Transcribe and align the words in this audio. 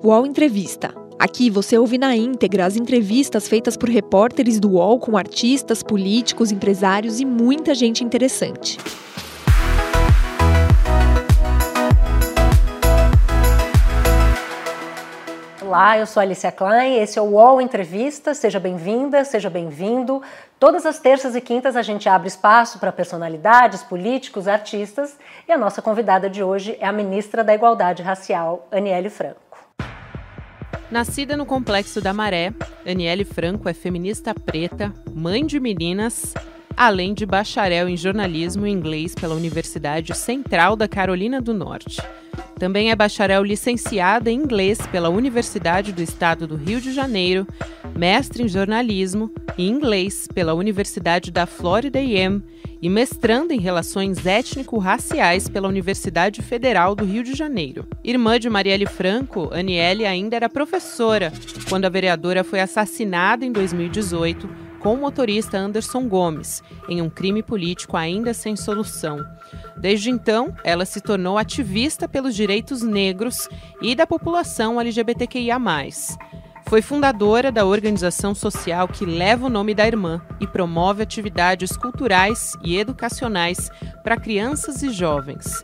UOL 0.00 0.24
Entrevista. 0.24 0.94
Aqui 1.18 1.50
você 1.50 1.76
ouve 1.76 1.98
na 1.98 2.14
íntegra 2.14 2.64
as 2.64 2.76
entrevistas 2.76 3.48
feitas 3.48 3.76
por 3.76 3.88
repórteres 3.88 4.60
do 4.60 4.74
UOL 4.74 5.00
com 5.00 5.16
artistas, 5.16 5.82
políticos, 5.82 6.52
empresários 6.52 7.18
e 7.18 7.24
muita 7.24 7.74
gente 7.74 8.04
interessante. 8.04 8.78
Olá, 15.60 15.98
eu 15.98 16.06
sou 16.06 16.20
Alicia 16.20 16.52
Klein, 16.52 17.02
esse 17.02 17.18
é 17.18 17.22
o 17.22 17.32
UOL 17.32 17.60
Entrevista. 17.60 18.34
Seja 18.34 18.60
bem-vinda, 18.60 19.24
seja 19.24 19.50
bem-vindo. 19.50 20.22
Todas 20.60 20.86
as 20.86 21.00
terças 21.00 21.34
e 21.34 21.40
quintas 21.40 21.74
a 21.74 21.82
gente 21.82 22.08
abre 22.08 22.28
espaço 22.28 22.78
para 22.78 22.92
personalidades, 22.92 23.82
políticos, 23.82 24.46
artistas 24.46 25.18
e 25.48 25.52
a 25.52 25.58
nossa 25.58 25.82
convidada 25.82 26.30
de 26.30 26.40
hoje 26.40 26.78
é 26.80 26.86
a 26.86 26.92
ministra 26.92 27.42
da 27.42 27.52
Igualdade 27.52 28.00
Racial, 28.00 28.68
Aniele 28.70 29.10
Franco. 29.10 29.47
Nascida 30.90 31.36
no 31.36 31.44
Complexo 31.44 32.00
da 32.00 32.14
Maré, 32.14 32.54
Aniele 32.86 33.22
Franco 33.22 33.68
é 33.68 33.74
feminista 33.74 34.32
preta, 34.34 34.90
mãe 35.12 35.44
de 35.44 35.60
meninas, 35.60 36.32
além 36.74 37.12
de 37.12 37.26
bacharel 37.26 37.90
em 37.90 37.96
jornalismo 37.96 38.66
e 38.66 38.70
inglês 38.70 39.14
pela 39.14 39.34
Universidade 39.34 40.16
Central 40.16 40.76
da 40.76 40.88
Carolina 40.88 41.42
do 41.42 41.52
Norte. 41.52 42.00
Também 42.58 42.90
é 42.90 42.96
bacharel 42.96 43.44
licenciada 43.44 44.30
em 44.30 44.38
inglês 44.38 44.78
pela 44.86 45.10
Universidade 45.10 45.92
do 45.92 46.00
Estado 46.00 46.46
do 46.46 46.56
Rio 46.56 46.80
de 46.80 46.90
Janeiro, 46.90 47.46
mestre 47.98 48.44
em 48.44 48.48
jornalismo 48.48 49.28
e 49.58 49.68
inglês 49.68 50.28
pela 50.32 50.54
Universidade 50.54 51.32
da 51.32 51.46
Florida 51.46 51.98
A&M 51.98 52.40
e 52.80 52.88
mestrando 52.88 53.52
em 53.52 53.58
Relações 53.58 54.24
Étnico-Raciais 54.24 55.48
pela 55.48 55.66
Universidade 55.66 56.40
Federal 56.40 56.94
do 56.94 57.04
Rio 57.04 57.24
de 57.24 57.34
Janeiro. 57.34 57.84
Irmã 58.04 58.38
de 58.38 58.48
Marielle 58.48 58.86
Franco, 58.86 59.52
Aniele 59.52 60.06
ainda 60.06 60.36
era 60.36 60.48
professora 60.48 61.32
quando 61.68 61.86
a 61.86 61.88
vereadora 61.88 62.44
foi 62.44 62.60
assassinada 62.60 63.44
em 63.44 63.50
2018 63.50 64.48
com 64.78 64.94
o 64.94 64.96
motorista 64.96 65.58
Anderson 65.58 66.06
Gomes, 66.08 66.62
em 66.88 67.02
um 67.02 67.10
crime 67.10 67.42
político 67.42 67.96
ainda 67.96 68.32
sem 68.32 68.54
solução. 68.54 69.26
Desde 69.76 70.08
então, 70.08 70.54
ela 70.62 70.84
se 70.84 71.00
tornou 71.00 71.36
ativista 71.36 72.06
pelos 72.08 72.32
direitos 72.32 72.80
negros 72.80 73.48
e 73.82 73.96
da 73.96 74.06
população 74.06 74.80
LGBTQIA. 74.80 75.58
Foi 76.68 76.82
fundadora 76.82 77.50
da 77.50 77.64
organização 77.64 78.34
social 78.34 78.86
que 78.86 79.06
leva 79.06 79.46
o 79.46 79.48
nome 79.48 79.74
da 79.74 79.86
irmã 79.86 80.20
e 80.38 80.46
promove 80.46 81.02
atividades 81.02 81.74
culturais 81.74 82.52
e 82.62 82.76
educacionais 82.76 83.70
para 84.04 84.18
crianças 84.18 84.82
e 84.82 84.90
jovens. 84.90 85.62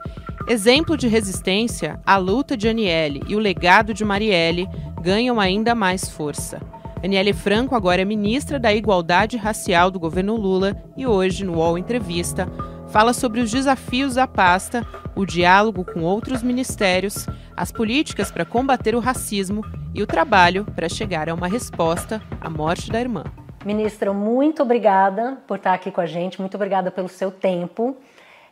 Exemplo 0.49 0.97
de 0.97 1.07
resistência, 1.07 2.01
a 2.07 2.17
luta 2.17 2.57
de 2.57 2.69
Aniele 2.69 3.23
e 3.29 3.37
o 3.37 3.39
legado 3.39 3.93
de 3.93 4.03
Marielle 4.03 4.67
ganham 5.03 5.39
ainda 5.39 5.75
mais 5.75 6.09
força. 6.09 6.59
Aniele 7.05 7.35
Franco 7.35 7.75
agora 7.75 8.01
é 8.01 8.05
ministra 8.07 8.59
da 8.59 8.73
Igualdade 8.73 9.37
Racial 9.37 9.91
do 9.91 10.01
governo 10.01 10.37
Lula 10.37 10.75
e 10.97 11.07
hoje, 11.07 11.45
no 11.45 11.57
UOL 11.57 11.77
Entrevista, 11.77 12.49
fala 12.89 13.13
sobre 13.13 13.43
os 13.43 13.51
desafios 13.51 14.15
da 14.15 14.27
pasta, 14.27 14.87
o 15.15 15.25
diálogo 15.25 15.85
com 15.85 16.03
outros 16.03 16.43
ministérios, 16.43 17.27
as 17.57 17.71
políticas 17.71 18.31
para 18.31 18.45
combater 18.45 18.95
o 18.95 19.01
racismo 19.01 19.63
e 19.95 20.03
o 20.03 20.07
trabalho 20.07 20.65
para 20.75 20.89
chegar 20.89 21.29
a 21.29 21.35
uma 21.35 21.49
resposta 21.49 22.21
à 22.41 22.51
morte 22.51 22.91
da 22.91 23.01
irmã. 23.01 23.25
Ministra, 23.65 24.13
muito 24.13 24.63
obrigada 24.63 25.39
por 25.47 25.57
estar 25.57 25.73
aqui 25.73 25.91
com 25.91 26.01
a 26.01 26.07
gente, 26.07 26.41
muito 26.41 26.55
obrigada 26.55 26.91
pelo 26.91 27.09
seu 27.09 27.31
tempo. 27.31 27.97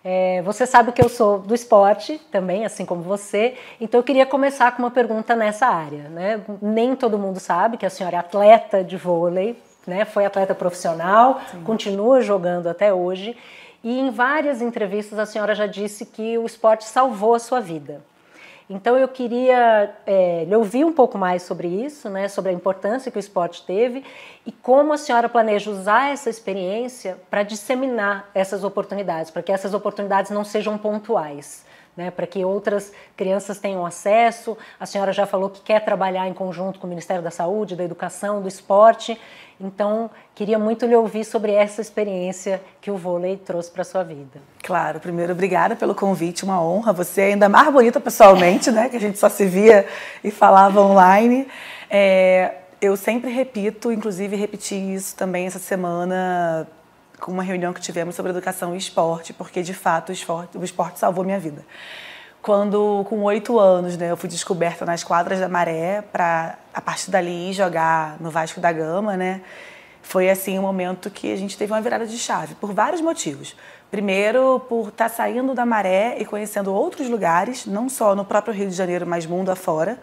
É, 0.04 0.42
você 0.42 0.66
sabe 0.66 0.90
que 0.90 1.02
eu 1.02 1.08
sou 1.08 1.38
do 1.38 1.54
esporte 1.54 2.20
também, 2.30 2.64
assim 2.64 2.84
como 2.84 3.02
você, 3.02 3.54
então 3.80 4.00
eu 4.00 4.04
queria 4.04 4.26
começar 4.26 4.72
com 4.72 4.82
uma 4.82 4.90
pergunta 4.90 5.36
nessa 5.36 5.66
área. 5.66 6.08
Né? 6.08 6.40
Nem 6.60 6.96
todo 6.96 7.18
mundo 7.18 7.38
sabe 7.38 7.76
que 7.76 7.86
a 7.86 7.90
senhora 7.90 8.16
é 8.16 8.18
atleta 8.18 8.82
de 8.82 8.96
vôlei, 8.96 9.56
né? 9.86 10.04
foi 10.04 10.24
atleta 10.24 10.54
profissional, 10.54 11.40
Sim. 11.50 11.62
continua 11.62 12.20
jogando 12.20 12.68
até 12.68 12.92
hoje, 12.92 13.36
e 13.82 13.98
em 13.98 14.10
várias 14.10 14.62
entrevistas 14.62 15.18
a 15.18 15.26
senhora 15.26 15.54
já 15.54 15.66
disse 15.66 16.06
que 16.06 16.38
o 16.38 16.46
esporte 16.46 16.84
salvou 16.84 17.34
a 17.34 17.38
sua 17.38 17.60
vida. 17.60 18.02
Então 18.70 18.96
eu 18.96 19.08
queria 19.08 19.94
é, 20.06 20.44
lhe 20.44 20.54
ouvir 20.54 20.84
um 20.84 20.92
pouco 20.92 21.18
mais 21.18 21.42
sobre 21.42 21.68
isso, 21.68 22.08
né, 22.08 22.28
sobre 22.28 22.50
a 22.50 22.54
importância 22.54 23.10
que 23.10 23.18
o 23.18 23.20
esporte 23.20 23.66
teve 23.66 24.04
e 24.46 24.52
como 24.52 24.92
a 24.92 24.96
senhora 24.96 25.28
planeja 25.28 25.70
usar 25.70 26.10
essa 26.10 26.30
experiência 26.30 27.18
para 27.28 27.42
disseminar 27.42 28.30
essas 28.34 28.64
oportunidades, 28.64 29.30
para 29.30 29.42
que 29.42 29.52
essas 29.52 29.74
oportunidades 29.74 30.30
não 30.30 30.44
sejam 30.44 30.78
pontuais. 30.78 31.64
Né, 31.94 32.10
para 32.10 32.26
que 32.26 32.42
outras 32.42 32.90
crianças 33.14 33.58
tenham 33.58 33.84
acesso. 33.84 34.56
A 34.80 34.86
senhora 34.86 35.12
já 35.12 35.26
falou 35.26 35.50
que 35.50 35.60
quer 35.60 35.84
trabalhar 35.84 36.26
em 36.26 36.32
conjunto 36.32 36.80
com 36.80 36.86
o 36.86 36.88
Ministério 36.88 37.22
da 37.22 37.30
Saúde, 37.30 37.76
da 37.76 37.84
Educação, 37.84 38.40
do 38.40 38.48
Esporte. 38.48 39.20
Então, 39.60 40.10
queria 40.34 40.58
muito 40.58 40.86
lhe 40.86 40.96
ouvir 40.96 41.24
sobre 41.24 41.52
essa 41.52 41.80
experiência 41.80 42.60
que 42.80 42.90
o 42.90 42.96
vôlei 42.96 43.36
trouxe 43.36 43.70
para 43.70 43.84
sua 43.84 44.02
vida. 44.02 44.40
Claro, 44.62 44.98
primeiro, 44.98 45.32
obrigada 45.32 45.76
pelo 45.76 45.94
convite, 45.94 46.44
uma 46.44 46.60
honra. 46.60 46.92
Você 46.94 47.20
é 47.20 47.24
ainda 47.26 47.48
mais 47.48 47.72
bonita 47.72 48.00
pessoalmente, 48.00 48.70
né? 48.70 48.88
Que 48.88 48.96
a 48.96 49.00
gente 49.00 49.18
só 49.18 49.28
se 49.28 49.44
via 49.44 49.86
e 50.24 50.30
falava 50.30 50.80
online. 50.80 51.46
É, 51.88 52.54
eu 52.80 52.96
sempre 52.96 53.30
repito, 53.30 53.92
inclusive 53.92 54.34
repeti 54.34 54.74
isso 54.74 55.14
também 55.14 55.46
essa 55.46 55.60
semana 55.60 56.66
com 57.22 57.32
uma 57.32 57.42
reunião 57.42 57.72
que 57.72 57.80
tivemos 57.80 58.14
sobre 58.14 58.30
educação 58.30 58.74
e 58.74 58.78
esporte, 58.78 59.32
porque 59.32 59.62
de 59.62 59.72
fato 59.72 60.10
o 60.10 60.12
esporte, 60.12 60.58
o 60.58 60.64
esporte 60.64 60.98
salvou 60.98 61.24
minha 61.24 61.38
vida 61.38 61.64
quando 62.42 63.06
com 63.08 63.22
oito 63.22 63.58
anos, 63.58 63.96
né, 63.96 64.10
eu 64.10 64.16
fui 64.16 64.28
descoberta 64.28 64.84
nas 64.84 65.04
quadras 65.04 65.38
da 65.38 65.48
Maré 65.48 66.02
para 66.02 66.58
a 66.74 66.80
partir 66.80 67.08
dali 67.10 67.52
jogar 67.52 68.20
no 68.20 68.30
Vasco 68.30 68.60
da 68.60 68.72
Gama, 68.72 69.16
né? 69.16 69.40
Foi 70.02 70.28
assim 70.28 70.58
um 70.58 70.62
momento 70.62 71.08
que 71.08 71.32
a 71.32 71.36
gente 71.36 71.56
teve 71.56 71.72
uma 71.72 71.80
virada 71.80 72.04
de 72.04 72.18
chave 72.18 72.56
por 72.56 72.72
vários 72.72 73.00
motivos. 73.00 73.54
Primeiro, 73.88 74.58
por 74.68 74.88
estar 74.88 75.08
tá 75.08 75.14
saindo 75.14 75.54
da 75.54 75.64
Maré 75.64 76.16
e 76.18 76.24
conhecendo 76.24 76.74
outros 76.74 77.08
lugares, 77.08 77.64
não 77.64 77.88
só 77.88 78.16
no 78.16 78.24
próprio 78.24 78.52
Rio 78.52 78.68
de 78.68 78.74
Janeiro, 78.74 79.06
mas 79.06 79.24
mundo 79.24 79.50
afora 79.50 79.96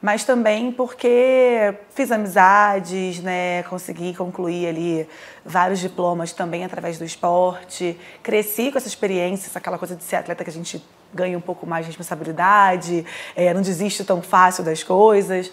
mas 0.00 0.24
também 0.24 0.70
porque 0.70 1.74
fiz 1.90 2.12
amizades, 2.12 3.20
né, 3.20 3.64
consegui 3.64 4.14
concluir 4.14 4.68
ali 4.68 5.08
vários 5.44 5.80
diplomas 5.80 6.32
também 6.32 6.64
através 6.64 6.98
do 6.98 7.04
esporte, 7.04 7.98
cresci 8.22 8.70
com 8.70 8.78
essa 8.78 8.86
experiência, 8.86 9.50
aquela 9.54 9.78
coisa 9.78 9.96
de 9.96 10.04
ser 10.04 10.16
atleta 10.16 10.44
que 10.44 10.50
a 10.50 10.52
gente 10.52 10.82
ganha 11.12 11.36
um 11.36 11.40
pouco 11.40 11.66
mais 11.66 11.84
de 11.84 11.90
responsabilidade, 11.90 13.04
é, 13.34 13.52
não 13.52 13.62
desiste 13.62 14.04
tão 14.04 14.22
fácil 14.22 14.62
das 14.62 14.82
coisas. 14.82 15.50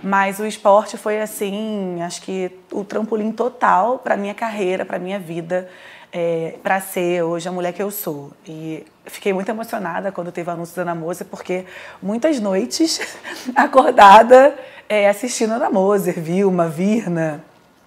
Mas 0.00 0.38
o 0.38 0.46
esporte 0.46 0.96
foi 0.96 1.20
assim, 1.20 2.00
acho 2.02 2.22
que 2.22 2.52
o 2.70 2.84
trampolim 2.84 3.32
total 3.32 3.98
para 3.98 4.16
minha 4.16 4.34
carreira, 4.34 4.84
para 4.84 4.96
minha 4.96 5.18
vida, 5.18 5.68
é, 6.12 6.54
para 6.62 6.80
ser 6.80 7.22
hoje 7.22 7.48
a 7.48 7.52
mulher 7.52 7.72
que 7.72 7.82
eu 7.82 7.90
sou. 7.90 8.32
E 8.46 8.84
fiquei 9.06 9.32
muito 9.32 9.48
emocionada 9.48 10.10
quando 10.12 10.32
teve 10.32 10.48
o 10.48 10.52
anúncio 10.52 10.76
da 10.76 10.82
Ana 10.82 10.94
Moser, 10.94 11.26
porque 11.26 11.64
muitas 12.02 12.40
noites 12.40 13.00
acordada 13.54 14.54
é, 14.88 15.08
assistindo 15.08 15.52
a 15.52 15.56
Ana 15.56 15.70
Moser, 15.70 16.20
Vilma, 16.20 16.68
Virna, 16.68 17.44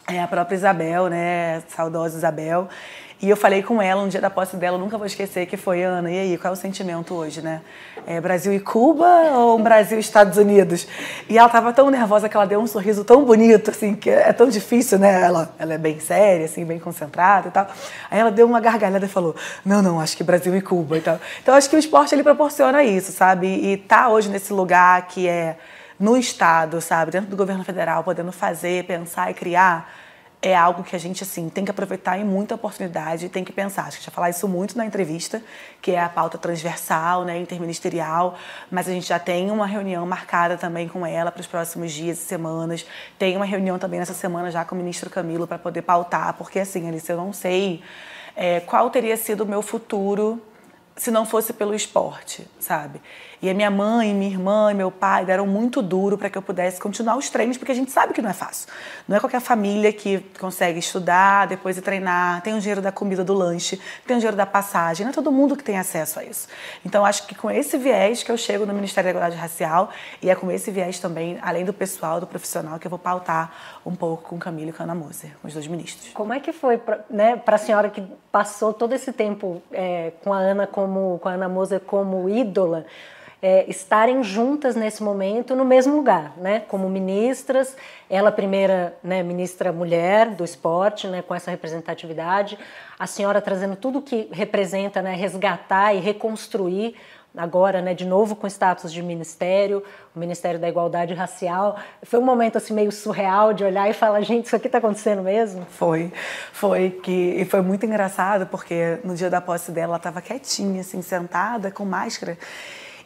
é, 0.08 0.22
a 0.22 0.28
própria 0.28 0.56
Isabel, 0.56 1.08
né, 1.08 1.62
saudosa 1.68 2.18
Isabel. 2.18 2.68
E 3.22 3.30
eu 3.30 3.38
falei 3.38 3.62
com 3.62 3.80
ela 3.80 4.02
um 4.02 4.08
dia 4.08 4.20
da 4.20 4.32
posse 4.32 4.58
dela, 4.58 4.80
nunca 4.80 4.98
vou 4.98 5.06
esquecer, 5.06 5.46
que 5.46 5.56
foi, 5.56 5.84
Ana, 5.84 6.10
e 6.10 6.20
aí, 6.20 6.38
qual 6.40 6.52
é 6.52 6.58
o 6.58 6.60
sentimento 6.60 7.14
hoje, 7.14 7.40
né? 7.40 7.62
É 8.08 8.20
Brasil 8.20 8.52
e 8.52 8.60
Cuba 8.60 9.06
ou 9.36 9.60
Brasil 9.60 9.98
e 9.98 10.02
Estados 10.02 10.40
Unidos? 10.40 10.88
E 11.30 11.38
ela 11.38 11.46
estava 11.46 11.72
tão 11.72 11.92
nervosa 11.92 12.28
que 12.28 12.36
ela 12.36 12.48
deu 12.48 12.60
um 12.60 12.66
sorriso 12.66 13.04
tão 13.04 13.24
bonito, 13.24 13.70
assim, 13.70 13.94
que 13.94 14.10
é 14.10 14.34
tão 14.34 14.50
difícil, 14.50 14.98
né? 14.98 15.22
Ela, 15.22 15.54
ela 15.60 15.76
é 15.76 15.78
bem 15.78 16.00
séria, 16.00 16.46
assim, 16.46 16.66
bem 16.66 16.80
concentrada 16.80 17.50
e 17.50 17.52
tal. 17.52 17.68
Aí 18.10 18.20
ela 18.20 18.32
deu 18.32 18.48
uma 18.48 18.60
gargalhada 18.60 19.06
e 19.06 19.10
falou, 19.10 19.36
não, 19.64 19.84
não, 19.84 20.00
acho 20.00 20.18
que 20.18 20.24
Brasil 20.24 20.56
e 20.56 20.62
Cuba 20.62 20.98
e 20.98 21.02
tal. 21.02 21.20
Então, 21.44 21.54
acho 21.54 21.70
que 21.70 21.76
o 21.76 21.80
esporte, 21.80 22.16
ele 22.16 22.24
proporciona 22.24 22.84
isso, 22.84 23.12
sabe? 23.12 23.46
E 23.46 23.78
tá 23.78 24.10
hoje 24.10 24.30
nesse 24.30 24.52
lugar 24.52 25.00
que 25.08 25.28
é 25.28 25.58
no 26.00 26.18
Estado, 26.18 26.82
sabe? 26.82 27.12
Dentro 27.12 27.30
do 27.30 27.38
governo 27.38 27.64
federal, 27.64 28.04
podendo 28.04 28.32
fazer, 28.32 28.84
pensar 28.86 29.30
e 29.30 29.36
criar 29.36 30.01
é 30.42 30.56
algo 30.56 30.84
que 30.84 30.96
a 30.96 31.00
gente 31.00 31.24
assim 31.24 31.50
tem 31.50 31.64
que 31.64 31.70
aproveitar 31.70 32.18
em 32.18 32.24
muita 32.24 32.56
oportunidade, 32.56 33.30
tem 33.30 33.44
que 33.44 33.52
pensar. 33.52 33.84
Acho 33.84 34.00
que 34.00 34.06
já 34.06 34.12
falar 34.12 34.32
isso 34.32 34.48
muito 34.48 34.76
na 34.76 34.86
entrevista, 34.86 35.42
que 35.82 35.92
é 35.92 36.00
a 36.00 36.10
pauta 36.10 36.38
transversal, 36.38 37.24
né, 37.24 37.38
interministerial, 37.38 38.36
mas 38.70 38.88
a 38.88 38.92
gente 38.92 39.08
já 39.08 39.20
tem 39.20 39.52
uma 39.52 39.68
reunião 39.68 40.06
marcada 40.06 40.58
também 40.58 40.88
com 40.88 41.06
ela 41.06 41.32
para 41.32 41.42
os 41.42 41.48
próximos 41.48 41.92
dias 41.92 42.18
e 42.18 42.22
semanas. 42.22 42.86
Tem 43.20 43.36
uma 43.36 43.46
reunião 43.46 43.78
também 43.78 44.00
nessa 44.00 44.16
semana 44.16 44.50
já 44.50 44.66
com 44.66 44.74
o 44.74 44.78
ministro 44.78 45.10
Camilo 45.10 45.46
para 45.46 45.60
poder 45.60 45.84
pautar, 45.84 46.34
porque 46.34 46.60
assim, 46.60 46.88
Alice, 46.88 47.10
eu 47.10 47.18
não 47.18 47.32
sei 47.32 47.84
é, 48.36 48.60
qual 48.62 48.90
teria 48.90 49.18
sido 49.18 49.42
o 49.42 49.46
meu 49.46 49.62
futuro 49.62 50.42
se 50.96 51.10
não 51.10 51.26
fosse 51.26 51.54
pelo 51.54 51.74
esporte, 51.74 52.48
sabe? 52.60 53.02
E 53.42 53.50
a 53.50 53.56
minha 53.56 53.72
mãe, 53.72 54.14
minha 54.14 54.30
irmã 54.30 54.72
e 54.72 54.76
meu 54.76 54.92
pai 54.92 55.26
deram 55.26 55.48
muito 55.48 55.82
duro 55.82 56.16
para 56.16 56.30
que 56.30 56.38
eu 56.38 56.44
pudesse 56.44 56.80
continuar 56.80 57.18
os 57.18 57.28
treinos, 57.28 57.58
porque 57.58 57.72
a 57.72 57.76
gente 57.76 57.90
sabe 57.90 58.14
que 58.14 58.22
não 58.22 58.30
é 58.30 58.34
fácil. 58.34 58.68
Não 59.08 59.18
é 59.18 59.20
qualquer 59.20 59.42
família 59.42 59.92
que 59.92 60.20
consegue 60.40 60.78
estudar, 60.78 61.48
depois 61.48 61.76
ir 61.76 61.82
treinar, 61.82 62.42
tem 62.44 62.54
o 62.54 62.60
dinheiro 62.60 62.82
da 62.82 62.92
comida 62.92 63.24
do 63.24 63.34
lanche, 63.34 63.82
tem 64.06 64.16
o 64.16 64.20
dinheiro 64.20 64.38
da 64.38 64.46
passagem, 64.46 65.06
não 65.06 65.12
é 65.12 65.14
todo 65.14 65.32
mundo 65.32 65.58
que 65.58 65.64
tem 65.64 65.80
acesso 65.80 66.20
a 66.20 66.24
isso. 66.24 66.48
Então 66.86 67.04
acho 67.04 67.26
que 67.26 67.34
com 67.34 67.50
esse 67.50 67.80
viés 67.80 68.22
que 68.22 68.32
eu 68.32 68.38
chego 68.38 68.64
no 68.64 68.74
Ministério 68.74 69.08
da 69.08 69.10
Igualdade 69.18 69.42
Racial 69.42 69.90
e 70.22 70.30
é 70.30 70.36
com 70.36 70.52
esse 70.52 70.70
viés 70.70 71.00
também, 71.00 71.40
além 71.42 71.66
do 71.66 71.74
pessoal, 71.74 72.20
do 72.20 72.28
profissional, 72.28 72.78
que 72.78 72.86
eu 72.86 72.92
vou 72.92 73.00
pautar 73.00 73.80
um 73.84 73.96
pouco 73.96 74.30
com 74.30 74.36
o 74.36 74.40
Camilo 74.40 74.70
e 74.70 74.74
com 74.74 74.84
a 74.84 74.86
Ana 74.86 74.94
Moser, 74.94 75.32
os 75.44 75.54
dois 75.54 75.66
ministros. 75.66 76.14
Como 76.14 76.32
é 76.32 76.40
que 76.40 76.54
foi 76.54 76.78
para 76.78 77.04
né, 77.10 77.42
a 77.44 77.58
senhora 77.58 77.90
que 77.90 78.04
passou 78.32 78.72
todo 78.72 78.94
esse 78.94 79.12
tempo 79.12 79.62
é, 79.72 80.14
com 80.24 80.32
a 80.32 80.38
Ana 80.38 80.66
com 81.20 81.30
a 81.30 81.34
Ana 81.34 81.50
Moser 81.50 81.80
como 81.80 82.30
ídola? 82.30 82.86
é, 83.42 83.66
estarem 83.68 84.24
juntas 84.24 84.76
nesse 84.76 85.02
momento 85.02 85.56
no 85.56 85.66
mesmo 85.66 85.96
lugar, 85.96 86.34
né? 86.38 86.60
Como 86.68 86.88
ministras, 86.88 87.76
ela 88.08 88.32
primeira, 88.32 88.96
né, 89.04 89.24
ministra 89.24 89.72
mulher 89.72 90.30
do 90.30 90.44
esporte, 90.44 91.08
né, 91.08 91.24
com 91.24 91.34
essa 91.34 91.50
representatividade, 91.50 92.58
a 93.00 93.08
senhora 93.08 93.42
trazendo 93.42 93.76
tudo 93.76 94.02
que 94.02 94.30
representa, 94.32 95.02
né, 95.02 95.16
resgatar 95.16 95.94
e 95.96 96.00
reconstruir 96.00 96.96
agora, 97.36 97.82
né, 97.82 97.94
de 97.94 98.06
novo 98.06 98.36
com 98.36 98.48
status 98.48 98.92
de 98.92 99.02
ministério, 99.02 99.84
o 100.16 100.20
Ministério 100.20 100.60
da 100.60 100.68
Igualdade 100.68 101.14
Racial. 101.14 101.78
Foi 102.04 102.20
um 102.20 102.26
momento 102.26 102.58
assim 102.58 102.74
meio 102.74 102.92
surreal 102.92 103.54
de 103.54 103.64
olhar 103.64 103.90
e 103.90 103.94
falar, 103.94 104.22
gente, 104.22 104.46
isso 104.46 104.56
aqui 104.56 104.68
está 104.68 104.80
acontecendo 104.80 105.22
mesmo? 105.22 105.66
Foi, 105.70 106.12
foi 106.52 106.90
que 106.90 107.12
e 107.12 107.46
foi 107.46 107.62
muito 107.62 107.86
engraçado 107.86 108.46
porque 108.48 109.00
no 109.04 109.16
dia 109.16 109.30
da 109.30 109.40
posse 109.40 109.72
dela 109.72 109.92
ela 109.92 109.98
estava 109.98 110.22
quietinha, 110.22 110.82
assim, 110.82 111.02
sentada 111.02 111.72
com 111.72 111.84
máscara. 111.84 112.38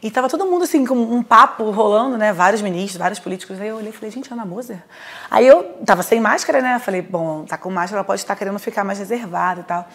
E 0.02 0.10
tava 0.10 0.28
todo 0.28 0.46
mundo 0.46 0.62
assim, 0.62 0.84
com 0.84 0.94
um 0.94 1.22
papo 1.22 1.70
rolando, 1.70 2.18
né? 2.18 2.32
Vários 2.32 2.60
ministros, 2.60 2.96
vários 2.98 3.18
políticos. 3.18 3.60
Aí 3.60 3.68
eu 3.68 3.76
olhei 3.76 3.88
e 3.88 3.92
falei, 3.92 4.10
gente, 4.10 4.32
Ana 4.32 4.44
Moser. 4.44 4.82
Aí 5.30 5.46
eu 5.46 5.62
tava 5.84 6.02
sem 6.02 6.20
máscara, 6.20 6.60
né? 6.60 6.78
Falei, 6.78 7.02
bom, 7.02 7.44
tá 7.44 7.56
com 7.56 7.70
máscara, 7.70 8.00
ela 8.00 8.04
pode 8.04 8.20
estar 8.20 8.36
querendo 8.36 8.58
ficar 8.58 8.84
mais 8.84 8.98
reservada 8.98 9.62
e 9.62 9.64
tal. 9.64 9.88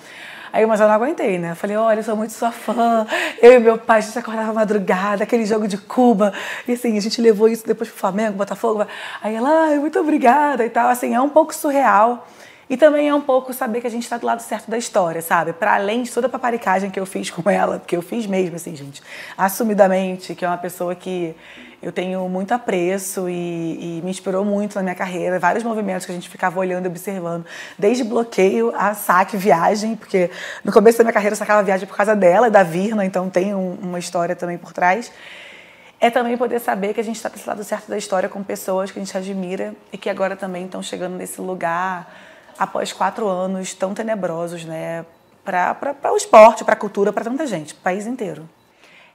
Aí, 0.53 0.65
mas 0.65 0.79
eu 0.79 0.87
não 0.87 0.95
aguentei, 0.95 1.39
né? 1.39 1.51
Eu 1.51 1.55
falei, 1.55 1.77
olha, 1.77 1.99
eu 1.99 2.03
sou 2.03 2.15
muito 2.15 2.33
sua 2.33 2.51
fã. 2.51 3.05
Eu 3.41 3.53
e 3.53 3.59
meu 3.59 3.77
pai, 3.77 3.99
a 3.99 4.01
gente 4.01 4.19
acordava 4.19 4.51
madrugada, 4.53 5.23
aquele 5.23 5.45
jogo 5.45 5.67
de 5.67 5.77
Cuba. 5.77 6.33
E 6.67 6.73
assim, 6.73 6.97
a 6.97 7.01
gente 7.01 7.21
levou 7.21 7.47
isso 7.47 7.65
depois 7.65 7.89
pro 7.89 7.97
Flamengo, 7.97 8.37
Botafogo. 8.37 8.85
Aí 9.21 9.35
ela, 9.35 9.67
ai, 9.67 9.79
muito 9.79 9.99
obrigada 9.99 10.65
e 10.65 10.69
tal. 10.69 10.89
Assim, 10.89 11.13
é 11.13 11.21
um 11.21 11.29
pouco 11.29 11.55
surreal. 11.55 12.27
E 12.69 12.77
também 12.77 13.09
é 13.09 13.13
um 13.13 13.19
pouco 13.19 13.53
saber 13.53 13.81
que 13.81 13.87
a 13.87 13.89
gente 13.89 14.03
está 14.03 14.17
do 14.17 14.25
lado 14.25 14.39
certo 14.41 14.71
da 14.71 14.77
história, 14.77 15.21
sabe? 15.21 15.51
Para 15.51 15.75
além 15.75 16.03
de 16.03 16.11
toda 16.11 16.27
a 16.27 16.29
paparicagem 16.29 16.89
que 16.89 16.97
eu 16.97 17.05
fiz 17.05 17.29
com 17.29 17.49
ela, 17.49 17.79
porque 17.79 17.97
eu 17.97 18.01
fiz 18.01 18.25
mesmo, 18.25 18.55
assim, 18.55 18.73
gente, 18.73 19.03
assumidamente, 19.37 20.33
que 20.33 20.45
é 20.45 20.47
uma 20.47 20.57
pessoa 20.57 20.95
que 20.95 21.35
eu 21.81 21.91
tenho 21.91 22.29
muito 22.29 22.53
apreço 22.53 23.27
e, 23.27 23.97
e, 23.97 24.01
me 24.03 24.11
inspirou 24.11 24.45
muito 24.45 24.75
na 24.75 24.83
minha 24.83 24.95
carreira. 24.95 25.39
Vários 25.39 25.63
movimentos 25.63 26.05
que 26.05 26.11
a 26.11 26.15
gente 26.15 26.29
ficava 26.29 26.59
olhando 26.59 26.85
e 26.85 26.87
observando, 26.87 27.45
desde 27.77 28.03
bloqueio 28.03 28.71
a 28.75 28.93
saque, 28.93 29.35
viagem, 29.35 29.95
porque 29.95 30.29
no 30.63 30.71
começo 30.71 30.99
da 30.99 31.03
minha 31.03 31.13
carreira 31.13 31.33
eu 31.33 31.37
sacava 31.37 31.63
viagem 31.63 31.87
por 31.87 31.97
causa 31.97 32.15
dela 32.15 32.51
da 32.51 32.61
Virna, 32.61 33.03
então 33.03 33.29
tem 33.29 33.55
um, 33.55 33.77
uma 33.81 33.97
história 33.97 34.35
também 34.35 34.59
por 34.59 34.71
trás. 34.71 35.11
É 35.99 36.09
também 36.09 36.37
poder 36.37 36.59
saber 36.59 36.93
que 36.93 36.99
a 36.99 37.03
gente 37.03 37.15
está 37.15 37.29
desse 37.29 37.47
lado 37.47 37.63
certo 37.63 37.89
da 37.89 37.97
história 37.97 38.29
com 38.29 38.43
pessoas 38.43 38.91
que 38.91 38.99
a 38.99 39.03
gente 39.03 39.17
admira 39.17 39.73
e 39.91 39.97
que 39.97 40.09
agora 40.09 40.35
também 40.35 40.65
estão 40.65 40.83
chegando 40.83 41.15
nesse 41.15 41.41
lugar 41.41 42.11
após 42.57 42.93
quatro 42.93 43.27
anos 43.27 43.73
tão 43.73 43.93
tenebrosos, 43.93 44.65
né, 44.65 45.03
para 45.43 46.11
o 46.11 46.15
esporte, 46.15 46.63
para 46.63 46.73
a 46.73 46.77
cultura, 46.77 47.11
para 47.11 47.23
tanta 47.23 47.47
gente, 47.47 47.73
país 47.73 48.05
inteiro. 48.05 48.47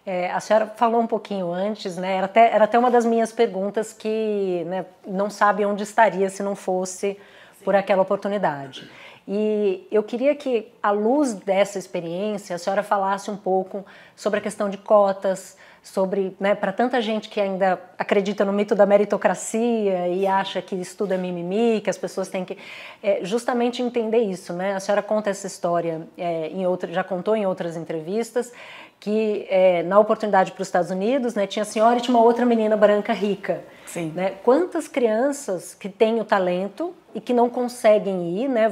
É, 0.07 0.31
a 0.31 0.39
senhora 0.39 0.67
falou 0.77 1.01
um 1.01 1.07
pouquinho 1.07 1.53
antes, 1.53 1.97
né? 1.97 2.15
Era 2.15 2.27
até, 2.27 2.53
era 2.53 2.65
até 2.65 2.79
uma 2.79 2.93
das 2.93 3.05
minhas 3.05 3.33
perguntas 3.33 3.93
que 3.93 4.63
né, 4.67 4.87
não 5.05 5.29
sabe 5.29 5.67
onde 5.67 5.83
estaria 5.83 6.31
se 6.31 6.45
não 6.45 6.55
fosse 6.55 7.19
por 7.65 7.75
aquela 7.75 8.03
oportunidade. 8.03 8.89
E 9.27 9.85
eu 9.91 10.05
queria 10.05 10.37
que, 10.37 10.73
à 10.81 10.93
luz 10.93 11.35
dessa 11.35 11.81
experiência, 11.81 12.55
a 12.55 12.59
senhora 12.59 12.85
falasse 12.85 13.29
um 13.29 13.37
pouco 13.37 13.85
sobre 14.15 14.39
a 14.39 14.43
questão 14.43 14.71
de 14.71 14.79
cotas, 14.79 15.57
sobre, 15.83 16.37
né, 16.39 16.55
para 16.55 16.73
tanta 16.73 17.01
gente 17.01 17.29
que 17.29 17.41
ainda 17.41 17.81
acredita 17.99 18.45
no 18.45 18.53
mito 18.53 18.75
da 18.75 18.85
meritocracia 18.87 20.09
e 20.09 20.27
acha 20.27 20.61
que 20.61 20.75
estudo 20.77 21.15
é 21.15 21.17
mimimi, 21.17 21.81
que 21.81 21.91
as 21.91 21.99
pessoas 21.99 22.29
têm 22.29 22.45
que 22.45 22.57
é, 23.03 23.21
justamente 23.23 23.83
entender 23.83 24.19
isso, 24.19 24.53
né? 24.53 24.75
A 24.75 24.81
senhora 24.81 25.03
conta 25.03 25.31
essa 25.31 25.47
história 25.47 26.07
é, 26.19 26.49
em 26.49 26.67
outra, 26.67 26.93
já 26.93 27.03
contou 27.05 27.37
em 27.37 27.47
outras 27.47 27.77
entrevistas 27.77 28.53
que 28.99 29.47
é, 29.49 29.83
na 29.83 29.99
oportunidade 29.99 30.53
para 30.53 30.63
os 30.63 30.69
Estados 30.69 30.91
Unidos, 30.91 31.35
né, 31.35 31.47
tinha 31.47 31.63
a 31.63 31.67
senhora 31.67 31.99
e 31.99 32.01
tinha 32.01 32.17
uma 32.17 32.25
outra 32.25 32.45
menina 32.45 32.77
branca 32.77 33.13
rica. 33.13 33.63
Sim. 33.87 34.13
Né? 34.15 34.35
Quantas 34.43 34.89
crianças 34.89 35.75
que 35.75 35.89
têm 35.89 36.21
o 36.21 36.25
talento 36.25 36.93
e 37.15 37.21
que 37.21 37.33
não 37.33 37.49
conseguem 37.49 38.39
ir, 38.39 38.49
né? 38.49 38.71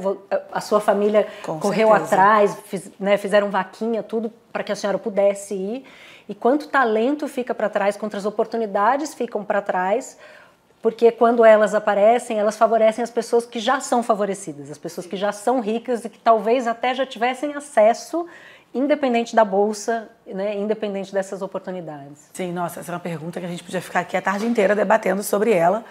A 0.51 0.61
sua 0.61 0.79
família 0.79 1.25
Com 1.43 1.59
correu 1.59 1.87
certeza. 1.89 2.05
atrás, 2.05 2.57
fiz, 2.65 2.91
né, 2.99 3.17
fizeram 3.17 3.49
vaquinha, 3.49 4.03
tudo 4.03 4.31
para 4.51 4.63
que 4.63 4.71
a 4.71 4.75
senhora 4.75 4.97
pudesse 4.97 5.53
ir 5.53 5.85
e 6.27 6.33
quanto 6.33 6.67
talento 6.67 7.27
fica 7.27 7.53
para 7.53 7.69
trás, 7.69 7.95
quantas 7.95 8.25
oportunidades 8.25 9.13
ficam 9.13 9.43
para 9.43 9.61
trás, 9.61 10.17
porque 10.81 11.11
quando 11.11 11.45
elas 11.45 11.73
aparecem, 11.73 12.39
elas 12.39 12.57
favorecem 12.57 13.03
as 13.03 13.09
pessoas 13.09 13.45
que 13.45 13.59
já 13.59 13.79
são 13.79 14.03
favorecidas, 14.03 14.69
as 14.71 14.77
pessoas 14.77 15.05
que 15.05 15.15
já 15.15 15.31
são 15.31 15.59
ricas 15.59 16.05
e 16.05 16.09
que 16.09 16.19
talvez 16.19 16.67
até 16.67 16.93
já 16.93 17.05
tivessem 17.05 17.53
acesso, 17.53 18.27
independente 18.75 19.33
da 19.33 19.45
bolsa, 19.45 20.09
né, 20.27 20.53
independente 20.57 21.13
dessas 21.13 21.41
oportunidades. 21.41 22.29
Sim, 22.33 22.51
nossa, 22.51 22.81
essa 22.81 22.91
é 22.91 22.93
uma 22.93 22.99
pergunta 22.99 23.39
que 23.39 23.45
a 23.45 23.49
gente 23.49 23.63
podia 23.63 23.81
ficar 23.81 24.01
aqui 24.01 24.17
a 24.17 24.21
tarde 24.21 24.45
inteira 24.45 24.75
debatendo 24.75 25.23
sobre 25.23 25.53
ela, 25.53 25.85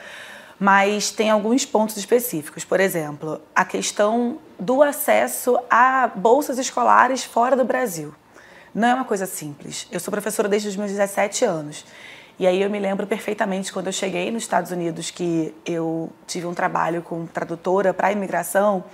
mas 0.61 1.11
tem 1.11 1.31
alguns 1.31 1.65
pontos 1.65 1.97
específicos. 1.97 2.63
Por 2.63 2.79
exemplo, 2.79 3.41
a 3.57 3.65
questão 3.65 4.39
do 4.61 4.83
acesso 4.83 5.59
a 5.71 6.11
bolsas 6.15 6.59
escolares 6.59 7.25
fora 7.25 7.57
do 7.57 7.65
Brasil. 7.65 8.15
Não 8.75 8.89
é 8.89 8.95
uma 8.95 9.05
coisa 9.05 9.25
simples. 9.25 9.89
Eu 9.91 9.99
sou 9.99 10.13
professora 10.13 10.47
desde 10.47 10.69
os 10.69 10.77
meus 10.77 10.91
17 10.91 11.45
anos. 11.45 11.87
E 12.39 12.47
aí 12.47 12.61
eu 12.61 12.69
me 12.69 12.81
lembro 12.81 13.07
perfeitamente 13.07 13.73
quando 13.73 13.87
eu 13.87 13.93
cheguei 13.93 14.31
nos 14.31 14.43
Estados 14.43 14.73
Unidos 14.73 15.11
que 15.11 15.55
eu 15.65 16.13
tive 16.27 16.47
um 16.47 16.53
trabalho 16.53 17.01
com 17.01 17.25
tradutora 17.27 17.95
para 17.95 18.11
imigração, 18.11 18.85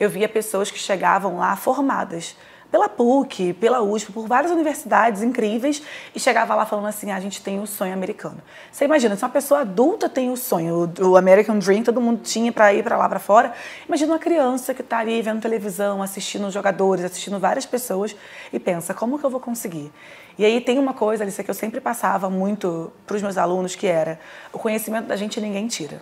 eu 0.00 0.10
via 0.10 0.28
pessoas 0.28 0.70
que 0.70 0.78
chegavam 0.78 1.38
lá 1.38 1.54
formadas 1.54 2.36
pela 2.70 2.88
PUC, 2.88 3.54
pela 3.54 3.80
USP, 3.82 4.12
por 4.12 4.26
várias 4.26 4.52
universidades 4.52 5.22
incríveis 5.22 5.82
e 6.14 6.20
chegava 6.20 6.54
lá 6.54 6.66
falando 6.66 6.86
assim: 6.86 7.10
ah, 7.10 7.16
a 7.16 7.20
gente 7.20 7.42
tem 7.42 7.60
o 7.60 7.66
sonho 7.66 7.92
americano. 7.92 8.38
Você 8.70 8.84
imagina, 8.84 9.16
se 9.16 9.24
uma 9.24 9.30
pessoa 9.30 9.60
adulta 9.60 10.08
tem 10.08 10.30
o 10.30 10.36
sonho, 10.36 10.92
o, 11.00 11.16
American 11.16 11.58
Dream, 11.58 11.82
todo 11.82 12.00
mundo 12.00 12.20
tinha 12.22 12.52
para 12.52 12.72
ir 12.74 12.82
para 12.82 12.96
lá 12.96 13.08
para 13.08 13.18
fora. 13.18 13.52
Imagina 13.86 14.12
uma 14.12 14.18
criança 14.18 14.74
que 14.74 14.82
está 14.82 14.98
ali 14.98 15.20
vendo 15.22 15.40
televisão, 15.40 16.02
assistindo 16.02 16.50
jogadores, 16.50 17.04
assistindo 17.04 17.38
várias 17.38 17.64
pessoas 17.64 18.14
e 18.52 18.58
pensa: 18.58 18.92
como 18.92 19.18
que 19.18 19.24
eu 19.24 19.30
vou 19.30 19.40
conseguir? 19.40 19.90
E 20.38 20.44
aí 20.44 20.60
tem 20.60 20.78
uma 20.78 20.94
coisa, 20.94 21.24
Alice, 21.24 21.42
que 21.42 21.50
eu 21.50 21.54
sempre 21.54 21.80
passava 21.80 22.30
muito 22.30 22.92
para 23.06 23.16
os 23.16 23.22
meus 23.22 23.38
alunos 23.38 23.74
que 23.74 23.86
era: 23.86 24.20
o 24.52 24.58
conhecimento 24.58 25.06
da 25.06 25.16
gente 25.16 25.40
ninguém 25.40 25.66
tira. 25.66 26.00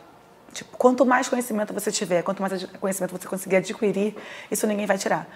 Tipo, 0.53 0.77
quanto 0.79 1.05
mais 1.05 1.29
conhecimento 1.29 1.75
você 1.75 1.93
tiver, 1.93 2.23
quanto 2.23 2.41
mais 2.41 2.65
conhecimento 2.81 3.13
você 3.13 3.29
conseguir 3.29 3.57
adquirir, 3.57 4.17
isso 4.51 4.67
ninguém 4.67 4.87
vai 4.87 4.97
tirar. 4.97 5.29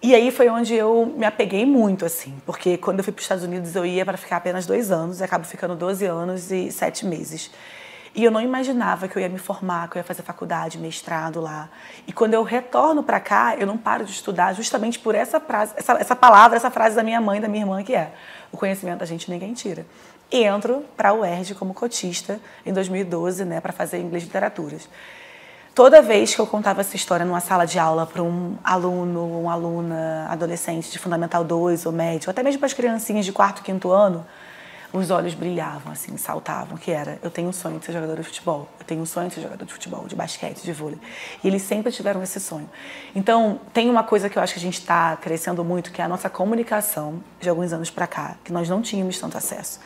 E 0.00 0.14
aí 0.14 0.30
foi 0.30 0.48
onde 0.48 0.74
eu 0.74 1.12
me 1.16 1.26
apeguei 1.26 1.66
muito, 1.66 2.04
assim, 2.04 2.40
porque 2.46 2.78
quando 2.78 2.98
eu 2.98 3.04
fui 3.04 3.12
para 3.12 3.18
os 3.18 3.24
Estados 3.24 3.42
Unidos 3.42 3.74
eu 3.74 3.84
ia 3.84 4.04
para 4.04 4.16
ficar 4.16 4.36
apenas 4.36 4.64
dois 4.64 4.92
anos, 4.92 5.20
e 5.20 5.24
acabo 5.24 5.44
ficando 5.44 5.74
12 5.74 6.04
anos 6.06 6.52
e 6.52 6.70
sete 6.70 7.04
meses. 7.04 7.50
E 8.14 8.24
eu 8.24 8.30
não 8.30 8.40
imaginava 8.40 9.08
que 9.08 9.16
eu 9.16 9.22
ia 9.22 9.28
me 9.28 9.38
formar, 9.38 9.88
que 9.88 9.96
eu 9.96 10.00
ia 10.00 10.04
fazer 10.04 10.22
faculdade, 10.22 10.78
mestrado 10.78 11.40
lá. 11.40 11.68
E 12.06 12.12
quando 12.12 12.34
eu 12.34 12.42
retorno 12.44 13.02
para 13.02 13.18
cá, 13.18 13.56
eu 13.58 13.66
não 13.66 13.76
paro 13.76 14.04
de 14.04 14.12
estudar 14.12 14.52
justamente 14.54 14.98
por 15.00 15.16
essa 15.16 15.40
frase, 15.40 15.74
essa, 15.76 15.92
essa 15.94 16.16
palavra, 16.16 16.56
essa 16.56 16.70
frase 16.70 16.94
da 16.94 17.02
minha 17.02 17.20
mãe, 17.20 17.40
da 17.40 17.48
minha 17.48 17.62
irmã, 17.62 17.82
que 17.82 17.94
é: 17.94 18.12
o 18.52 18.56
conhecimento 18.56 19.00
da 19.00 19.06
gente 19.06 19.28
ninguém 19.30 19.52
tira. 19.52 19.84
E 20.30 20.44
entro 20.44 20.84
para 20.96 21.12
o 21.12 21.20
UERJ 21.20 21.54
como 21.54 21.74
cotista 21.74 22.40
em 22.64 22.72
2012, 22.72 23.44
né, 23.44 23.60
para 23.60 23.72
fazer 23.72 23.98
inglês 23.98 24.22
e 24.22 24.26
literaturas. 24.26 24.88
Toda 25.78 26.02
vez 26.02 26.34
que 26.34 26.40
eu 26.40 26.46
contava 26.48 26.80
essa 26.80 26.96
história 26.96 27.24
numa 27.24 27.38
sala 27.38 27.64
de 27.64 27.78
aula 27.78 28.04
para 28.04 28.20
um 28.20 28.56
aluno, 28.64 29.42
uma 29.42 29.52
aluna, 29.52 30.26
adolescente 30.28 30.90
de 30.90 30.98
Fundamental 30.98 31.44
2 31.44 31.86
ou 31.86 31.92
médio, 31.92 32.28
até 32.28 32.42
mesmo 32.42 32.58
para 32.58 32.66
as 32.66 32.72
criancinhas 32.72 33.24
de 33.24 33.30
quarto, 33.30 33.62
quinto 33.62 33.92
ano, 33.92 34.26
os 34.92 35.10
olhos 35.10 35.34
brilhavam, 35.34 35.92
assim, 35.92 36.16
saltavam, 36.16 36.76
que 36.76 36.90
era, 36.90 37.18
eu 37.22 37.30
tenho 37.30 37.48
um 37.48 37.52
sonho 37.52 37.78
de 37.78 37.84
ser 37.84 37.92
jogador 37.92 38.16
de 38.16 38.22
futebol, 38.22 38.68
eu 38.78 38.86
tenho 38.86 39.02
um 39.02 39.06
sonho 39.06 39.28
de 39.28 39.34
ser 39.34 39.42
jogador 39.42 39.64
de 39.64 39.72
futebol, 39.72 40.06
de 40.06 40.16
basquete, 40.16 40.62
de 40.62 40.72
vôlei. 40.72 40.98
E 41.44 41.48
eles 41.48 41.62
sempre 41.62 41.92
tiveram 41.92 42.22
esse 42.22 42.40
sonho. 42.40 42.68
Então, 43.14 43.60
tem 43.72 43.90
uma 43.90 44.02
coisa 44.02 44.28
que 44.30 44.38
eu 44.38 44.42
acho 44.42 44.54
que 44.54 44.58
a 44.58 44.62
gente 44.62 44.78
está 44.78 45.16
crescendo 45.16 45.62
muito, 45.62 45.92
que 45.92 46.00
é 46.00 46.04
a 46.04 46.08
nossa 46.08 46.30
comunicação 46.30 47.22
de 47.38 47.48
alguns 47.48 47.72
anos 47.72 47.90
para 47.90 48.06
cá, 48.06 48.36
que 48.42 48.52
nós 48.52 48.68
não 48.68 48.80
tínhamos 48.80 49.18
tanto 49.18 49.36
acesso. 49.36 49.80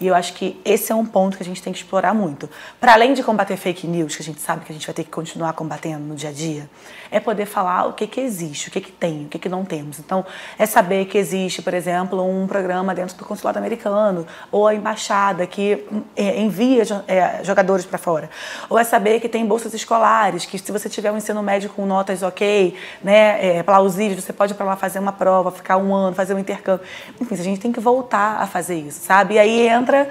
E 0.00 0.06
eu 0.06 0.14
acho 0.14 0.34
que 0.34 0.60
esse 0.64 0.92
é 0.92 0.94
um 0.94 1.06
ponto 1.06 1.38
que 1.38 1.42
a 1.42 1.46
gente 1.46 1.62
tem 1.62 1.72
que 1.72 1.78
explorar 1.78 2.12
muito. 2.12 2.50
Para 2.78 2.92
além 2.92 3.14
de 3.14 3.22
combater 3.22 3.56
fake 3.56 3.86
news, 3.86 4.14
que 4.14 4.22
a 4.22 4.24
gente 4.24 4.40
sabe 4.40 4.64
que 4.64 4.70
a 4.70 4.74
gente 4.74 4.86
vai 4.86 4.92
ter 4.92 5.04
que 5.04 5.10
continuar 5.10 5.54
combatendo 5.54 6.04
no 6.04 6.14
dia 6.14 6.28
a 6.28 6.32
dia, 6.32 6.68
é 7.10 7.18
poder 7.18 7.46
falar 7.46 7.86
o 7.86 7.94
que, 7.94 8.06
que 8.06 8.20
existe, 8.20 8.68
o 8.68 8.70
que, 8.70 8.80
que 8.82 8.92
tem, 8.92 9.24
o 9.24 9.28
que, 9.28 9.38
que 9.38 9.48
não 9.48 9.64
temos. 9.64 9.98
Então, 9.98 10.24
é 10.58 10.66
saber 10.66 11.06
que 11.06 11.16
existe, 11.16 11.62
por 11.62 11.72
exemplo, 11.72 12.22
um 12.22 12.46
programa 12.46 12.94
dentro 12.94 13.16
do 13.16 13.24
consulado 13.24 13.58
americano, 13.58 14.26
ou 14.50 14.66
a 14.66 14.74
embaixada 14.74 15.46
que 15.46 15.84
é, 16.14 16.40
envia 16.40 16.82
é, 17.06 17.44
jogadores 17.44 17.84
para 17.84 17.98
fora. 17.98 18.30
Ou 18.68 18.78
é 18.78 18.84
saber 18.84 19.20
que 19.20 19.28
tem 19.28 19.44
bolsas 19.44 19.74
escolares, 19.74 20.44
que 20.46 20.58
se 20.58 20.72
você 20.72 20.88
tiver 20.88 21.10
um 21.12 21.16
ensino 21.16 21.42
médio 21.42 21.70
com 21.70 21.84
notas 21.86 22.22
ok, 22.22 22.74
né, 23.02 23.58
é, 23.58 23.62
plausíveis, 23.62 24.22
você 24.22 24.32
pode 24.32 24.52
ir 24.52 24.56
para 24.56 24.66
lá 24.66 24.76
fazer 24.76 24.98
uma 24.98 25.12
prova, 25.12 25.50
ficar 25.50 25.76
um 25.76 25.94
ano, 25.94 26.14
fazer 26.14 26.34
um 26.34 26.38
intercâmbio. 26.38 26.86
Enfim, 27.20 27.34
a 27.34 27.38
gente 27.38 27.60
tem 27.60 27.72
que 27.72 27.80
voltar 27.80 28.40
a 28.40 28.46
fazer 28.46 28.76
isso, 28.76 29.00
sabe? 29.04 29.34
E 29.34 29.38
aí 29.38 29.68
entra 29.68 30.08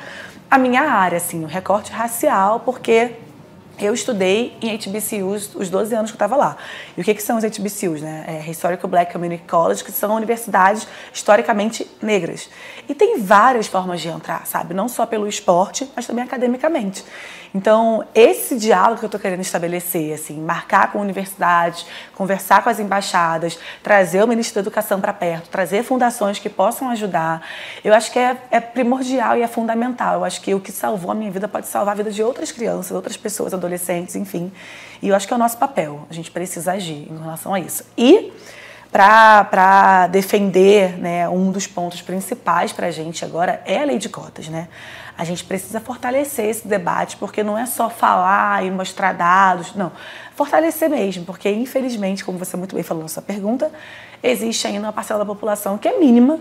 a 0.50 0.58
minha 0.58 0.84
área, 0.84 1.18
assim, 1.18 1.44
o 1.44 1.48
recorte 1.48 1.92
racial, 1.92 2.60
porque 2.60 3.12
eu 3.79 3.94
estudei 3.94 4.58
em 4.62 4.77
HBCUs 4.77 5.55
os 5.55 5.70
12 5.70 5.96
anos 5.96 6.12
que 6.12 6.15
eu 6.15 6.25
estava 6.25 6.36
lá. 6.36 6.58
E 6.96 7.01
o 7.01 7.03
que, 7.03 7.13
que 7.13 7.22
são 7.22 7.38
os 7.38 7.44
HBCUs? 7.44 8.01
Né? 8.01 8.25
É 8.27 8.50
Historical 8.50 8.89
Black 8.89 9.12
Community 9.12 9.44
College, 9.48 9.84
que 9.84 9.91
são 9.91 10.15
universidades 10.15 10.88
historicamente 11.13 11.89
negras. 12.01 12.50
E 12.88 12.96
tem 12.96 13.20
várias 13.20 13.67
formas 13.67 14.01
de 14.01 14.08
entrar, 14.08 14.46
sabe? 14.46 14.74
Não 14.74 14.88
só 14.88 15.05
pelo 15.05 15.27
esporte, 15.27 15.89
mas 15.96 16.05
também 16.08 16.24
academicamente. 16.24 17.03
Então, 17.56 18.06
esse 18.14 18.58
diálogo 18.58 19.00
que 19.00 19.06
eu 19.06 19.08
estou 19.08 19.18
querendo 19.18 19.40
estabelecer, 19.40 20.14
assim, 20.14 20.42
marcar 20.42 20.92
com 20.92 21.00
universidades, 21.00 21.86
conversar 22.14 22.62
com 22.62 22.70
as 22.70 22.82
embaixadas, 22.82 23.58
trazer 23.82 24.22
o 24.22 24.28
Ministério 24.28 24.62
da 24.62 24.68
Educação 24.68 25.00
para 25.00 25.14
perto, 25.14 25.48
trazer 25.48 25.82
fundações 25.82 26.38
que 26.38 26.50
possam 26.50 26.90
ajudar, 26.90 27.42
eu 27.82 27.94
acho 27.94 28.12
que 28.12 28.20
é, 28.20 28.36
é, 28.52 28.60
primordial 28.60 29.38
e 29.38 29.42
é 29.42 29.48
fundamental. 29.48 30.16
Eu 30.16 30.26
acho 30.26 30.42
que 30.42 30.54
o 30.54 30.60
que 30.60 30.70
salvou 30.70 31.10
a 31.12 31.16
minha 31.16 31.32
vida 31.32 31.48
pode 31.48 31.68
salvar 31.68 31.94
a 31.94 31.96
vida 31.96 32.12
de 32.12 32.22
outras 32.22 32.52
crianças, 32.52 32.92
outras 32.92 33.16
pessoas, 33.16 33.54
adolescentes, 33.54 34.18
enfim. 34.18 34.52
E 35.02 35.08
eu 35.08 35.16
acho 35.16 35.26
que 35.26 35.34
é 35.34 35.38
o 35.38 35.40
nosso 35.40 35.58
papel. 35.58 36.06
A 36.10 36.14
gente 36.14 36.32
precisa 36.32 36.74
agir 36.74 37.08
em 37.10 37.18
relação 37.18 37.54
a 37.54 37.60
isso. 37.62 37.86
E 37.98 38.34
para 38.92 40.08
defender 40.08 40.98
né, 40.98 41.28
um 41.30 41.52
dos 41.52 41.68
pontos 41.68 42.02
principais 42.02 42.74
para 42.74 42.88
a 42.88 42.92
gente 42.92 43.24
agora 43.24 43.62
é 43.66 43.82
a 43.82 43.86
lei 43.86 43.98
de 43.98 44.10
cotas. 44.10 44.50
Né? 44.50 44.68
A 45.17 45.24
gente 45.24 45.43
precisa 45.43 45.79
fortalecer 45.79 46.45
esse 46.45 46.67
debate, 46.67 47.15
porque 47.17 47.43
não 47.43 47.57
é 47.57 47.65
só 47.65 47.89
falar 47.89 48.65
e 48.65 48.72
mostrar 48.72 49.13
dados, 49.13 49.74
não. 49.75 49.91
Fortalecer 50.36 50.89
mesmo, 50.89 51.24
porque 51.25 51.50
infelizmente, 51.50 52.25
como 52.25 52.38
você 52.38 52.57
muito 52.57 52.75
bem 52.75 52.84
falou 52.84 53.03
na 53.03 53.10
sua 53.10 53.24
pergunta, 53.24 53.72
existe 54.22 54.67
ainda 54.67 54.88
uma 54.88 54.93
parcela 54.93 55.19
da 55.19 55.25
população 55.25 55.77
que 55.77 55.88
é 55.88 55.98
mínima, 55.98 56.39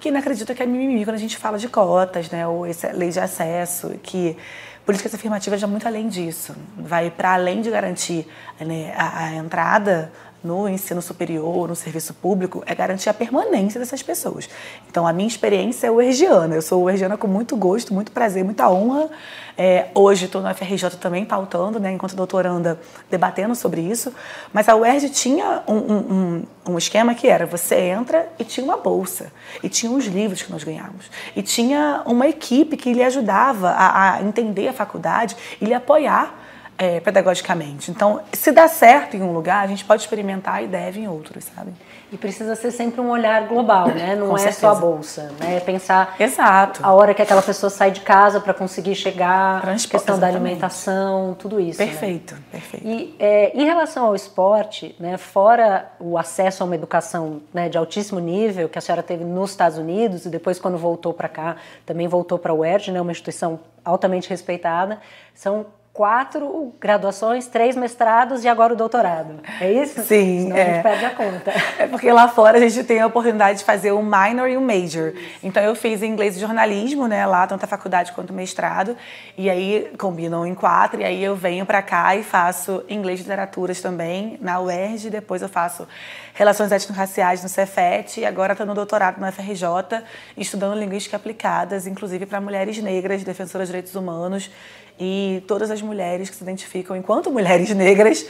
que 0.00 0.10
não 0.10 0.20
acredita 0.20 0.54
que 0.54 0.62
é 0.62 0.66
mimimi 0.66 1.04
quando 1.04 1.16
a 1.16 1.18
gente 1.18 1.36
fala 1.36 1.58
de 1.58 1.68
cotas, 1.68 2.30
né, 2.30 2.46
ou 2.46 2.66
essa 2.66 2.92
lei 2.92 3.10
de 3.10 3.20
acesso, 3.20 3.90
que 4.02 4.36
políticas 4.84 5.14
afirmativas 5.14 5.60
já 5.60 5.66
muito 5.66 5.86
além 5.86 6.08
disso. 6.08 6.54
Vai 6.76 7.10
para 7.10 7.34
além 7.34 7.60
de 7.60 7.70
garantir 7.70 8.26
né, 8.60 8.92
a, 8.96 9.24
a 9.24 9.34
entrada 9.34 10.12
no 10.44 10.68
ensino 10.68 11.00
superior, 11.00 11.66
no 11.66 11.74
serviço 11.74 12.12
público, 12.12 12.62
é 12.66 12.74
garantir 12.74 13.08
a 13.08 13.14
permanência 13.14 13.80
dessas 13.80 14.02
pessoas. 14.02 14.48
Então, 14.88 15.06
a 15.06 15.12
minha 15.12 15.26
experiência 15.26 15.86
é 15.86 15.90
uergiana. 15.90 16.54
Eu 16.54 16.62
sou 16.62 16.82
uergiana 16.84 17.16
com 17.16 17.26
muito 17.26 17.56
gosto, 17.56 17.94
muito 17.94 18.12
prazer, 18.12 18.44
muita 18.44 18.70
honra. 18.70 19.08
É, 19.56 19.86
hoje 19.94 20.26
estou 20.26 20.42
no 20.42 20.52
FRJ 20.52 20.90
também 21.00 21.24
pautando, 21.24 21.78
né, 21.78 21.92
enquanto 21.92 22.14
doutoranda, 22.14 22.78
debatendo 23.10 23.54
sobre 23.54 23.80
isso. 23.80 24.12
Mas 24.52 24.68
a 24.68 24.76
UERJ 24.76 25.08
tinha 25.10 25.62
um, 25.66 25.76
um, 25.76 26.42
um, 26.68 26.78
esquema 26.78 27.14
que 27.14 27.28
era, 27.28 27.46
você 27.46 27.76
entra 27.76 28.28
e 28.38 28.44
tinha 28.44 28.64
uma 28.64 28.76
bolsa. 28.76 29.32
E 29.62 29.68
tinha 29.68 29.90
os 29.90 30.04
livros 30.06 30.42
que 30.42 30.50
nós 30.50 30.62
ganhávamos. 30.62 31.10
E 31.34 31.42
tinha 31.42 32.02
uma 32.04 32.28
equipe 32.28 32.76
que 32.76 32.92
lhe 32.92 33.02
ajudava 33.02 33.70
a, 33.70 34.14
a 34.14 34.22
entender 34.22 34.68
a 34.68 34.72
faculdade 34.72 35.36
e 35.60 35.64
lhe 35.64 35.74
apoiar 35.74 36.43
é, 36.76 37.00
pedagogicamente. 37.00 37.90
Então, 37.90 38.20
se 38.32 38.50
dá 38.50 38.66
certo 38.66 39.16
em 39.16 39.22
um 39.22 39.32
lugar, 39.32 39.64
a 39.64 39.66
gente 39.66 39.84
pode 39.84 40.02
experimentar 40.02 40.62
e 40.62 40.66
deve 40.66 41.00
em 41.00 41.08
outros, 41.08 41.44
sabe? 41.44 41.72
E 42.12 42.16
precisa 42.16 42.54
ser 42.54 42.70
sempre 42.70 43.00
um 43.00 43.10
olhar 43.10 43.46
global, 43.46 43.88
né? 43.88 44.14
Não 44.14 44.28
Com 44.28 44.36
é 44.36 44.40
certeza. 44.40 44.60
só 44.60 44.68
a 44.70 44.74
bolsa, 44.74 45.32
né? 45.40 45.56
É 45.56 45.60
pensar 45.60 46.14
Exato. 46.18 46.80
a 46.84 46.92
hora 46.92 47.14
que 47.14 47.22
aquela 47.22 47.42
pessoa 47.42 47.70
sai 47.70 47.90
de 47.90 48.00
casa 48.00 48.40
para 48.40 48.54
conseguir 48.54 48.94
chegar, 48.94 49.62
Transporte, 49.62 49.88
questão 49.88 50.18
da 50.18 50.26
exatamente. 50.28 50.46
alimentação, 50.52 51.34
tudo 51.38 51.60
isso. 51.60 51.80
né? 51.80 51.86
Perfeito, 51.86 52.36
perfeito. 52.50 52.86
E 52.86 53.14
é, 53.18 53.52
em 53.56 53.64
relação 53.64 54.06
ao 54.06 54.14
esporte, 54.14 54.94
né, 54.98 55.16
fora 55.16 55.92
o 55.98 56.18
acesso 56.18 56.62
a 56.62 56.66
uma 56.66 56.74
educação 56.74 57.40
né, 57.52 57.68
de 57.68 57.78
altíssimo 57.78 58.20
nível 58.20 58.68
que 58.68 58.78
a 58.78 58.82
senhora 58.82 59.02
teve 59.02 59.24
nos 59.24 59.50
Estados 59.50 59.78
Unidos 59.78 60.26
e 60.26 60.28
depois 60.28 60.58
quando 60.58 60.76
voltou 60.76 61.12
para 61.12 61.28
cá 61.28 61.56
também 61.86 62.06
voltou 62.06 62.38
para 62.38 62.52
a 62.52 62.54
UERJ, 62.54 62.92
né, 62.92 63.00
uma 63.00 63.12
instituição 63.12 63.60
altamente 63.84 64.28
respeitada, 64.30 64.98
são 65.34 65.66
quatro 65.94 66.74
graduações, 66.80 67.46
três 67.46 67.76
mestrados 67.76 68.42
e 68.42 68.48
agora 68.48 68.72
o 68.72 68.76
doutorado. 68.76 69.38
É 69.60 69.72
isso? 69.72 70.02
Sim, 70.02 70.42
Senão 70.42 70.56
a 70.56 70.58
é. 70.58 70.74
gente 70.74 70.82
perde 70.82 71.04
a 71.04 71.10
conta. 71.10 71.54
É 71.78 71.86
porque 71.86 72.10
lá 72.10 72.28
fora 72.28 72.58
a 72.58 72.60
gente 72.60 72.82
tem 72.84 73.00
a 73.00 73.06
oportunidade 73.06 73.60
de 73.60 73.64
fazer 73.64 73.92
um 73.92 74.02
minor 74.02 74.48
e 74.48 74.56
um 74.56 74.60
major. 74.60 75.12
Então 75.42 75.62
eu 75.62 75.74
fiz 75.74 76.02
inglês 76.02 76.36
e 76.36 76.40
jornalismo, 76.40 77.06
né, 77.06 77.24
lá 77.26 77.46
tanto 77.46 77.64
a 77.64 77.66
faculdade 77.66 78.12
quanto 78.12 78.30
o 78.30 78.32
mestrado, 78.32 78.96
e 79.36 79.48
aí 79.48 79.92
combinam 79.96 80.44
em 80.44 80.54
quatro, 80.54 81.00
e 81.00 81.04
aí 81.04 81.22
eu 81.22 81.36
venho 81.36 81.64
para 81.64 81.80
cá 81.80 82.16
e 82.16 82.24
faço 82.24 82.82
inglês 82.88 83.20
e 83.20 83.22
literaturas 83.22 83.80
também 83.80 84.36
na 84.40 84.60
UERJ, 84.60 85.10
depois 85.10 85.42
eu 85.42 85.48
faço 85.48 85.86
relações 86.34 86.72
étnico-raciais 86.72 87.42
no 87.42 87.48
Cefet 87.48 88.20
e 88.20 88.26
agora 88.26 88.52
estou 88.52 88.66
no 88.66 88.74
doutorado 88.74 89.20
no 89.20 89.32
FRJ, 89.32 90.02
estudando 90.36 90.76
linguística 90.76 91.16
aplicadas, 91.16 91.86
inclusive 91.86 92.26
para 92.26 92.40
mulheres 92.40 92.76
negras, 92.78 93.22
defensoras 93.22 93.68
de 93.68 93.72
direitos 93.72 93.94
humanos 93.94 94.50
e 94.98 95.42
todas 95.46 95.70
as 95.70 95.80
mulheres 95.80 96.28
que 96.28 96.36
se 96.36 96.42
identificam 96.42 96.96
enquanto 96.96 97.30
mulheres 97.32 97.70
negras 97.70 98.26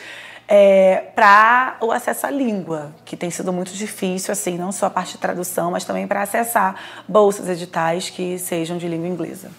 é, 0.46 1.04
para 1.14 1.78
o 1.80 1.90
acesso 1.90 2.26
à 2.26 2.30
língua, 2.30 2.92
que 3.06 3.16
tem 3.16 3.30
sido 3.30 3.50
muito 3.50 3.72
difícil, 3.72 4.30
assim, 4.30 4.58
não 4.58 4.70
só 4.70 4.86
a 4.86 4.90
parte 4.90 5.12
de 5.12 5.18
tradução, 5.18 5.70
mas 5.70 5.84
também 5.84 6.06
para 6.06 6.20
acessar 6.20 6.76
bolsas 7.08 7.48
editais 7.48 8.10
que 8.10 8.38
sejam 8.38 8.76
de 8.76 8.86
língua 8.86 9.08
inglesa. 9.08 9.50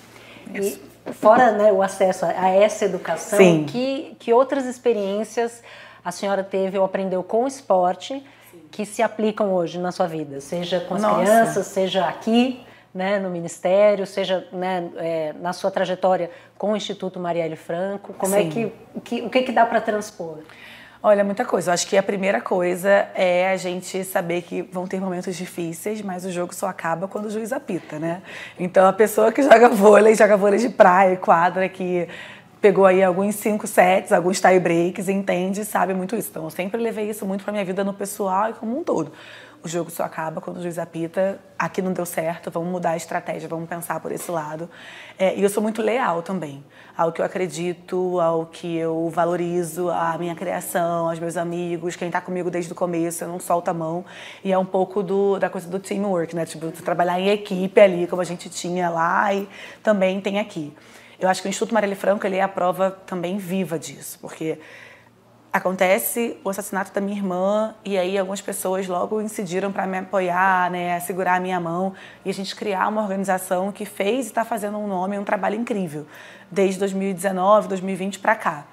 E 0.53 0.79
fora 1.13 1.51
né, 1.51 1.71
o 1.71 1.81
acesso 1.81 2.25
a 2.25 2.49
essa 2.49 2.85
educação, 2.85 3.39
Sim. 3.39 3.65
que, 3.67 4.15
que 4.19 4.31
outras 4.31 4.65
experiências 4.65 5.63
a 6.05 6.11
senhora 6.11 6.43
teve 6.43 6.77
ou 6.77 6.85
aprendeu 6.85 7.23
com 7.23 7.45
o 7.45 7.47
esporte 7.47 8.23
que 8.69 8.85
se 8.85 9.01
aplicam 9.01 9.51
hoje 9.51 9.79
na 9.79 9.91
sua 9.91 10.05
vida? 10.05 10.39
Seja 10.39 10.79
com 10.81 10.93
as 10.93 11.01
Nossa. 11.01 11.19
crianças, 11.19 11.65
seja 11.65 12.05
aqui 12.05 12.63
né, 12.93 13.17
no 13.17 13.29
Ministério, 13.31 14.05
seja 14.05 14.47
né, 14.53 14.87
é, 14.97 15.33
na 15.41 15.51
sua 15.51 15.71
trajetória 15.71 16.29
com 16.59 16.73
o 16.73 16.77
Instituto 16.77 17.19
Marielle 17.19 17.55
Franco. 17.55 18.13
Como 18.13 18.35
é 18.35 18.43
Sim. 18.43 18.49
que, 18.49 18.65
o 18.93 19.01
que, 19.01 19.21
o 19.23 19.29
que, 19.31 19.41
que 19.41 19.51
dá 19.51 19.65
para 19.65 19.81
transpor? 19.81 20.37
Olha, 21.01 21.23
muita 21.23 21.43
coisa. 21.45 21.69
Eu 21.69 21.73
acho 21.73 21.87
que 21.87 21.97
a 21.97 22.01
primeira 22.01 22.41
coisa 22.41 22.89
é 23.13 23.51
a 23.51 23.57
gente 23.57 24.03
saber 24.03 24.41
que 24.41 24.61
vão 24.61 24.87
ter 24.87 24.99
momentos 24.99 25.35
difíceis, 25.35 26.01
mas 26.01 26.25
o 26.25 26.31
jogo 26.31 26.53
só 26.53 26.67
acaba 26.67 27.07
quando 27.07 27.25
o 27.25 27.29
juiz 27.29 27.53
apita, 27.53 27.99
né? 27.99 28.23
Então 28.59 28.87
a 28.87 28.93
pessoa 28.93 29.31
que 29.31 29.43
joga 29.43 29.69
vôlei, 29.69 30.15
joga 30.15 30.35
vôlei 30.35 30.59
de 30.59 30.69
praia, 30.69 31.15
quadra, 31.17 31.69
que 31.69 32.07
pegou 32.65 32.87
aí 32.87 33.03
alguns 33.03 33.35
cinco 33.35 33.67
sets, 33.67 34.11
alguns 34.11 34.41
tie 34.41 34.59
breaks, 34.59 35.07
entende 35.07 35.61
e 35.61 35.65
sabe 35.65 35.93
muito 35.93 36.15
isso. 36.15 36.29
Então 36.31 36.45
eu 36.45 36.49
sempre 36.49 36.81
levei 36.81 37.07
isso 37.07 37.23
muito 37.23 37.43
pra 37.43 37.53
minha 37.53 37.63
vida 37.63 37.83
no 37.83 37.93
pessoal 37.93 38.49
e 38.49 38.53
como 38.53 38.79
um 38.79 38.83
todo. 38.83 39.11
O 39.63 39.67
jogo 39.67 39.91
só 39.91 40.01
acaba 40.01 40.41
quando 40.41 40.57
o 40.57 40.61
juiz 40.63 40.79
apita. 40.79 41.39
Aqui 41.59 41.79
não 41.79 41.93
deu 41.93 42.07
certo, 42.07 42.49
vamos 42.49 42.69
mudar 42.69 42.91
a 42.91 42.97
estratégia, 42.97 43.47
vamos 43.47 43.69
pensar 43.69 43.99
por 43.99 44.11
esse 44.11 44.31
lado. 44.31 44.67
É, 45.15 45.35
e 45.35 45.43
eu 45.43 45.49
sou 45.49 45.61
muito 45.61 45.79
leal 45.79 46.23
também 46.23 46.63
ao 46.97 47.11
que 47.11 47.21
eu 47.21 47.25
acredito, 47.25 48.19
ao 48.19 48.47
que 48.47 48.75
eu 48.75 49.11
valorizo, 49.11 49.91
à 49.91 50.17
minha 50.17 50.33
criação, 50.33 51.07
aos 51.07 51.19
meus 51.19 51.37
amigos, 51.37 51.95
quem 51.95 52.07
está 52.07 52.19
comigo 52.19 52.49
desde 52.49 52.71
o 52.71 52.75
começo, 52.75 53.23
eu 53.23 53.27
não 53.27 53.39
solto 53.39 53.69
a 53.69 53.75
mão. 53.75 54.03
E 54.43 54.51
é 54.51 54.57
um 54.57 54.65
pouco 54.65 55.03
do, 55.03 55.37
da 55.37 55.51
coisa 55.51 55.69
do 55.69 55.77
teamwork, 55.77 56.35
né? 56.35 56.47
Tipo, 56.47 56.71
trabalhar 56.71 57.19
em 57.19 57.29
equipe 57.29 57.79
ali, 57.79 58.07
como 58.07 58.23
a 58.23 58.25
gente 58.25 58.49
tinha 58.49 58.89
lá 58.89 59.31
e 59.35 59.47
também 59.83 60.19
tem 60.19 60.39
aqui. 60.39 60.73
Eu 61.19 61.29
acho 61.29 61.41
que 61.41 61.47
o 61.47 61.49
Instituto 61.49 61.73
Marielle 61.73 61.95
Franco 61.95 62.25
ele 62.25 62.37
é 62.37 62.41
a 62.41 62.47
prova 62.47 62.91
também 62.91 63.37
viva 63.37 63.79
disso, 63.79 64.17
porque 64.19 64.59
acontece 65.55 66.35
o 66.43 66.49
assassinato 66.49 66.91
da 66.91 66.99
minha 66.99 67.17
irmã 67.17 67.73
e 67.85 67.97
aí 67.97 68.17
algumas 68.17 68.41
pessoas 68.41 68.87
logo 68.87 69.21
incidiram 69.21 69.71
para 69.71 69.87
me 69.87 69.99
apoiar, 69.99 70.69
né, 70.69 70.99
segurar 70.99 71.35
a 71.35 71.39
minha 71.39 71.57
mão 71.61 71.93
e 72.25 72.29
a 72.29 72.33
gente 72.33 72.53
criar 72.53 72.89
uma 72.89 73.01
organização 73.01 73.71
que 73.71 73.85
fez 73.85 74.25
e 74.25 74.27
está 74.27 74.43
fazendo 74.43 74.77
um 74.77 74.85
nome, 74.85 75.17
um 75.17 75.23
trabalho 75.23 75.55
incrível 75.55 76.05
desde 76.51 76.77
2019, 76.79 77.69
2020 77.69 78.19
para 78.19 78.35
cá. 78.35 78.65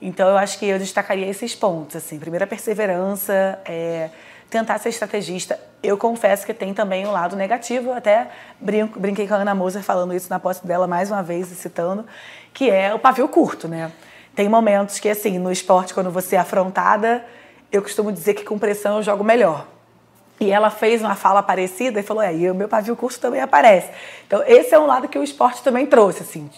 Então 0.00 0.26
eu 0.26 0.38
acho 0.38 0.58
que 0.58 0.64
eu 0.64 0.78
destacaria 0.78 1.26
esses 1.26 1.54
pontos 1.54 1.96
assim, 1.96 2.18
primeira 2.18 2.46
perseverança, 2.46 3.60
é, 3.66 4.08
tentar 4.50 4.78
ser 4.78 4.90
estrategista. 4.90 5.58
Eu 5.82 5.96
confesso 5.96 6.46
que 6.46 6.54
tem 6.54 6.72
também 6.72 7.06
um 7.06 7.10
lado 7.10 7.36
negativo, 7.36 7.92
até 7.92 8.28
brinco, 8.60 8.98
brinquei 8.98 9.26
com 9.26 9.34
a 9.34 9.38
Ana 9.38 9.54
Moser 9.54 9.82
falando 9.82 10.14
isso 10.14 10.30
na 10.30 10.38
posse 10.38 10.66
dela 10.66 10.86
mais 10.86 11.10
uma 11.10 11.22
vez, 11.22 11.48
citando, 11.48 12.06
que 12.52 12.70
é 12.70 12.94
o 12.94 12.98
pavio 12.98 13.28
curto, 13.28 13.68
né? 13.68 13.92
Tem 14.34 14.48
momentos 14.48 14.98
que, 14.98 15.08
assim, 15.08 15.38
no 15.38 15.50
esporte, 15.50 15.94
quando 15.94 16.10
você 16.10 16.36
é 16.36 16.38
afrontada, 16.38 17.24
eu 17.72 17.82
costumo 17.82 18.12
dizer 18.12 18.34
que 18.34 18.44
com 18.44 18.58
pressão 18.58 18.98
eu 18.98 19.02
jogo 19.02 19.24
melhor. 19.24 19.66
E 20.38 20.50
ela 20.50 20.68
fez 20.68 21.00
uma 21.00 21.14
fala 21.14 21.42
parecida 21.42 21.98
e 21.98 22.02
falou: 22.02 22.22
é, 22.22 22.34
e 22.34 22.50
o 22.50 22.54
meu 22.54 22.68
pavio 22.68 22.94
curto 22.94 23.18
também 23.18 23.40
aparece. 23.40 23.90
Então, 24.26 24.42
esse 24.46 24.74
é 24.74 24.78
um 24.78 24.84
lado 24.84 25.08
que 25.08 25.18
o 25.18 25.22
esporte 25.22 25.62
também 25.62 25.86
trouxe, 25.86 26.22
assim, 26.22 26.50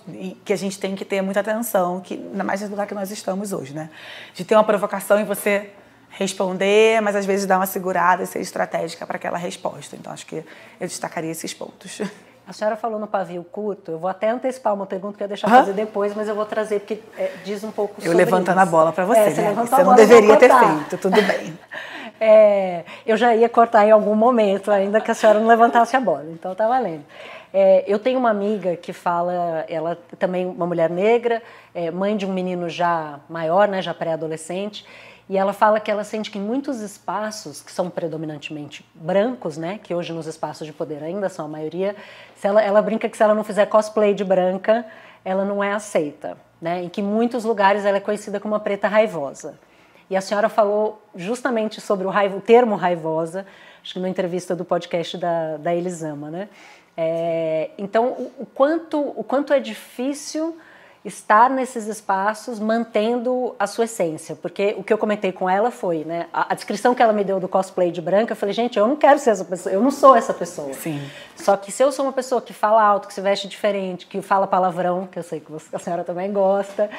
que 0.44 0.52
a 0.52 0.56
gente 0.56 0.80
tem 0.80 0.96
que 0.96 1.04
ter 1.04 1.22
muita 1.22 1.40
atenção, 1.40 2.00
que, 2.00 2.14
ainda 2.14 2.42
mais 2.42 2.60
no 2.62 2.70
lugar 2.70 2.86
que 2.88 2.94
nós 2.94 3.12
estamos 3.12 3.52
hoje, 3.52 3.72
né? 3.72 3.88
De 4.34 4.44
ter 4.44 4.56
uma 4.56 4.64
provocação 4.64 5.20
e 5.20 5.24
você 5.24 5.70
responder, 6.10 7.00
mas 7.00 7.14
às 7.14 7.26
vezes 7.26 7.46
dar 7.46 7.58
uma 7.58 7.66
segurada 7.66 8.22
e 8.22 8.26
ser 8.26 8.40
estratégica 8.40 9.06
para 9.06 9.16
aquela 9.16 9.38
resposta. 9.38 9.96
Então, 9.96 10.12
acho 10.12 10.26
que 10.26 10.36
eu 10.80 10.86
destacaria 10.86 11.30
esses 11.30 11.54
pontos. 11.54 12.00
A 12.48 12.52
senhora 12.54 12.76
falou 12.76 12.98
no 12.98 13.06
pavio 13.06 13.44
curto, 13.44 13.90
eu 13.90 13.98
vou 13.98 14.08
até 14.08 14.30
antecipar 14.30 14.72
uma 14.72 14.86
pergunta 14.86 15.18
que 15.18 15.22
eu 15.22 15.26
ia 15.26 15.28
deixar 15.28 15.50
fazer 15.50 15.74
depois, 15.74 16.14
mas 16.14 16.28
eu 16.28 16.34
vou 16.34 16.46
trazer, 16.46 16.80
porque 16.80 17.02
é, 17.18 17.30
diz 17.44 17.62
um 17.62 17.70
pouco 17.70 17.96
eu 17.98 18.04
sobre 18.04 18.14
Eu 18.14 18.16
levantando 18.16 18.56
isso. 18.56 18.68
a 18.68 18.70
bola 18.70 18.90
para 18.90 19.04
você, 19.04 19.20
é, 19.20 19.30
né? 19.34 19.54
Você 19.54 19.82
não 19.82 19.94
deveria 19.94 20.34
ter 20.34 20.48
feito, 20.48 20.96
tudo 20.96 21.20
bem. 21.20 21.58
é, 22.18 22.84
eu 23.04 23.18
já 23.18 23.34
ia 23.34 23.50
cortar 23.50 23.86
em 23.86 23.90
algum 23.90 24.14
momento, 24.14 24.70
ainda 24.70 24.98
que 24.98 25.10
a 25.10 25.14
senhora 25.14 25.38
não 25.38 25.46
levantasse 25.46 25.94
a 25.94 26.00
bola, 26.00 26.24
então 26.32 26.54
tá 26.54 26.66
valendo. 26.66 27.04
É, 27.52 27.84
eu 27.86 27.98
tenho 27.98 28.18
uma 28.18 28.30
amiga 28.30 28.76
que 28.76 28.94
fala, 28.94 29.66
ela 29.68 29.98
também 30.18 30.46
uma 30.46 30.66
mulher 30.66 30.88
negra, 30.88 31.42
é, 31.74 31.90
mãe 31.90 32.16
de 32.16 32.24
um 32.26 32.32
menino 32.32 32.68
já 32.68 33.20
maior, 33.28 33.68
né, 33.68 33.82
já 33.82 33.92
pré-adolescente, 33.92 34.86
e 35.28 35.36
ela 35.36 35.52
fala 35.52 35.78
que 35.78 35.90
ela 35.90 36.04
sente 36.04 36.30
que 36.30 36.38
em 36.38 36.42
muitos 36.42 36.80
espaços 36.80 37.60
que 37.60 37.70
são 37.70 37.90
predominantemente 37.90 38.88
brancos, 38.94 39.58
né, 39.58 39.78
que 39.82 39.94
hoje 39.94 40.12
nos 40.12 40.26
espaços 40.26 40.66
de 40.66 40.72
poder 40.72 41.02
ainda 41.02 41.28
são 41.28 41.44
a 41.44 41.48
maioria, 41.48 41.94
ela, 42.42 42.62
ela 42.62 42.80
brinca 42.80 43.08
que 43.08 43.16
se 43.16 43.22
ela 43.22 43.34
não 43.34 43.44
fizer 43.44 43.66
cosplay 43.66 44.14
de 44.14 44.24
branca, 44.24 44.86
ela 45.24 45.44
não 45.44 45.62
é 45.62 45.72
aceita, 45.72 46.38
né? 46.60 46.84
Em 46.84 46.88
que 46.88 47.00
em 47.00 47.04
muitos 47.04 47.44
lugares 47.44 47.84
ela 47.84 47.98
é 47.98 48.00
conhecida 48.00 48.40
como 48.40 48.54
uma 48.54 48.60
preta 48.60 48.88
raivosa. 48.88 49.58
E 50.08 50.16
a 50.16 50.20
senhora 50.22 50.48
falou 50.48 51.02
justamente 51.14 51.80
sobre 51.80 52.06
o, 52.06 52.10
raivo, 52.10 52.38
o 52.38 52.40
termo 52.40 52.76
raivosa, 52.76 53.44
acho 53.82 53.94
que 53.94 54.00
na 54.00 54.08
entrevista 54.08 54.56
do 54.56 54.64
podcast 54.64 55.18
da, 55.18 55.58
da 55.58 55.74
Elisama, 55.74 56.30
né? 56.30 56.48
É, 56.96 57.70
então, 57.76 58.06
o, 58.06 58.32
o, 58.40 58.46
quanto, 58.46 58.98
o 58.98 59.22
quanto 59.22 59.52
é 59.52 59.60
difícil 59.60 60.56
estar 61.08 61.50
nesses 61.50 61.86
espaços 61.86 62.60
mantendo 62.60 63.54
a 63.58 63.66
sua 63.66 63.84
essência, 63.84 64.36
porque 64.36 64.74
o 64.78 64.84
que 64.84 64.92
eu 64.92 64.98
comentei 64.98 65.32
com 65.32 65.48
ela 65.48 65.70
foi, 65.70 66.04
né, 66.04 66.26
a, 66.32 66.52
a, 66.52 66.54
descrição 66.54 66.94
que 66.94 67.02
ela 67.02 67.12
me 67.12 67.24
deu 67.24 67.40
do 67.40 67.48
cosplay 67.48 67.90
de 67.90 68.00
branca, 68.00 68.32
eu 68.32 68.36
falei, 68.36 68.52
gente, 68.52 68.78
eu 68.78 68.86
não 68.86 68.94
quero 68.94 69.18
ser 69.18 69.30
essa 69.30 69.44
pessoa, 69.44 69.72
eu 69.72 69.80
não 69.80 69.90
sou 69.90 70.14
essa 70.14 70.32
pessoa. 70.32 70.72
Sim. 70.74 71.02
Só 71.34 71.56
que 71.56 71.72
se 71.72 71.82
eu 71.82 71.90
sou 71.90 72.04
uma 72.04 72.12
pessoa 72.12 72.40
que 72.40 72.52
fala 72.52 72.82
alto, 72.82 73.08
que 73.08 73.14
se 73.14 73.20
veste 73.20 73.48
diferente, 73.48 74.06
que 74.06 74.20
fala 74.22 74.46
palavrão, 74.46 75.08
que 75.10 75.18
eu 75.18 75.22
sei 75.22 75.40
que 75.40 75.50
você, 75.50 75.74
a 75.74 75.78
senhora 75.78 76.04
também 76.04 76.32
gosta, 76.32 76.90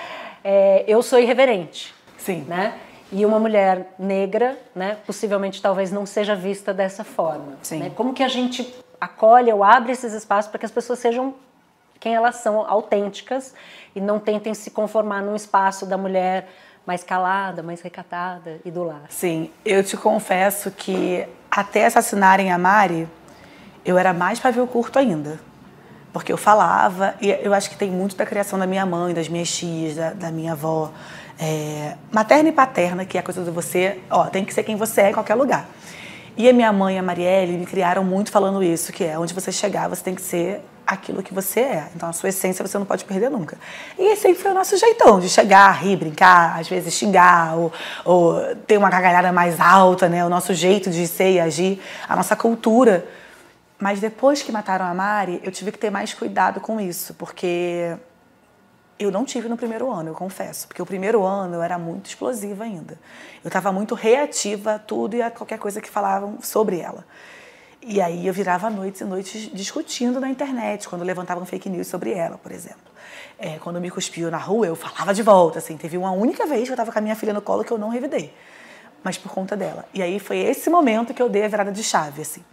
é, 0.44 0.84
eu 0.88 1.02
sou 1.02 1.20
irreverente. 1.20 1.94
Sim. 2.18 2.46
Né? 2.48 2.74
E 3.12 3.26
uma 3.26 3.40
mulher 3.40 3.94
negra, 3.98 4.58
né, 4.76 4.98
possivelmente 5.06 5.62
talvez 5.62 5.92
não 5.92 6.06
seja 6.06 6.36
vista 6.36 6.74
dessa 6.74 7.04
forma. 7.04 7.58
Sim. 7.62 7.80
Né? 7.80 7.92
Como 7.96 8.14
que 8.14 8.24
a 8.24 8.28
gente 8.28 8.76
acolhe 9.00 9.52
ou 9.52 9.64
abre 9.64 9.92
esses 9.92 10.14
espaços 10.14 10.50
para 10.50 10.60
que 10.60 10.66
as 10.66 10.72
pessoas 10.72 11.00
sejam 11.00 11.34
quem 12.00 12.16
elas 12.16 12.36
são 12.38 12.62
autênticas 12.62 13.54
e 13.96 14.02
não 14.02 14.20
tentem 14.20 14.54
se 14.54 14.72
conformar 14.72 15.22
num 15.22 15.36
espaço 15.36 15.86
da 15.86 15.98
mulher 15.98 16.48
mais 16.86 17.04
calada, 17.04 17.62
mais 17.62 17.82
recatada 17.82 18.60
e 18.64 18.72
do 18.72 18.84
lar. 18.84 19.04
Sim, 19.10 19.52
eu 19.66 19.84
te 19.84 19.96
confesso 19.98 20.72
que 20.72 21.28
até 21.52 21.86
assassinarem 21.86 22.52
a 22.52 22.58
Mari, 22.58 23.08
eu 23.86 23.98
era 23.98 24.14
mais 24.14 24.40
pavio 24.40 24.66
curto 24.66 24.98
ainda. 24.98 25.40
Porque 26.12 26.34
eu 26.34 26.38
falava, 26.38 27.14
e 27.22 27.30
eu 27.30 27.54
acho 27.54 27.70
que 27.70 27.78
tem 27.78 27.92
muito 27.92 28.16
da 28.16 28.26
criação 28.26 28.58
da 28.58 28.66
minha 28.66 28.86
mãe, 28.86 29.14
das 29.14 29.30
minhas 29.30 29.56
tias, 29.56 29.96
da, 29.96 30.14
da 30.14 30.32
minha 30.32 30.54
avó, 30.54 30.92
é, 31.40 31.96
materna 32.12 32.50
e 32.50 32.52
paterna, 32.52 33.06
que 33.06 33.18
é 33.18 33.20
a 33.20 33.24
coisa 33.24 33.44
de 33.44 33.52
você, 33.52 34.00
ó, 34.10 34.26
tem 34.26 34.44
que 34.44 34.54
ser 34.54 34.64
quem 34.64 34.76
você 34.76 35.02
é 35.02 35.10
em 35.12 35.14
qualquer 35.14 35.36
lugar. 35.36 35.68
E 36.36 36.50
a 36.50 36.54
minha 36.54 36.72
mãe 36.74 36.98
a 36.98 37.04
Marielle 37.04 37.58
me 37.58 37.66
criaram 37.66 38.04
muito 38.04 38.32
falando 38.32 38.64
isso, 38.64 38.92
que 38.92 39.04
é 39.04 39.20
onde 39.20 39.34
você 39.34 39.52
chegar, 39.52 39.88
você 39.88 40.04
tem 40.04 40.16
que 40.16 40.22
ser 40.22 40.62
aquilo 40.90 41.22
que 41.22 41.34
você 41.34 41.60
é. 41.60 41.88
Então, 41.96 42.10
a 42.10 42.14
sua 42.14 42.30
essência 42.30 42.66
você 42.66 42.78
não 42.78 42.86
pode 42.86 43.06
perder 43.06 43.30
nunca. 43.30 43.58
E 43.98 44.12
esse 44.12 44.28
aí 44.28 44.36
foi 44.36 44.52
o 44.52 44.54
nosso 44.54 44.76
jeitão 44.76 45.20
de 45.20 45.30
chegar, 45.30 45.72
rir, 45.72 45.96
brincar, 45.96 46.60
às 46.60 46.68
vezes 46.68 46.94
xingar, 46.94 47.56
ou, 47.56 47.72
ou 48.04 48.56
ter 48.68 48.78
uma 48.78 48.90
gargalhada 48.90 49.32
mais 49.32 49.60
alta, 49.60 50.10
né? 50.10 50.26
O 50.26 50.30
nosso 50.30 50.54
jeito 50.54 50.90
de 50.90 51.08
ser 51.08 51.34
e 51.34 51.40
agir, 51.40 51.82
a 52.08 52.16
nossa 52.16 52.36
cultura. 52.36 53.06
Mas 53.78 54.00
depois 54.00 54.42
que 54.42 54.52
mataram 54.52 54.86
a 54.86 54.94
Mari, 54.94 55.40
eu 55.44 55.52
tive 55.52 55.72
que 55.72 55.78
ter 55.78 55.90
mais 55.90 56.14
cuidado 56.14 56.60
com 56.60 56.82
isso, 56.82 57.14
porque 57.14 57.96
eu 58.98 59.12
não 59.12 59.24
tive 59.24 59.48
no 59.48 59.56
primeiro 59.56 59.90
ano, 59.90 60.10
eu 60.10 60.16
confesso. 60.16 60.68
Porque 60.68 60.82
o 60.82 60.86
primeiro 60.86 61.24
ano 61.24 61.56
eu 61.56 61.62
era 61.62 61.78
muito 61.78 62.08
explosiva 62.08 62.64
ainda. 62.64 63.00
Eu 63.44 63.48
estava 63.48 63.72
muito 63.72 63.96
reativa 63.96 64.74
a 64.74 64.80
tudo 64.80 65.16
e 65.16 65.22
a 65.22 65.32
qualquer 65.32 65.60
coisa 65.60 65.80
que 65.80 65.90
falavam 65.90 66.40
sobre 66.42 66.80
ela. 66.80 67.06
E 67.82 68.02
aí 68.02 68.28
eu 68.28 68.34
virava 68.34 68.70
noites 68.70 69.02
e 69.02 69.06
noites 69.06 69.50
discutindo 69.54 70.20
na 70.20 70.30
internet, 70.30 70.88
quando 70.88 71.04
levantavam 71.04 71.46
fake 71.46 71.70
news 71.70 71.88
sobre 71.88 72.12
ela, 72.12 72.38
por 72.38 72.52
exemplo. 72.52 72.90
É, 73.38 73.58
quando 73.58 73.80
me 73.80 73.90
cuspiu 73.90 74.30
na 74.30 74.38
rua, 74.38 74.68
eu 74.68 74.76
falava 74.76 75.14
de 75.14 75.24
volta, 75.24 75.60
assim. 75.60 75.78
Teve 75.78 75.98
uma 75.98 76.12
única 76.12 76.46
vez 76.46 76.64
que 76.64 76.72
eu 76.72 76.74
estava 76.74 76.92
com 76.92 77.00
a 77.00 77.02
minha 77.02 77.16
filha 77.16 77.34
no 77.34 77.42
colo 77.42 77.64
que 77.64 77.72
eu 77.72 77.78
não 77.78 77.88
revidei, 77.88 78.34
mas 79.02 79.18
por 79.18 79.32
conta 79.32 79.56
dela. 79.56 79.86
E 79.94 80.02
aí 80.02 80.20
foi 80.20 80.40
esse 80.40 80.70
momento 80.70 81.14
que 81.14 81.22
eu 81.22 81.30
dei 81.30 81.46
a 81.46 81.48
virada 81.48 81.72
de 81.72 81.82
chave, 81.82 82.22
assim. 82.22 82.44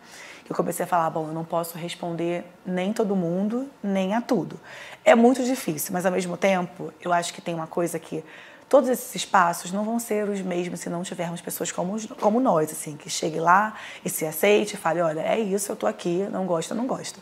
Que 0.44 0.52
eu 0.52 0.56
comecei 0.56 0.84
a 0.84 0.86
falar, 0.86 1.10
bom, 1.10 1.26
eu 1.26 1.34
não 1.34 1.44
posso 1.44 1.76
responder 1.76 2.44
nem 2.64 2.92
todo 2.92 3.16
mundo, 3.16 3.68
nem 3.82 4.14
a 4.14 4.20
tudo. 4.20 4.60
É 5.04 5.16
muito 5.16 5.42
difícil, 5.42 5.92
mas 5.92 6.06
ao 6.06 6.12
mesmo 6.12 6.36
tempo, 6.36 6.92
eu 7.00 7.12
acho 7.12 7.34
que 7.34 7.42
tem 7.42 7.52
uma 7.52 7.66
coisa 7.66 7.98
que 7.98 8.22
todos 8.68 8.88
esses 8.88 9.14
espaços 9.14 9.72
não 9.72 9.84
vão 9.84 9.98
ser 9.98 10.28
os 10.28 10.40
mesmos 10.40 10.80
se 10.80 10.88
não 10.88 11.02
tivermos 11.02 11.40
pessoas 11.40 11.70
como, 11.70 11.96
como 12.16 12.40
nós, 12.40 12.70
assim, 12.70 12.96
que 12.96 13.08
chegue 13.08 13.38
lá 13.38 13.74
e 14.04 14.10
se 14.10 14.26
aceite 14.26 14.74
e 14.74 14.76
fale, 14.76 15.00
olha, 15.00 15.20
é 15.20 15.38
isso, 15.38 15.70
eu 15.70 15.74
estou 15.74 15.88
aqui, 15.88 16.26
não 16.30 16.46
gosto, 16.46 16.74
não 16.74 16.86
gosto. 16.86 17.20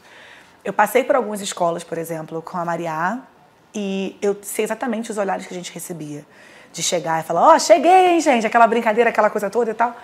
Eu 0.64 0.72
passei 0.72 1.04
por 1.04 1.16
algumas 1.16 1.40
escolas, 1.40 1.85
por 1.85 1.98
exemplo, 1.98 2.40
com 2.40 2.57
a 2.57 2.64
Maria 2.64 3.20
e 3.74 4.16
eu 4.22 4.37
sei 4.42 4.64
exatamente 4.64 5.11
os 5.11 5.18
olhares 5.18 5.46
que 5.46 5.52
a 5.52 5.57
gente 5.57 5.72
recebia. 5.72 6.24
De 6.72 6.83
chegar 6.83 7.20
e 7.20 7.22
falar, 7.22 7.40
ó, 7.40 7.54
oh, 7.54 7.59
cheguei, 7.61 8.14
hein, 8.14 8.20
gente, 8.20 8.44
aquela 8.44 8.66
brincadeira, 8.66 9.11
aquela 9.11 9.30
coisa 9.30 9.48
toda 9.48 9.70
e 9.70 9.74
tal 9.74 9.94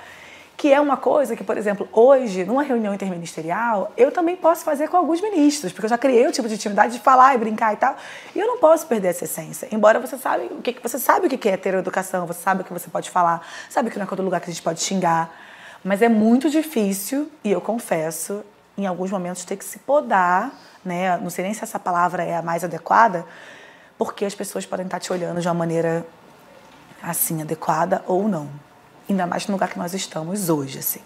que 0.61 0.71
é 0.71 0.79
uma 0.79 0.99
coisa 0.99 1.35
que, 1.35 1.43
por 1.43 1.57
exemplo, 1.57 1.89
hoje, 1.91 2.45
numa 2.45 2.63
reunião 2.63 2.93
interministerial, 2.93 3.95
eu 3.97 4.13
também 4.13 4.37
posso 4.37 4.63
fazer 4.63 4.89
com 4.89 4.97
alguns 4.99 5.19
ministros, 5.23 5.73
porque 5.73 5.87
eu 5.87 5.89
já 5.89 5.97
criei 5.97 6.27
o 6.27 6.31
tipo 6.31 6.47
de 6.47 6.55
intimidade 6.55 6.93
de 6.93 7.01
falar 7.01 7.35
e 7.35 7.39
brincar 7.39 7.73
e 7.73 7.79
tal, 7.79 7.97
e 8.35 8.39
eu 8.39 8.47
não 8.47 8.59
posso 8.59 8.87
perder 8.87 9.09
essa 9.09 9.25
essência. 9.25 9.67
Embora 9.73 9.99
você 9.99 10.19
sabe 10.19 10.51
o 10.53 10.61
que 10.61 10.79
você 10.83 10.99
sabe 10.99 11.29
o 11.29 11.31
que 11.31 11.49
é 11.49 11.57
ter 11.57 11.73
educação, 11.73 12.27
você 12.27 12.43
sabe 12.43 12.61
o 12.61 12.65
que 12.65 12.75
você 12.75 12.91
pode 12.91 13.09
falar, 13.09 13.41
sabe 13.71 13.89
que 13.91 13.99
não 13.99 14.05
é 14.05 14.07
todo 14.07 14.21
lugar 14.21 14.39
que 14.39 14.51
a 14.51 14.53
gente 14.53 14.63
pode 14.63 14.83
xingar, 14.83 15.35
mas 15.83 16.03
é 16.03 16.11
muito 16.11 16.51
difícil, 16.51 17.33
e 17.43 17.51
eu 17.51 17.63
confesso, 17.63 18.45
em 18.77 18.87
alguns 18.87 19.11
momentos 19.11 19.47
ter 19.47 19.57
que 19.57 19.65
se 19.65 19.79
podar, 19.79 20.53
né? 20.85 21.17
Não 21.17 21.31
sei 21.31 21.43
nem 21.43 21.55
se 21.55 21.65
essa 21.65 21.79
palavra 21.79 22.23
é 22.23 22.37
a 22.37 22.43
mais 22.43 22.63
adequada, 22.63 23.25
porque 23.97 24.27
as 24.27 24.35
pessoas 24.35 24.67
podem 24.67 24.85
estar 24.85 25.01
te 25.01 25.11
olhando 25.11 25.41
de 25.41 25.49
uma 25.49 25.55
maneira 25.55 26.05
assim 27.03 27.41
adequada 27.41 28.05
ou 28.07 28.29
não 28.29 28.70
ainda 29.13 29.27
mais 29.27 29.47
no 29.47 29.53
lugar 29.53 29.69
que 29.69 29.79
nós 29.79 29.95
estamos 29.95 30.49
hoje, 30.49 30.79
assim. 30.79 31.01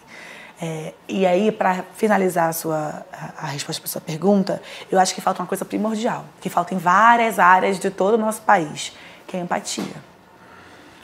É, 0.61 0.95
e 1.09 1.27
aí, 1.27 1.51
para 1.51 1.85
finalizar 1.95 2.49
a, 2.49 2.53
sua, 2.53 3.05
a, 3.13 3.45
a 3.45 3.47
resposta 3.47 3.81
para 3.83 3.91
sua 3.91 4.01
pergunta, 4.01 4.63
eu 4.91 4.99
acho 4.99 5.15
que 5.15 5.21
falta 5.21 5.43
uma 5.43 5.49
coisa 5.49 5.65
primordial, 5.65 6.25
que 6.41 6.49
falta 6.49 6.75
em 6.75 6.79
várias 6.79 7.39
áreas 7.39 7.79
de 7.79 7.91
todo 7.91 8.15
o 8.15 8.19
nosso 8.19 8.43
país, 8.43 8.93
que 9.27 9.37
é 9.37 9.41
a 9.41 9.43
empatia. 9.43 10.15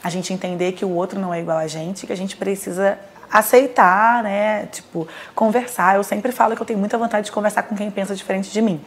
A 0.03 0.09
gente 0.09 0.33
entender 0.33 0.73
que 0.73 0.85
o 0.85 0.91
outro 0.91 1.19
não 1.19 1.35
é 1.35 1.41
igual 1.41 1.59
a 1.59 1.67
gente, 1.67 2.07
que 2.07 2.13
a 2.13 2.17
gente 2.17 2.37
precisa 2.37 2.99
aceitar, 3.31 4.23
né? 4.23 4.67
Tipo, 4.67 5.07
conversar. 5.35 5.97
Eu 5.97 6.05
sempre 6.05 6.33
falo 6.33 6.57
que 6.57 6.63
eu 6.63 6.67
tenho 6.67 6.79
muita 6.79 6.97
vontade 6.97 7.27
de 7.27 7.33
conversar 7.33 7.65
com 7.65 7.77
quem 7.77 7.91
pensa 7.91 8.15
diferente 8.15 8.51
de 8.51 8.63
mim. 8.63 8.83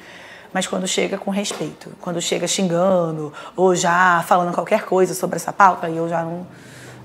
Mas 0.52 0.68
quando 0.68 0.88
chega 0.88 1.18
com 1.18 1.32
respeito, 1.32 1.92
quando 2.00 2.22
chega 2.22 2.48
xingando 2.48 3.34
ou 3.56 3.76
já 3.76 4.24
falando 4.28 4.54
qualquer 4.54 4.86
coisa 4.86 5.14
sobre 5.14 5.38
essa 5.38 5.52
pauta, 5.52 5.88
aí 5.88 5.98
eu 5.98 6.08
já 6.08 6.24
não, 6.24 6.46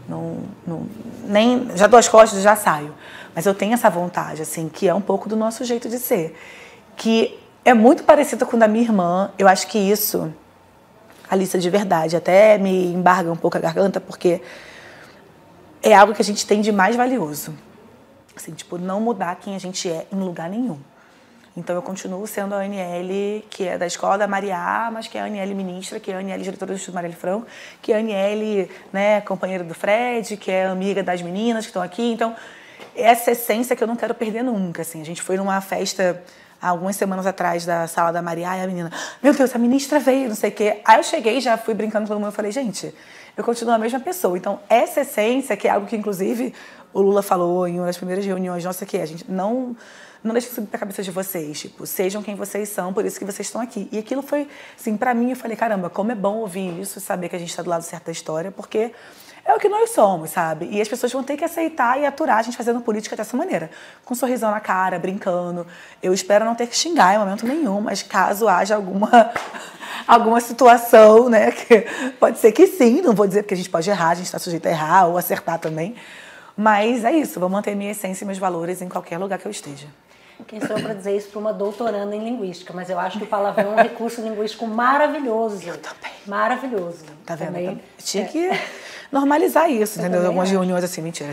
não, 0.08 0.38
não, 0.66 0.86
nem, 1.24 1.76
já 1.76 1.86
dou 1.86 1.98
as 1.98 2.08
costas 2.08 2.42
já 2.42 2.56
saio. 2.56 2.94
Mas 3.34 3.46
eu 3.46 3.54
tenho 3.54 3.74
essa 3.74 3.90
vontade, 3.90 4.42
assim, 4.42 4.68
que 4.68 4.88
é 4.88 4.94
um 4.94 5.00
pouco 5.00 5.28
do 5.28 5.36
nosso 5.36 5.64
jeito 5.64 5.88
de 5.88 5.98
ser. 5.98 6.36
Que 6.96 7.38
é 7.64 7.74
muito 7.74 8.02
parecido 8.02 8.46
com 8.46 8.56
o 8.56 8.58
da 8.58 8.66
minha 8.66 8.84
irmã. 8.84 9.30
Eu 9.38 9.46
acho 9.46 9.66
que 9.66 9.78
isso, 9.78 10.32
Alissa, 11.30 11.58
de 11.58 11.68
verdade, 11.68 12.16
até 12.16 12.56
me 12.58 12.86
embarga 12.86 13.30
um 13.30 13.36
pouco 13.36 13.58
a 13.58 13.60
garganta, 13.60 14.00
porque 14.00 14.40
é 15.82 15.94
algo 15.94 16.14
que 16.14 16.22
a 16.22 16.24
gente 16.24 16.46
tem 16.46 16.60
de 16.60 16.72
mais 16.72 16.96
valioso. 16.96 17.54
Assim, 18.34 18.52
tipo, 18.52 18.78
não 18.78 19.00
mudar 19.00 19.36
quem 19.36 19.54
a 19.54 19.58
gente 19.58 19.88
é 19.88 20.06
em 20.12 20.18
lugar 20.18 20.48
nenhum. 20.48 20.78
Então 21.58 21.74
eu 21.74 21.82
continuo 21.82 22.24
sendo 22.26 22.54
a 22.54 22.62
Aniele, 22.62 23.44
que 23.50 23.66
é 23.66 23.76
da 23.76 23.86
escola 23.86 24.16
da 24.16 24.28
Maria, 24.28 24.90
mas 24.92 25.08
que 25.08 25.18
é 25.18 25.22
a 25.22 25.24
Aniele 25.24 25.54
ministra, 25.54 25.98
que 25.98 26.12
é 26.12 26.14
a 26.14 26.18
Aniele 26.20 26.42
diretora 26.42 26.72
do 26.72 26.76
Instituto 26.76 26.94
Marielle 26.94 27.16
Franco, 27.16 27.46
que 27.82 27.92
é 27.92 27.96
a 27.96 27.98
Aniele, 27.98 28.70
né, 28.92 29.20
companheira 29.22 29.64
do 29.64 29.74
Fred, 29.74 30.36
que 30.36 30.50
é 30.50 30.66
amiga 30.66 31.02
das 31.02 31.20
meninas 31.20 31.64
que 31.64 31.70
estão 31.70 31.82
aqui. 31.82 32.12
Então 32.12 32.34
essa 32.94 33.32
essência 33.32 33.74
que 33.74 33.82
eu 33.82 33.88
não 33.88 33.96
quero 33.96 34.14
perder 34.14 34.42
nunca, 34.42 34.82
assim. 34.82 35.00
A 35.00 35.04
gente 35.04 35.20
foi 35.20 35.36
numa 35.36 35.60
festa 35.60 36.22
algumas 36.60 36.96
semanas 36.96 37.26
atrás 37.26 37.64
da 37.64 37.86
sala 37.86 38.12
da 38.12 38.20
Maria 38.20 38.56
e 38.56 38.62
a 38.62 38.66
menina, 38.66 38.90
meu 39.22 39.32
Deus, 39.32 39.54
a 39.54 39.58
ministra 39.58 40.00
veio, 40.00 40.28
não 40.28 40.34
sei 40.34 40.50
o 40.50 40.52
quê. 40.52 40.80
Aí 40.84 40.98
eu 40.98 41.02
cheguei, 41.02 41.40
já 41.40 41.56
fui 41.56 41.74
brincando 41.74 42.04
com 42.04 42.08
todo 42.08 42.18
mundo, 42.18 42.28
eu 42.28 42.32
falei, 42.32 42.50
gente, 42.50 42.92
eu 43.36 43.44
continuo 43.44 43.74
a 43.74 43.78
mesma 43.78 44.00
pessoa. 44.00 44.36
Então, 44.36 44.60
essa 44.68 45.02
essência, 45.02 45.56
que 45.56 45.68
é 45.68 45.70
algo 45.70 45.86
que 45.86 45.96
inclusive 45.96 46.52
o 46.92 47.00
Lula 47.00 47.22
falou 47.22 47.66
em 47.68 47.78
uma 47.78 47.86
das 47.86 47.96
primeiras 47.96 48.24
reuniões 48.24 48.64
nossa, 48.64 48.84
que 48.84 48.96
é, 48.96 49.02
a 49.02 49.06
gente 49.06 49.30
não 49.30 49.76
não 50.22 50.32
deixe 50.32 50.48
subir 50.48 50.66
para 50.66 50.76
a 50.76 50.80
cabeça 50.80 51.02
de 51.02 51.10
vocês, 51.10 51.60
tipo, 51.60 51.86
sejam 51.86 52.22
quem 52.22 52.34
vocês 52.34 52.68
são, 52.68 52.92
por 52.92 53.04
isso 53.04 53.18
que 53.18 53.24
vocês 53.24 53.46
estão 53.46 53.60
aqui. 53.60 53.88
E 53.92 53.98
aquilo 53.98 54.22
foi, 54.22 54.48
assim, 54.78 54.96
para 54.96 55.14
mim, 55.14 55.30
eu 55.30 55.36
falei, 55.36 55.56
caramba, 55.56 55.88
como 55.88 56.12
é 56.12 56.14
bom 56.14 56.38
ouvir 56.38 56.80
isso, 56.80 57.00
saber 57.00 57.28
que 57.28 57.36
a 57.36 57.38
gente 57.38 57.50
está 57.50 57.62
do 57.62 57.70
lado 57.70 57.82
certo 57.82 58.06
da 58.06 58.12
história, 58.12 58.50
porque 58.50 58.92
é 59.48 59.54
o 59.54 59.58
que 59.58 59.68
nós 59.68 59.90
somos, 59.90 60.28
sabe? 60.28 60.68
E 60.70 60.78
as 60.78 60.86
pessoas 60.86 61.10
vão 61.10 61.22
ter 61.22 61.36
que 61.36 61.44
aceitar 61.44 61.98
e 61.98 62.04
aturar 62.04 62.36
a 62.36 62.42
gente 62.42 62.54
fazendo 62.54 62.82
política 62.82 63.16
dessa 63.16 63.34
maneira, 63.34 63.70
com 64.04 64.12
um 64.12 64.16
sorrisão 64.16 64.50
na 64.50 64.60
cara, 64.60 64.98
brincando. 64.98 65.66
Eu 66.02 66.12
espero 66.12 66.44
não 66.44 66.54
ter 66.54 66.66
que 66.66 66.76
xingar 66.76 67.14
em 67.14 67.18
momento 67.18 67.46
nenhum, 67.46 67.80
mas 67.80 68.02
caso 68.02 68.46
haja 68.46 68.74
alguma 68.74 69.32
alguma 70.06 70.38
situação, 70.40 71.30
né, 71.30 71.50
que 71.52 71.86
pode 72.18 72.38
ser 72.38 72.52
que 72.52 72.66
sim, 72.66 73.00
não 73.00 73.14
vou 73.14 73.26
dizer 73.26 73.42
porque 73.42 73.54
a 73.54 73.56
gente 73.56 73.70
pode 73.70 73.88
errar, 73.88 74.10
a 74.10 74.14
gente 74.14 74.26
está 74.26 74.38
sujeito 74.38 74.66
a 74.66 74.70
errar 74.70 75.06
ou 75.06 75.16
acertar 75.16 75.58
também. 75.58 75.96
Mas 76.54 77.04
é 77.04 77.12
isso, 77.12 77.40
vou 77.40 77.48
manter 77.48 77.74
minha 77.74 77.92
essência 77.92 78.24
e 78.24 78.26
meus 78.26 78.38
valores 78.38 78.82
em 78.82 78.88
qualquer 78.88 79.16
lugar 79.16 79.38
que 79.38 79.46
eu 79.46 79.50
esteja. 79.50 79.86
Quem 80.46 80.60
sou 80.60 80.76
eu 80.76 80.82
para 80.82 80.94
dizer 80.94 81.16
isso 81.16 81.28
para 81.28 81.38
uma 81.38 81.52
doutoranda 81.52 82.14
em 82.14 82.24
linguística, 82.24 82.72
mas 82.72 82.88
eu 82.88 82.98
acho 82.98 83.18
que 83.18 83.24
o 83.24 83.26
palavrão 83.26 83.72
é 83.72 83.80
um 83.80 83.82
recurso 83.82 84.20
linguístico 84.20 84.66
maravilhoso. 84.66 85.62
Eu 85.66 85.76
também. 85.78 86.12
Maravilhoso. 86.26 87.04
Tá 87.26 87.34
vendo? 87.34 87.46
Também. 87.46 87.80
Tinha 87.98 88.24
é. 88.24 88.26
que 88.26 88.50
normalizar 89.10 89.70
isso, 89.70 89.98
eu 89.98 90.04
entendeu? 90.04 90.26
Algumas 90.26 90.50
reuniões 90.50 90.84
assim, 90.84 91.02
mentira. 91.02 91.32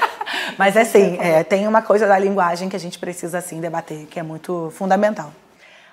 Mas 0.58 0.76
é 0.76 0.82
assim, 0.82 1.18
é, 1.18 1.42
tem 1.42 1.66
uma 1.66 1.82
coisa 1.82 2.06
da 2.06 2.18
linguagem 2.18 2.68
que 2.68 2.76
a 2.76 2.80
gente 2.80 2.98
precisa 2.98 3.38
assim 3.38 3.60
debater, 3.60 4.06
que 4.06 4.20
é 4.20 4.22
muito 4.22 4.70
fundamental. 4.74 5.32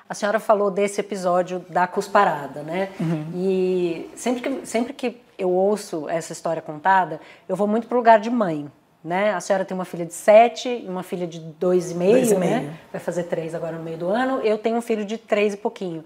A 0.07 0.13
senhora 0.13 0.39
falou 0.39 0.71
desse 0.71 0.99
episódio 0.99 1.63
da 1.69 1.85
cusparada, 1.85 2.63
né? 2.63 2.89
Uhum. 2.99 3.27
E 3.35 4.09
sempre 4.15 4.41
que, 4.41 4.65
sempre 4.65 4.93
que 4.93 5.21
eu 5.37 5.51
ouço 5.51 6.09
essa 6.09 6.33
história 6.33 6.61
contada, 6.61 7.21
eu 7.47 7.55
vou 7.55 7.67
muito 7.67 7.87
para 7.87 7.95
o 7.95 7.99
lugar 7.99 8.19
de 8.19 8.29
mãe. 8.29 8.69
Né? 9.03 9.33
A 9.33 9.39
senhora 9.39 9.63
tem 9.63 9.75
uma 9.75 9.85
filha 9.85 10.05
de 10.05 10.13
sete 10.13 10.67
e 10.67 10.87
uma 10.89 11.03
filha 11.03 11.25
de 11.25 11.39
dois 11.39 11.91
e 11.91 11.95
meio, 11.95 12.13
dois 12.13 12.31
e 12.31 12.35
né? 12.35 12.59
meio. 12.59 12.73
Vai 12.91 12.99
fazer 12.99 13.23
três 13.23 13.55
agora 13.55 13.77
no 13.77 13.83
meio 13.83 13.97
do 13.97 14.09
ano. 14.09 14.41
Eu 14.41 14.57
tenho 14.57 14.75
um 14.75 14.81
filho 14.81 15.05
de 15.05 15.17
três 15.17 15.53
e 15.53 15.57
pouquinho. 15.57 16.03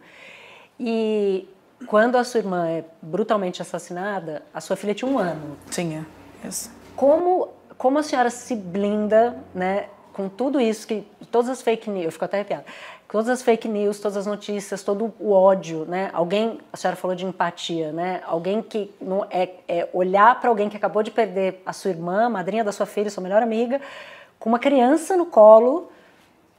E 0.80 1.48
quando 1.88 2.18
a 2.18 2.24
sua 2.24 2.40
irmã 2.40 2.68
é 2.68 2.84
brutalmente 3.02 3.62
assassinada, 3.62 4.44
a 4.54 4.62
sua 4.62 4.76
filha 4.76 4.94
tinha 4.94 5.10
um 5.10 5.18
ano. 5.18 5.58
Tinha, 5.72 6.06
isso. 6.48 6.72
Como, 6.96 7.50
como 7.78 7.98
a 7.98 8.04
senhora 8.04 8.30
se 8.30 8.56
blinda, 8.56 9.38
né? 9.56 9.88
Com 10.14 10.30
tudo 10.30 10.62
isso 10.62 10.86
que 10.86 11.08
todas 11.32 11.50
as 11.50 11.64
fake 11.64 11.90
news, 11.90 12.06
eu 12.06 12.12
fico 12.12 12.26
até 12.26 12.38
arrepiada 12.38 12.66
todas 13.14 13.30
as 13.30 13.44
fake 13.44 13.68
news, 13.68 14.00
todas 14.00 14.18
as 14.18 14.26
notícias, 14.26 14.82
todo 14.82 15.14
o 15.20 15.32
ódio, 15.34 15.86
né? 15.86 16.10
Alguém, 16.14 16.60
a 16.74 16.78
senhora 16.78 16.98
falou 16.98 17.16
de 17.16 17.24
empatia, 17.24 17.92
né? 17.92 18.24
Alguém 18.26 18.60
que 18.60 18.92
não 19.00 19.24
é, 19.30 19.52
é 19.68 19.88
olhar 19.94 20.42
para 20.42 20.50
alguém 20.50 20.68
que 20.68 20.76
acabou 20.76 21.04
de 21.04 21.12
perder 21.12 21.62
a 21.64 21.72
sua 21.74 21.92
irmã, 21.92 22.26
a 22.26 22.30
madrinha 22.30 22.64
da 22.64 22.72
sua 22.72 22.88
filha, 22.88 23.12
sua 23.12 23.22
melhor 23.22 23.44
amiga, 23.44 23.80
com 24.40 24.50
uma 24.50 24.58
criança 24.58 25.16
no 25.16 25.28
colo 25.28 25.92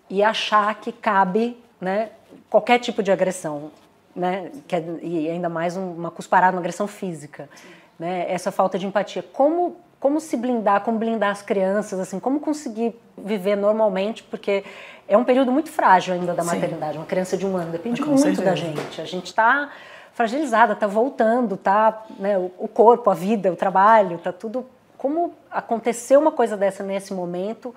e 0.08 0.22
achar 0.22 0.72
que 0.76 0.92
cabe, 0.92 1.60
né? 1.80 2.10
Qualquer 2.48 2.78
tipo 2.78 3.02
de 3.02 3.10
agressão, 3.10 3.72
né? 4.14 4.52
Que 4.68 4.76
é, 4.76 4.84
e 5.02 5.28
ainda 5.28 5.48
mais 5.48 5.76
uma 5.76 6.12
cusparada, 6.12 6.56
uma 6.56 6.60
agressão 6.60 6.86
física, 6.86 7.50
né? 7.98 8.26
Essa 8.28 8.52
falta 8.52 8.78
de 8.78 8.86
empatia. 8.86 9.24
Como 9.24 9.74
como 10.04 10.20
se 10.20 10.36
blindar, 10.36 10.82
como 10.82 10.98
blindar 10.98 11.30
as 11.30 11.40
crianças, 11.40 11.98
assim, 11.98 12.20
como 12.20 12.38
conseguir 12.38 12.94
viver 13.16 13.56
normalmente, 13.56 14.22
porque 14.22 14.62
é 15.08 15.16
um 15.16 15.24
período 15.24 15.50
muito 15.50 15.70
frágil 15.70 16.12
ainda 16.12 16.34
da 16.34 16.42
Sim. 16.42 16.48
maternidade. 16.48 16.98
Uma 16.98 17.06
criança 17.06 17.38
de 17.38 17.46
um 17.46 17.56
ano 17.56 17.72
depende 17.72 18.02
muito 18.02 18.20
certeza. 18.20 18.42
da 18.42 18.54
gente. 18.54 19.00
A 19.00 19.06
gente 19.06 19.28
está 19.28 19.70
fragilizada, 20.12 20.74
está 20.74 20.86
voltando, 20.86 21.56
tá, 21.56 22.04
né, 22.18 22.36
o 22.36 22.68
corpo, 22.68 23.08
a 23.08 23.14
vida, 23.14 23.50
o 23.50 23.56
trabalho, 23.56 24.16
está 24.16 24.30
tudo. 24.30 24.66
Como 24.98 25.32
aconteceu 25.50 26.20
uma 26.20 26.32
coisa 26.32 26.54
dessa 26.54 26.82
nesse 26.82 27.14
momento? 27.14 27.74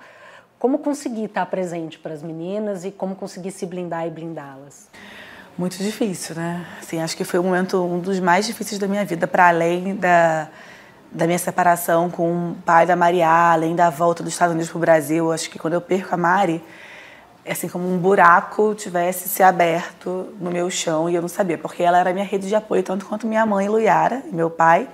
Como 0.58 0.80
conseguir 0.80 1.24
estar 1.24 1.46
presente 1.46 1.98
para 1.98 2.12
as 2.12 2.22
meninas 2.22 2.84
e 2.84 2.90
como 2.90 3.14
conseguir 3.14 3.52
se 3.52 3.64
blindar 3.64 4.06
e 4.06 4.10
blindá-las? 4.10 4.90
Muito 5.56 5.78
difícil, 5.78 6.34
né? 6.34 6.66
Assim, 6.78 7.00
acho 7.00 7.16
que 7.16 7.24
foi 7.24 7.40
um 7.40 7.44
momento 7.44 7.82
um 7.82 7.98
dos 7.98 8.20
mais 8.20 8.46
difíceis 8.46 8.78
da 8.78 8.86
minha 8.86 9.02
vida, 9.06 9.26
para 9.26 9.48
além 9.48 9.96
da 9.96 10.50
da 11.10 11.26
minha 11.26 11.38
separação 11.38 12.10
com 12.10 12.50
o 12.50 12.54
pai 12.64 12.86
da 12.86 12.94
Maria, 12.94 13.28
além 13.28 13.74
da 13.74 13.90
volta 13.90 14.22
dos 14.22 14.32
Estados 14.32 14.52
Unidos 14.52 14.70
para 14.70 14.76
o 14.76 14.80
Brasil, 14.80 15.32
acho 15.32 15.50
que 15.50 15.58
quando 15.58 15.74
eu 15.74 15.80
perco 15.80 16.14
a 16.14 16.18
Mari, 16.18 16.62
é 17.44 17.52
assim 17.52 17.68
como 17.68 17.90
um 17.90 17.96
buraco 17.96 18.74
tivesse 18.74 19.28
se 19.28 19.42
aberto 19.42 20.34
no 20.38 20.50
meu 20.50 20.68
chão 20.68 21.08
e 21.08 21.14
eu 21.14 21.22
não 21.22 21.28
sabia, 21.28 21.56
porque 21.56 21.82
ela 21.82 21.98
era 21.98 22.12
minha 22.12 22.24
rede 22.24 22.46
de 22.46 22.54
apoio, 22.54 22.82
tanto 22.82 23.06
quanto 23.06 23.26
minha 23.26 23.44
mãe, 23.46 23.68
Luiara, 23.68 24.22
meu 24.30 24.50
pai. 24.50 24.88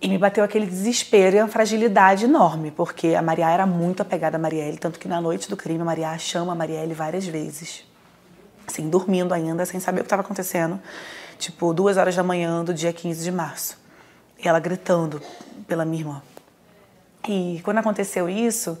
E 0.00 0.08
me 0.08 0.18
bateu 0.18 0.42
aquele 0.42 0.66
desespero 0.66 1.36
e 1.36 1.40
uma 1.40 1.46
fragilidade 1.46 2.24
enorme, 2.24 2.72
porque 2.72 3.14
a 3.14 3.22
Maria 3.22 3.48
era 3.48 3.64
muito 3.64 4.02
apegada 4.02 4.36
a 4.36 4.40
Marielle, 4.40 4.76
tanto 4.76 4.98
que 4.98 5.06
na 5.06 5.20
noite 5.20 5.48
do 5.48 5.56
crime 5.56 5.80
a 5.80 5.84
Maria 5.84 6.18
chama 6.18 6.50
a 6.50 6.54
Marielle 6.56 6.92
várias 6.92 7.24
vezes. 7.24 7.84
Assim, 8.66 8.88
dormindo 8.90 9.32
ainda, 9.32 9.64
sem 9.64 9.78
saber 9.78 10.00
o 10.00 10.02
que 10.02 10.06
estava 10.06 10.22
acontecendo. 10.22 10.80
Tipo, 11.38 11.72
duas 11.72 11.96
horas 11.96 12.16
da 12.16 12.24
manhã 12.24 12.64
do 12.64 12.74
dia 12.74 12.92
15 12.92 13.22
de 13.22 13.30
março 13.30 13.81
ela 14.48 14.60
gritando 14.60 15.20
pela 15.66 15.84
minha 15.84 16.02
irmã. 16.02 16.22
E 17.28 17.60
quando 17.64 17.78
aconteceu 17.78 18.28
isso, 18.28 18.78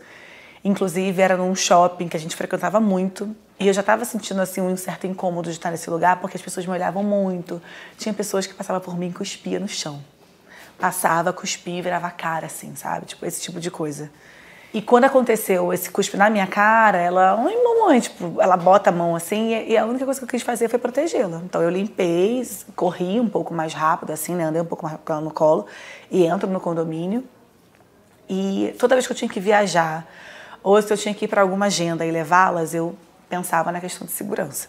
inclusive 0.64 1.20
era 1.20 1.36
num 1.36 1.54
shopping 1.54 2.08
que 2.08 2.16
a 2.16 2.20
gente 2.20 2.34
frequentava 2.34 2.80
muito, 2.80 3.34
e 3.58 3.68
eu 3.68 3.72
já 3.72 3.80
estava 3.80 4.04
sentindo 4.04 4.40
assim 4.40 4.60
um 4.60 4.76
certo 4.76 5.06
incômodo 5.06 5.48
de 5.48 5.56
estar 5.56 5.70
nesse 5.70 5.88
lugar, 5.88 6.20
porque 6.20 6.36
as 6.36 6.42
pessoas 6.42 6.66
me 6.66 6.72
olhavam 6.72 7.04
muito. 7.04 7.62
Tinha 7.96 8.12
pessoas 8.12 8.46
que 8.46 8.54
passavam 8.54 8.80
por 8.82 8.98
mim 8.98 9.08
e 9.08 9.12
cuspia 9.12 9.60
no 9.60 9.68
chão. 9.68 10.02
Passava, 10.80 11.32
cuspia 11.32 11.80
virava 11.80 12.08
a 12.08 12.10
cara 12.10 12.46
assim, 12.46 12.74
sabe? 12.74 13.06
Tipo 13.06 13.24
esse 13.24 13.40
tipo 13.40 13.60
de 13.60 13.70
coisa. 13.70 14.10
E 14.74 14.80
quando 14.80 15.04
aconteceu 15.04 15.70
esse 15.72 15.90
cuspe 15.90 16.16
na 16.16 16.30
minha 16.30 16.46
cara, 16.46 16.96
ela, 16.96 17.38
oi 17.44 17.54
mamãe, 17.62 18.00
tipo, 18.00 18.40
ela 18.40 18.56
bota 18.56 18.88
a 18.88 18.92
mão 18.92 19.14
assim, 19.14 19.50
e 19.68 19.76
a 19.76 19.84
única 19.84 20.06
coisa 20.06 20.18
que 20.18 20.24
eu 20.24 20.28
quis 20.28 20.40
fazer 20.40 20.68
foi 20.68 20.78
protegê-la. 20.78 21.42
Então 21.44 21.60
eu 21.60 21.68
limpei, 21.68 22.42
corri 22.74 23.20
um 23.20 23.28
pouco 23.28 23.52
mais 23.52 23.74
rápido, 23.74 24.12
assim, 24.12 24.34
né? 24.34 24.44
Andei 24.44 24.62
um 24.62 24.66
pouco 24.66 24.86
mais 24.86 24.98
com 25.04 25.12
ela 25.12 25.20
no 25.20 25.30
colo 25.30 25.66
e 26.10 26.24
entro 26.24 26.48
no 26.48 26.58
condomínio. 26.58 27.22
E 28.28 28.74
toda 28.78 28.94
vez 28.94 29.06
que 29.06 29.12
eu 29.12 29.16
tinha 29.16 29.28
que 29.28 29.40
viajar, 29.40 30.06
ou 30.62 30.80
se 30.80 30.90
eu 30.90 30.96
tinha 30.96 31.14
que 31.14 31.26
ir 31.26 31.28
para 31.28 31.42
alguma 31.42 31.66
agenda 31.66 32.06
e 32.06 32.10
levá-las, 32.10 32.72
eu 32.72 32.96
pensava 33.28 33.70
na 33.70 33.80
questão 33.80 34.06
de 34.06 34.12
segurança. 34.12 34.68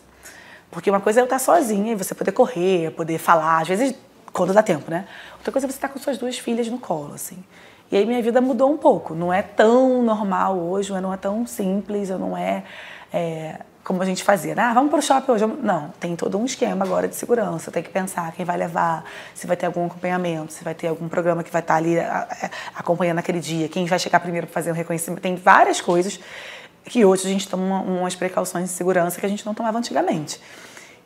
Porque 0.69 0.89
uma 0.89 0.99
coisa 0.99 1.19
é 1.19 1.21
eu 1.21 1.25
estar 1.25 1.39
sozinha 1.39 1.93
e 1.93 1.95
você 1.95 2.13
poder 2.13 2.33
correr, 2.33 2.91
poder 2.91 3.19
falar, 3.19 3.61
às 3.61 3.69
vezes 3.69 3.95
quando 4.33 4.51
dá 4.53 4.63
tempo, 4.63 4.91
né? 4.91 5.07
Outra 5.37 5.51
coisa 5.51 5.65
é 5.65 5.69
você 5.69 5.77
estar 5.77 5.87
com 5.87 5.99
suas 5.99 6.17
duas 6.17 6.37
filhas 6.37 6.67
no 6.67 6.79
colo, 6.79 7.13
assim. 7.13 7.41
E 7.93 7.97
aí 7.97 8.07
minha 8.07 8.23
vida 8.23 8.41
mudou 8.41 8.73
um 8.73 8.77
pouco. 8.77 9.13
Não 9.13 9.31
é 9.31 9.43
tão 9.43 10.01
normal 10.01 10.57
hoje, 10.57 10.91
não 10.99 11.13
é 11.13 11.17
tão 11.17 11.45
simples, 11.45 12.09
não 12.09 12.35
é, 12.35 12.63
é 13.13 13.59
como 13.83 14.01
a 14.01 14.05
gente 14.05 14.23
fazia. 14.23 14.55
Né? 14.55 14.63
Ah, 14.63 14.73
vamos 14.73 14.89
para 14.89 14.97
o 14.97 15.01
shopping 15.03 15.31
hoje. 15.31 15.45
Não, 15.45 15.93
tem 15.99 16.15
todo 16.15 16.39
um 16.39 16.43
esquema 16.43 16.83
agora 16.83 17.07
de 17.07 17.15
segurança. 17.15 17.69
Tem 17.69 17.83
que 17.83 17.91
pensar 17.91 18.31
quem 18.31 18.43
vai 18.43 18.57
levar, 18.57 19.05
se 19.35 19.45
vai 19.45 19.55
ter 19.55 19.67
algum 19.67 19.85
acompanhamento, 19.85 20.51
se 20.51 20.63
vai 20.63 20.73
ter 20.73 20.87
algum 20.87 21.07
programa 21.07 21.43
que 21.43 21.51
vai 21.51 21.61
estar 21.61 21.75
ali 21.75 21.97
acompanhando 22.73 23.19
aquele 23.19 23.39
dia, 23.39 23.69
quem 23.69 23.85
vai 23.85 23.99
chegar 23.99 24.19
primeiro 24.19 24.47
para 24.47 24.55
fazer 24.55 24.71
o 24.71 24.73
reconhecimento. 24.73 25.21
Tem 25.21 25.35
várias 25.35 25.79
coisas 25.79 26.19
que 26.85 27.05
hoje 27.05 27.27
a 27.27 27.29
gente 27.29 27.47
toma 27.47 27.79
umas 27.81 28.15
precauções 28.15 28.69
de 28.69 28.71
segurança 28.71 29.19
que 29.19 29.25
a 29.27 29.29
gente 29.29 29.45
não 29.45 29.53
tomava 29.53 29.77
antigamente. 29.77 30.41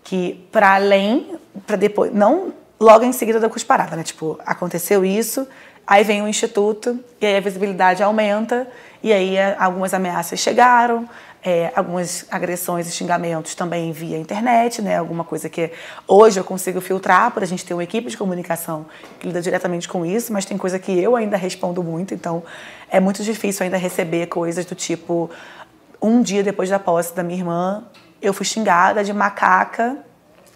Que 0.06 0.48
para 0.54 0.76
além, 0.76 1.38
para 1.66 1.76
depois, 1.76 2.14
não 2.14 2.54
logo 2.80 3.04
em 3.04 3.12
seguida 3.12 3.40
da 3.40 3.50
cusparada, 3.50 3.96
né? 3.96 4.04
Tipo, 4.04 4.40
aconteceu 4.46 5.04
isso, 5.04 5.48
Aí 5.88 6.04
vem 6.04 6.22
o 6.22 6.28
instituto 6.28 7.00
e 7.22 7.26
aí 7.26 7.38
a 7.38 7.40
visibilidade 7.40 8.04
aumenta 8.04 8.68
e 9.02 9.14
aí 9.14 9.38
é, 9.38 9.56
algumas 9.58 9.94
ameaças 9.94 10.38
chegaram, 10.38 11.08
é, 11.42 11.72
algumas 11.74 12.26
agressões 12.30 12.90
e 12.90 12.92
xingamentos 12.92 13.56
também 13.56 13.94
via 13.94 14.18
internet, 14.18 14.82
né? 14.82 14.98
Alguma 14.98 15.24
coisa 15.24 15.48
que 15.48 15.72
hoje 16.06 16.38
eu 16.40 16.44
consigo 16.44 16.82
filtrar 16.82 17.32
por 17.32 17.42
a 17.42 17.46
gente 17.46 17.64
ter 17.64 17.74
uma 17.74 17.84
equipe 17.84 18.10
de 18.10 18.18
comunicação 18.18 18.86
que 19.18 19.28
lida 19.28 19.42
diretamente 19.42 19.88
com 19.88 20.06
isso, 20.06 20.34
mas 20.34 20.44
tem 20.44 20.58
coisa 20.58 20.78
que 20.78 20.92
eu 20.92 21.16
ainda 21.16 21.38
respondo 21.38 21.82
muito, 21.82 22.14
então 22.14 22.44
é 22.90 23.00
muito 23.00 23.24
difícil 23.24 23.64
ainda 23.64 23.78
receber 23.78 24.28
coisas 24.28 24.66
do 24.66 24.76
tipo 24.76 25.30
um 26.02 26.22
dia 26.22 26.44
depois 26.44 26.70
da 26.70 26.78
posse 26.78 27.16
da 27.16 27.24
minha 27.24 27.40
irmã 27.40 27.84
eu 28.22 28.34
fui 28.34 28.46
xingada 28.46 29.04
de 29.04 29.14
macaca 29.14 29.98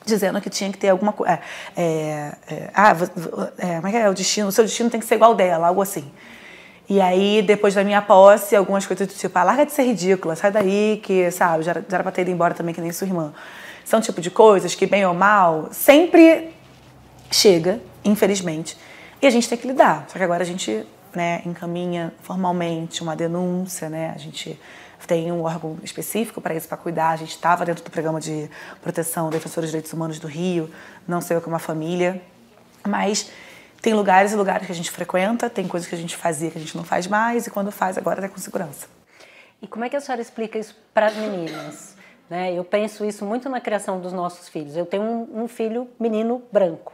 dizendo 0.06 0.42
que 0.42 0.50
tinha 0.50 0.72
que 0.72 0.78
ter 0.78 0.90
alguma 0.90 1.14
coisa. 1.14 1.40
É, 1.76 1.82
é, 1.82 2.34
é, 2.50 2.70
ah, 2.74 2.96
é, 3.58 3.76
como 3.76 3.88
é 3.88 3.92
que 3.92 3.98
é 3.98 4.10
o 4.10 4.14
destino? 4.14 4.48
O 4.48 4.52
seu 4.52 4.64
destino 4.64 4.90
tem 4.90 5.00
que 5.00 5.06
ser 5.06 5.16
igual 5.16 5.36
dela, 5.36 5.68
algo 5.68 5.82
assim. 5.82 6.12
E 6.90 7.00
aí, 7.00 7.42
depois 7.42 7.74
da 7.74 7.84
minha 7.84 8.02
posse, 8.02 8.56
algumas 8.56 8.86
coisas 8.86 9.08
do 9.08 9.14
tipo, 9.14 9.38
ah, 9.38 9.44
larga 9.44 9.66
de 9.66 9.72
ser 9.72 9.84
ridícula, 9.84 10.36
sai 10.36 10.52
daí, 10.52 11.00
que, 11.02 11.32
sabe, 11.32 11.64
já, 11.64 11.74
já 11.74 11.80
era 11.90 12.04
pra 12.04 12.12
ter 12.12 12.24
ido 12.24 12.32
embora 12.32 12.54
também, 12.54 12.74
que 12.74 12.82
nem 12.82 12.92
sua 12.92 13.08
irmã. 13.08 13.34
São 13.86 14.02
tipo 14.02 14.20
de 14.20 14.30
coisas 14.30 14.76
que, 14.76 14.86
bem 14.86 15.06
ou 15.06 15.14
mal, 15.14 15.70
sempre 15.72 16.54
chega, 17.32 17.80
infelizmente, 18.04 18.78
e 19.22 19.28
a 19.28 19.30
gente 19.30 19.48
tem 19.48 19.58
que 19.58 19.68
lidar. 19.68 20.06
Só 20.10 20.18
que 20.18 20.24
agora 20.24 20.44
a 20.44 20.46
gente 20.46 20.86
né, 21.14 21.42
encaminha 21.46 22.14
formalmente 22.22 23.02
uma 23.02 23.16
denúncia, 23.16 23.90
né? 23.90 24.12
A 24.14 24.18
gente 24.18 24.60
tem 25.08 25.32
um 25.32 25.44
órgão 25.44 25.78
específico 25.84 26.42
para 26.42 26.56
isso, 26.56 26.68
para 26.68 26.78
cuidar. 26.78 27.10
A 27.10 27.16
gente 27.16 27.32
estava 27.32 27.66
dentro 27.66 27.84
do 27.84 27.92
programa 27.92 28.20
de 28.20 28.50
proteção 28.82 29.30
defensores 29.30 29.68
dos 29.68 29.72
direitos 29.72 29.94
humanos 29.94 30.20
do 30.20 30.28
Rio, 30.28 30.70
não 31.08 31.22
sei 31.22 31.38
eu 31.38 31.42
como 31.42 31.54
uma 31.54 31.60
família, 31.60 32.22
mas 32.88 33.30
tem 33.82 33.94
lugares 33.94 34.32
e 34.32 34.36
lugares 34.36 34.66
que 34.66 34.72
a 34.72 34.76
gente 34.76 34.92
frequenta, 34.92 35.50
tem 35.50 35.68
coisas 35.68 35.90
que 35.90 35.96
a 35.96 35.98
gente 35.98 36.16
fazia 36.16 36.52
que 36.52 36.58
a 36.58 36.62
gente 36.62 36.78
não 36.78 36.84
faz 36.84 37.08
mais 37.08 37.48
e 37.48 37.52
quando 37.52 37.72
faz 37.72 37.98
agora 37.98 38.26
é 38.26 38.28
com 38.30 38.38
segurança. 38.38 38.88
E 39.62 39.68
como 39.68 39.86
é 39.86 39.90
que 39.90 39.96
a 39.96 40.02
senhora 40.02 40.22
explica 40.22 40.58
isso 40.58 40.76
para 40.94 41.08
as 41.08 41.16
meninas? 41.16 41.96
Né? 42.30 42.54
Eu 42.54 42.64
penso 42.64 43.04
isso 43.04 43.26
muito 43.26 43.50
na 43.50 43.60
criação 43.60 44.00
dos 44.00 44.14
nossos 44.14 44.48
filhos. 44.50 44.76
Eu 44.78 44.86
tenho 44.86 45.04
um, 45.04 45.44
um 45.44 45.48
filho 45.48 45.88
menino 46.00 46.42
branco. 46.52 46.94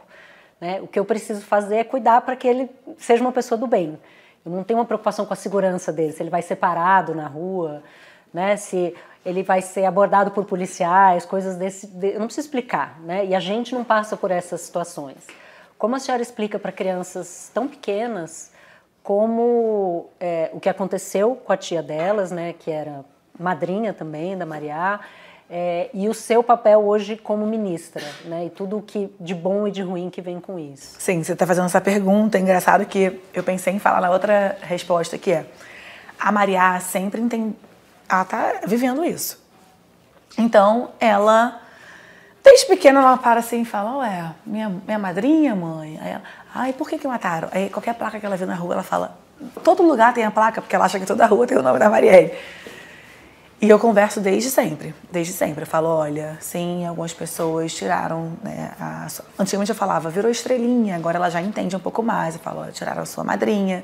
Né? 0.60 0.80
O 0.80 0.86
que 0.86 0.98
eu 0.98 1.04
preciso 1.04 1.40
fazer 1.42 1.76
é 1.76 1.84
cuidar 1.84 2.20
para 2.22 2.36
que 2.36 2.48
ele 2.48 2.68
seja 2.98 3.22
uma 3.22 3.32
pessoa 3.32 3.56
do 3.56 3.66
bem. 3.66 3.98
Eu 4.44 4.52
não 4.52 4.64
tenho 4.64 4.78
uma 4.78 4.84
preocupação 4.84 5.26
com 5.26 5.32
a 5.32 5.36
segurança 5.36 5.92
dele, 5.92 6.12
se 6.12 6.22
ele 6.22 6.30
vai 6.30 6.42
ser 6.42 6.56
parado 6.56 7.14
na 7.14 7.26
rua, 7.26 7.82
né? 8.32 8.56
se 8.56 8.94
ele 9.24 9.42
vai 9.42 9.60
ser 9.60 9.84
abordado 9.84 10.30
por 10.30 10.44
policiais, 10.44 11.26
coisas 11.26 11.56
desse. 11.56 11.86
De... 11.86 12.14
Eu 12.14 12.20
não 12.20 12.26
preciso 12.26 12.46
explicar, 12.46 12.98
né? 13.00 13.26
E 13.26 13.34
a 13.34 13.40
gente 13.40 13.74
não 13.74 13.84
passa 13.84 14.16
por 14.16 14.30
essas 14.30 14.60
situações. 14.60 15.26
Como 15.76 15.94
a 15.94 15.98
senhora 15.98 16.22
explica 16.22 16.58
para 16.58 16.72
crianças 16.72 17.50
tão 17.52 17.68
pequenas 17.68 18.52
como 19.02 20.10
é, 20.18 20.50
o 20.52 20.60
que 20.60 20.68
aconteceu 20.68 21.34
com 21.36 21.52
a 21.52 21.56
tia 21.56 21.82
delas, 21.82 22.30
né, 22.30 22.52
que 22.52 22.70
era 22.70 23.04
madrinha 23.38 23.94
também 23.94 24.36
da 24.36 24.44
Maria, 24.44 25.00
é, 25.50 25.90
e 25.94 26.08
o 26.08 26.14
seu 26.14 26.42
papel 26.42 26.80
hoje 26.80 27.16
como 27.16 27.46
ministra, 27.46 28.04
né, 28.24 28.46
e 28.46 28.50
tudo 28.50 28.78
o 28.78 28.82
que 28.82 29.10
de 29.18 29.34
bom 29.34 29.66
e 29.66 29.70
de 29.70 29.82
ruim 29.82 30.10
que 30.10 30.20
vem 30.20 30.40
com 30.40 30.58
isso. 30.58 30.96
Sim, 30.98 31.22
você 31.22 31.32
está 31.32 31.46
fazendo 31.46 31.66
essa 31.66 31.80
pergunta, 31.80 32.38
é 32.38 32.40
engraçado 32.40 32.84
que 32.86 33.20
eu 33.32 33.42
pensei 33.42 33.72
em 33.72 33.78
falar 33.78 34.00
na 34.00 34.10
outra 34.10 34.58
resposta, 34.62 35.16
que 35.16 35.32
é 35.32 35.46
a 36.18 36.30
Maria 36.32 36.80
sempre 36.80 37.20
entende, 37.20 37.54
ela 38.08 38.22
está 38.22 38.60
vivendo 38.66 39.04
isso. 39.04 39.42
Então, 40.36 40.90
ela 41.00 41.60
Desde 42.48 42.66
pequena 42.66 43.00
ela 43.00 43.18
para 43.18 43.40
assim 43.40 43.60
e 43.60 43.64
fala, 43.64 43.98
ué, 43.98 44.32
minha, 44.46 44.70
minha 44.86 44.98
madrinha, 44.98 45.54
mãe. 45.54 45.98
Aí 46.00 46.12
ela, 46.12 46.22
ai, 46.54 46.72
por 46.72 46.88
que 46.88 46.96
que 46.96 47.06
mataram? 47.06 47.48
Aí 47.52 47.68
qualquer 47.68 47.94
placa 47.94 48.18
que 48.18 48.24
ela 48.24 48.38
vê 48.38 48.46
na 48.46 48.54
rua, 48.54 48.72
ela 48.72 48.82
fala, 48.82 49.18
todo 49.62 49.82
lugar 49.82 50.14
tem 50.14 50.24
a 50.24 50.30
placa, 50.30 50.62
porque 50.62 50.74
ela 50.74 50.86
acha 50.86 50.98
que 50.98 51.04
toda 51.04 51.26
rua 51.26 51.46
tem 51.46 51.58
o 51.58 51.62
nome 51.62 51.78
da 51.78 51.90
Marielle. 51.90 52.32
E 53.60 53.68
eu 53.68 53.78
converso 53.78 54.20
desde 54.20 54.50
sempre, 54.50 54.94
desde 55.10 55.32
sempre. 55.32 55.62
Eu 55.62 55.66
falo, 55.66 55.88
olha, 55.88 56.38
sim, 56.40 56.86
algumas 56.86 57.12
pessoas 57.12 57.74
tiraram, 57.74 58.32
né, 58.42 58.70
a... 58.80 59.08
Antigamente 59.36 59.70
eu 59.70 59.76
falava, 59.76 60.08
virou 60.10 60.30
estrelinha, 60.30 60.94
agora 60.94 61.16
ela 61.16 61.28
já 61.28 61.42
entende 61.42 61.74
um 61.74 61.80
pouco 61.80 62.00
mais. 62.00 62.36
Eu 62.36 62.40
falo, 62.40 62.70
tiraram 62.70 63.02
a 63.02 63.06
sua 63.06 63.24
madrinha, 63.24 63.82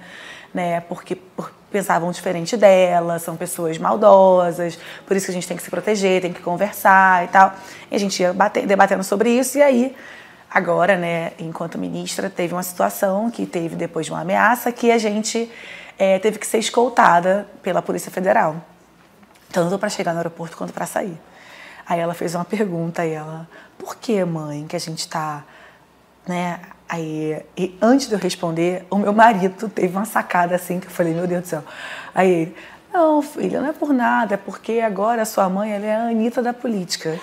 né, 0.52 0.80
porque 0.80 1.16
por 1.16 1.52
pensavam 1.74 2.08
diferente 2.12 2.56
dela, 2.56 3.18
são 3.18 3.36
pessoas 3.36 3.76
maldosas, 3.78 4.78
por 5.04 5.16
isso 5.16 5.26
que 5.26 5.32
a 5.32 5.34
gente 5.34 5.48
tem 5.48 5.56
que 5.56 5.62
se 5.64 5.68
proteger, 5.68 6.22
tem 6.22 6.32
que 6.32 6.40
conversar 6.40 7.24
e 7.24 7.28
tal. 7.28 7.52
E 7.90 7.96
a 7.96 7.98
gente 7.98 8.22
ia 8.22 8.32
bater, 8.32 8.64
debatendo 8.64 9.02
sobre 9.02 9.28
isso, 9.30 9.58
e 9.58 9.62
aí, 9.62 9.96
agora, 10.48 10.96
né, 10.96 11.32
enquanto 11.36 11.76
ministra, 11.76 12.30
teve 12.30 12.54
uma 12.54 12.62
situação 12.62 13.28
que 13.28 13.44
teve 13.44 13.74
depois 13.74 14.06
de 14.06 14.12
uma 14.12 14.20
ameaça 14.20 14.70
que 14.70 14.92
a 14.92 14.98
gente 14.98 15.50
é, 15.98 16.20
teve 16.20 16.38
que 16.38 16.46
ser 16.46 16.58
escoltada 16.58 17.48
pela 17.60 17.82
Polícia 17.82 18.12
Federal, 18.12 18.54
tanto 19.54 19.78
para 19.78 19.88
chegar 19.88 20.12
no 20.12 20.18
aeroporto 20.18 20.56
quanto 20.56 20.72
para 20.72 20.84
sair. 20.84 21.16
Aí 21.86 22.00
ela 22.00 22.12
fez 22.12 22.34
uma 22.34 22.44
pergunta 22.44 23.06
e 23.06 23.12
ela, 23.12 23.48
por 23.78 23.94
que, 23.94 24.24
mãe, 24.24 24.66
que 24.66 24.74
a 24.74 24.80
gente 24.80 24.98
está 24.98 25.44
né, 26.26 26.58
Aí, 26.88 27.42
e 27.56 27.76
antes 27.80 28.08
de 28.08 28.14
eu 28.14 28.18
responder, 28.18 28.86
o 28.90 28.96
meu 28.98 29.12
marido 29.12 29.68
teve 29.68 29.96
uma 29.96 30.04
sacada 30.04 30.54
assim 30.54 30.78
que 30.78 30.86
eu 30.86 30.90
falei, 30.90 31.14
meu 31.14 31.26
Deus 31.26 31.42
do 31.42 31.48
céu. 31.48 31.64
Aí 32.14 32.30
ele, 32.30 32.56
não, 32.92 33.22
filha, 33.22 33.60
não 33.60 33.68
é 33.68 33.72
por 33.72 33.92
nada, 33.92 34.34
é 34.34 34.36
porque 34.36 34.80
agora 34.80 35.22
a 35.22 35.24
sua 35.24 35.48
mãe 35.48 35.72
ela 35.72 35.86
é 35.86 35.96
a 35.96 36.02
Anitta 36.08 36.42
da 36.42 36.52
política. 36.52 37.18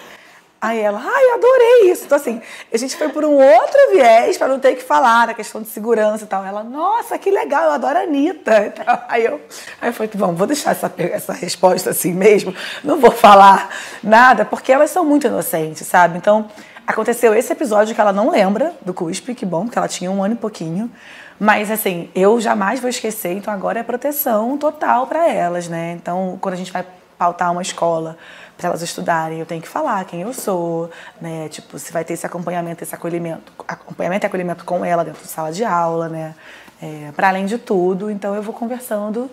Aí 0.61 0.79
ela, 0.79 1.01
ai, 1.03 1.29
adorei 1.33 1.91
isso. 1.91 2.05
Então, 2.05 2.15
assim, 2.15 2.39
a 2.71 2.77
gente 2.77 2.95
foi 2.95 3.09
por 3.09 3.25
um 3.25 3.33
outro 3.33 3.91
viés 3.93 4.37
para 4.37 4.47
não 4.47 4.59
ter 4.59 4.75
que 4.75 4.83
falar 4.83 5.25
da 5.25 5.33
questão 5.33 5.59
de 5.59 5.67
segurança 5.69 6.23
e 6.23 6.27
tal. 6.27 6.45
Ela, 6.45 6.63
nossa, 6.63 7.17
que 7.17 7.31
legal, 7.31 7.63
eu 7.63 7.71
adoro 7.71 7.97
a 7.97 8.01
Anitta. 8.01 8.71
Aí 9.09 9.25
eu, 9.25 9.41
aí 9.81 9.89
eu 9.89 9.93
falei, 9.93 10.11
bom, 10.13 10.33
vou 10.33 10.45
deixar 10.45 10.71
essa, 10.71 10.91
essa 10.97 11.33
resposta 11.33 11.89
assim 11.89 12.13
mesmo, 12.13 12.53
não 12.83 12.99
vou 12.99 13.11
falar 13.11 13.69
nada, 14.03 14.45
porque 14.45 14.71
elas 14.71 14.89
são 14.89 15.03
muito 15.03 15.27
inocentes, 15.27 15.85
sabe? 15.87 16.17
Então, 16.17 16.49
Aconteceu 16.85 17.33
esse 17.33 17.53
episódio 17.53 17.93
que 17.93 18.01
ela 18.01 18.11
não 18.11 18.31
lembra 18.31 18.73
do 18.83 18.93
CUSP, 18.93 19.35
que 19.35 19.45
bom, 19.45 19.63
porque 19.63 19.77
ela 19.77 19.87
tinha 19.87 20.11
um 20.11 20.23
ano 20.23 20.33
e 20.33 20.37
pouquinho. 20.37 20.91
Mas, 21.39 21.71
assim, 21.71 22.09
eu 22.13 22.41
jamais 22.41 22.79
vou 22.79 22.89
esquecer, 22.89 23.31
então 23.31 23.53
agora 23.53 23.79
é 23.79 23.83
proteção 23.83 24.57
total 24.57 25.07
para 25.07 25.27
elas, 25.29 25.67
né? 25.69 25.93
Então, 25.93 26.37
quando 26.41 26.55
a 26.55 26.57
gente 26.57 26.71
vai 26.71 26.85
pautar 27.21 27.51
uma 27.51 27.61
escola 27.61 28.17
para 28.57 28.69
elas 28.69 28.81
estudarem, 28.81 29.37
eu 29.37 29.45
tenho 29.45 29.61
que 29.61 29.67
falar 29.67 30.03
quem 30.05 30.21
eu 30.21 30.33
sou, 30.33 30.89
né? 31.21 31.49
Tipo, 31.49 31.77
se 31.77 31.93
vai 31.93 32.03
ter 32.03 32.13
esse 32.13 32.25
acompanhamento, 32.25 32.83
esse 32.83 32.95
acolhimento, 32.95 33.53
acompanhamento 33.67 34.25
e 34.25 34.27
acolhimento 34.27 34.65
com 34.65 34.83
ela 34.83 35.05
dentro 35.05 35.21
da 35.21 35.27
sala 35.27 35.51
de 35.51 35.63
aula, 35.63 36.09
né? 36.09 36.33
É, 36.81 37.11
para 37.15 37.27
além 37.27 37.45
de 37.45 37.59
tudo, 37.59 38.09
então 38.09 38.33
eu 38.33 38.41
vou 38.41 38.55
conversando 38.55 39.29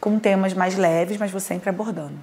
com 0.00 0.18
temas 0.18 0.52
mais 0.52 0.76
leves, 0.76 1.16
mas 1.16 1.30
vou 1.30 1.40
sempre 1.40 1.70
abordando. 1.70 2.18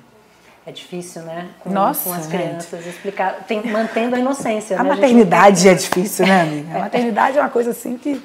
É 0.66 0.72
difícil, 0.74 1.22
né? 1.22 1.48
Com, 1.62 1.70
Nossa, 1.70 2.10
com 2.10 2.14
as 2.14 2.28
crianças 2.28 2.84
gente. 2.84 2.94
explicar, 2.94 3.46
tem, 3.48 3.66
mantendo 3.66 4.18
a 4.18 4.20
inocência. 4.20 4.78
A 4.78 4.84
né? 4.84 4.90
maternidade 4.90 5.70
a 5.70 5.72
é 5.72 5.76
difícil, 5.76 6.28
né, 6.28 6.42
amiga? 6.42 6.76
A 6.76 6.80
maternidade 6.92 7.38
é 7.38 7.42
uma 7.42 7.50
coisa 7.50 7.72
assim 7.72 7.98
que 7.98 8.22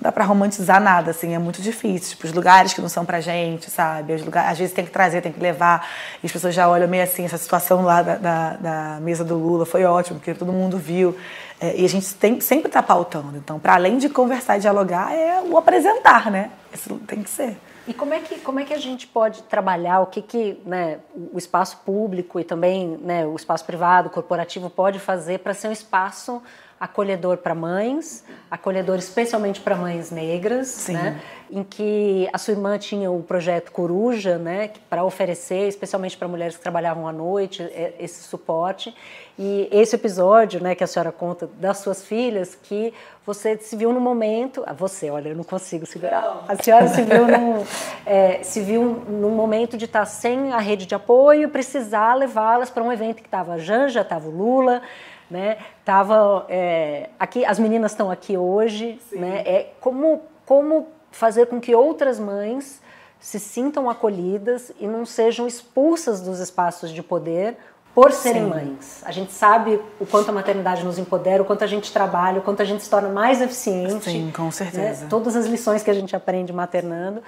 dá 0.00 0.10
para 0.10 0.24
romantizar 0.24 0.80
nada, 0.80 1.10
assim, 1.10 1.34
é 1.34 1.38
muito 1.38 1.60
difícil. 1.60 2.10
Tipo, 2.10 2.26
os 2.26 2.32
lugares 2.32 2.72
que 2.72 2.80
não 2.80 2.88
são 2.88 3.04
pra 3.04 3.20
gente, 3.20 3.70
sabe? 3.70 4.14
Os 4.14 4.24
lugares, 4.24 4.52
às 4.52 4.58
vezes 4.58 4.74
tem 4.74 4.84
que 4.84 4.90
trazer, 4.90 5.20
tem 5.20 5.32
que 5.32 5.40
levar. 5.40 5.86
E 6.22 6.26
as 6.26 6.32
pessoas 6.32 6.54
já 6.54 6.68
olham 6.68 6.88
meio 6.88 7.02
assim, 7.02 7.24
essa 7.24 7.38
situação 7.38 7.82
lá 7.82 8.02
da, 8.02 8.16
da, 8.16 8.56
da 8.56 9.00
mesa 9.00 9.24
do 9.24 9.36
Lula 9.36 9.66
foi 9.66 9.84
ótimo, 9.84 10.18
porque 10.18 10.34
todo 10.34 10.52
mundo 10.52 10.78
viu. 10.78 11.16
É, 11.60 11.76
e 11.76 11.84
a 11.84 11.88
gente 11.88 12.14
tem, 12.14 12.40
sempre 12.40 12.68
está 12.68 12.82
pautando. 12.82 13.36
Então, 13.36 13.58
para 13.58 13.74
além 13.74 13.98
de 13.98 14.08
conversar 14.08 14.56
e 14.56 14.60
dialogar, 14.60 15.12
é 15.12 15.42
o 15.42 15.58
apresentar, 15.58 16.30
né? 16.30 16.50
Isso 16.72 16.94
tem 17.06 17.22
que 17.22 17.28
ser. 17.28 17.58
E 17.86 17.92
como 17.92 18.14
é 18.14 18.20
que, 18.20 18.38
como 18.38 18.60
é 18.60 18.64
que 18.64 18.72
a 18.72 18.78
gente 18.78 19.06
pode 19.06 19.42
trabalhar, 19.42 20.00
o 20.00 20.06
que, 20.06 20.22
que 20.22 20.60
né, 20.64 20.98
o 21.32 21.36
espaço 21.36 21.78
público 21.84 22.38
e 22.38 22.44
também 22.44 22.98
né, 23.02 23.26
o 23.26 23.34
espaço 23.34 23.64
privado, 23.64 24.08
corporativo 24.08 24.70
pode 24.70 24.98
fazer 24.98 25.40
para 25.40 25.52
ser 25.54 25.68
um 25.68 25.72
espaço 25.72 26.42
acolhedor 26.80 27.36
para 27.36 27.54
mães, 27.54 28.24
acolhedor 28.50 28.98
especialmente 28.98 29.60
para 29.60 29.76
mães 29.76 30.10
negras, 30.10 30.88
né? 30.88 31.20
em 31.50 31.62
que 31.64 32.28
a 32.32 32.38
sua 32.38 32.52
irmã 32.52 32.78
tinha 32.78 33.10
o 33.10 33.22
projeto 33.22 33.72
Coruja, 33.72 34.38
né, 34.38 34.70
para 34.88 35.04
oferecer, 35.04 35.66
especialmente 35.66 36.16
para 36.16 36.28
mulheres 36.28 36.56
que 36.56 36.62
trabalhavam 36.62 37.08
à 37.08 37.12
noite, 37.12 37.62
é, 37.62 37.94
esse 37.98 38.22
suporte. 38.22 38.94
E 39.36 39.68
esse 39.72 39.96
episódio, 39.96 40.62
né, 40.62 40.74
que 40.74 40.84
a 40.84 40.86
senhora 40.86 41.10
conta 41.10 41.48
das 41.58 41.78
suas 41.78 42.04
filhas, 42.04 42.54
que 42.54 42.94
você 43.26 43.56
se 43.58 43.74
viu 43.74 43.92
no 43.92 44.00
momento, 44.00 44.62
ah, 44.66 44.72
você, 44.72 45.10
olha, 45.10 45.30
eu 45.30 45.36
não 45.36 45.44
consigo 45.44 45.86
segurar. 45.86 46.44
A 46.46 46.62
senhora 46.62 46.88
se 46.88 47.02
viu 47.02 47.26
num, 47.26 47.64
é, 48.06 48.42
se 48.42 48.60
viu 48.60 49.02
num 49.08 49.30
momento 49.30 49.76
de 49.76 49.86
estar 49.86 50.04
sem 50.04 50.52
a 50.52 50.58
rede 50.58 50.86
de 50.86 50.94
apoio, 50.94 51.48
precisar 51.48 52.14
levá-las 52.14 52.70
para 52.70 52.82
um 52.82 52.92
evento 52.92 53.16
que 53.16 53.28
estava 53.28 53.54
a 53.54 53.58
Janja, 53.58 54.02
estava 54.02 54.28
o 54.28 54.30
Lula, 54.30 54.82
né? 55.30 55.58
Tava 55.84 56.46
é, 56.48 57.10
aqui, 57.18 57.44
as 57.44 57.58
meninas 57.58 57.92
estão 57.92 58.10
aqui 58.10 58.36
hoje, 58.36 59.00
Sim. 59.08 59.18
né? 59.20 59.42
É 59.46 59.72
como 59.80 60.22
como 60.44 60.88
fazer 61.12 61.46
com 61.46 61.60
que 61.60 61.74
outras 61.74 62.18
mães 62.18 62.82
se 63.20 63.38
sintam 63.38 63.88
acolhidas 63.88 64.72
e 64.80 64.86
não 64.86 65.06
sejam 65.06 65.46
expulsas 65.46 66.20
dos 66.20 66.40
espaços 66.40 66.90
de 66.90 67.02
poder 67.02 67.56
por 67.94 68.12
serem 68.12 68.44
Sim. 68.44 68.48
mães. 68.48 69.02
A 69.04 69.12
gente 69.12 69.32
sabe 69.32 69.80
o 70.00 70.06
quanto 70.06 70.30
a 70.30 70.32
maternidade 70.32 70.84
nos 70.84 70.98
empodera, 70.98 71.42
o 71.42 71.44
quanto 71.44 71.62
a 71.62 71.66
gente 71.66 71.92
trabalha, 71.92 72.38
o 72.38 72.42
quanto 72.42 72.62
a 72.62 72.64
gente 72.64 72.82
se 72.82 72.90
torna 72.90 73.08
mais 73.08 73.40
eficiente. 73.40 74.04
Sim, 74.04 74.32
com 74.34 74.50
certeza. 74.50 75.02
Né? 75.02 75.06
Todas 75.10 75.36
as 75.36 75.46
lições 75.46 75.82
que 75.82 75.90
a 75.90 75.94
gente 75.94 76.14
aprende 76.16 76.52
maternando. 76.52 77.22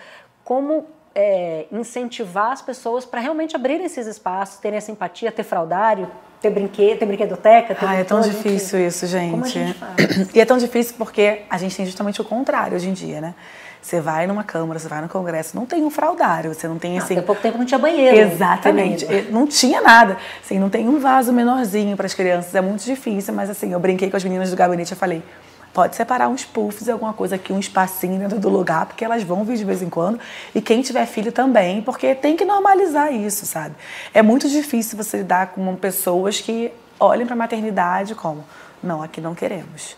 Como 0.45 0.87
é, 1.15 1.67
incentivar 1.71 2.53
as 2.53 2.63
pessoas 2.63 3.05
para 3.05 3.21
realmente 3.21 3.55
abrirem 3.55 3.87
esses 3.87 4.07
espaços, 4.07 4.59
terem 4.59 4.79
essa 4.79 4.91
empatia, 4.91 5.31
ter 5.31 5.43
fraudário, 5.43 6.11
ter 6.41 6.51
brinquedo, 6.51 6.99
ter 6.99 7.07
brinquedoteca. 7.07 7.75
Ter 7.75 7.87
ah, 7.87 7.95
é 7.95 8.05
tão 8.05 8.21
difícil 8.21 8.79
gente... 8.79 8.89
isso, 8.89 9.07
gente. 9.07 9.31
Como 9.31 9.45
a 9.45 9.49
gente 9.49 9.75
faz? 9.75 10.35
E 10.35 10.41
é 10.41 10.45
tão 10.45 10.59
difícil 10.59 10.95
porque 10.99 11.43
a 11.49 11.59
gente 11.59 11.77
tem 11.77 11.87
justamente 11.87 12.21
o 12.21 12.25
contrário 12.25 12.77
hoje 12.77 12.89
em 12.89 12.93
dia, 12.93 13.21
né? 13.21 13.35
Você 13.81 14.01
vai 14.01 14.29
numa 14.29 14.45
Câmara, 14.45 14.79
você 14.79 14.87
vai 14.87 15.03
no 15.03 15.09
Congresso, 15.09 15.57
não 15.57 15.67
tem 15.67 15.83
um 15.83 15.91
fraudário, 15.91 16.55
você 16.55 16.69
não 16.69 16.79
tem 16.79 16.99
assim. 16.99 17.19
Há 17.19 17.23
pouco 17.23 17.43
tempo 17.43 17.59
não 17.59 17.65
tinha 17.65 17.79
banheiro. 17.79 18.17
Exatamente. 18.17 19.05
Não 19.29 19.45
tinha 19.45 19.81
nada. 19.81 20.17
Assim, 20.41 20.57
não 20.57 20.71
tem 20.71 20.89
um 20.89 21.01
vaso 21.01 21.33
menorzinho 21.33 21.97
para 21.97 22.07
as 22.07 22.15
crianças, 22.15 22.55
é 22.55 22.61
muito 22.61 22.85
difícil, 22.85 23.35
mas 23.35 23.51
assim, 23.51 23.73
eu 23.73 23.81
brinquei 23.81 24.09
com 24.09 24.17
as 24.17 24.23
meninas 24.23 24.51
do 24.51 24.57
gabinete 24.57 24.93
e 24.93 24.97
falei: 24.97 25.21
pode 25.73 25.97
separar 25.97 26.29
uns 26.29 26.45
puffs, 26.45 26.89
alguma 26.89 27.13
coisa 27.13 27.37
aqui, 27.37 27.53
um 27.53 27.59
espacinho 27.59 28.19
dentro 28.19 28.39
do 28.39 28.49
lugar, 28.49 28.87
porque 28.87 29.05
elas 29.05 29.23
vão 29.23 29.45
vir 29.45 29.57
de 29.57 29.65
vez 29.65 29.83
em 29.83 29.89
quando. 29.89 30.21
E 30.55 30.61
quem 30.61 30.83
tiver 30.83 31.07
filho 31.07 31.33
também, 31.33 31.81
porque 31.83 32.15
tem 32.15 32.37
que 32.37 32.45
normalizar 32.45 33.13
isso, 33.13 33.47
sabe? 33.47 33.75
É 34.13 34.23
muito 34.23 34.49
difícil 34.49 34.97
você 34.97 35.19
lidar 35.19 35.49
com 35.49 35.75
pessoas 35.77 36.41
que 36.41 36.71
olhem 37.01 37.27
para 37.27 37.35
a 37.35 37.39
maternidade 37.39 38.15
como: 38.15 38.45
não, 38.83 39.03
aqui 39.03 39.21
não 39.21 39.35
queremos. 39.35 39.97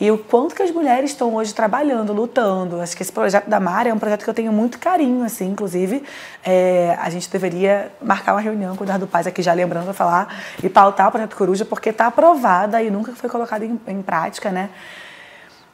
e 0.00 0.10
o 0.10 0.18
quanto 0.18 0.54
que 0.56 0.62
as 0.62 0.72
mulheres 0.72 1.10
estão 1.10 1.32
hoje 1.36 1.54
trabalhando, 1.54 2.12
lutando. 2.12 2.80
Acho 2.80 2.96
que 2.96 3.02
esse 3.04 3.12
projeto 3.12 3.48
da 3.48 3.60
Mara 3.60 3.88
é 3.88 3.94
um 3.94 3.98
projeto 3.98 4.24
que 4.24 4.30
eu 4.30 4.34
tenho 4.34 4.52
muito 4.52 4.80
carinho, 4.80 5.24
assim, 5.24 5.48
inclusive 5.50 6.02
é, 6.44 6.96
a 7.00 7.08
gente 7.08 7.30
deveria 7.30 7.92
marcar 8.02 8.32
uma 8.32 8.40
reunião 8.40 8.74
com 8.74 8.82
o 8.82 8.84
Eduardo 8.84 9.06
Paz 9.06 9.28
aqui 9.28 9.42
já 9.42 9.52
lembrando 9.52 9.84
para 9.84 9.94
falar 9.94 10.42
e 10.60 10.68
pautar 10.68 11.06
o 11.06 11.12
projeto 11.12 11.36
Coruja 11.36 11.64
porque 11.64 11.90
está 11.90 12.08
aprovada 12.08 12.82
e 12.82 12.90
nunca 12.90 13.12
foi 13.12 13.30
colocado 13.30 13.62
em, 13.62 13.80
em 13.86 14.02
prática, 14.02 14.50
né? 14.50 14.70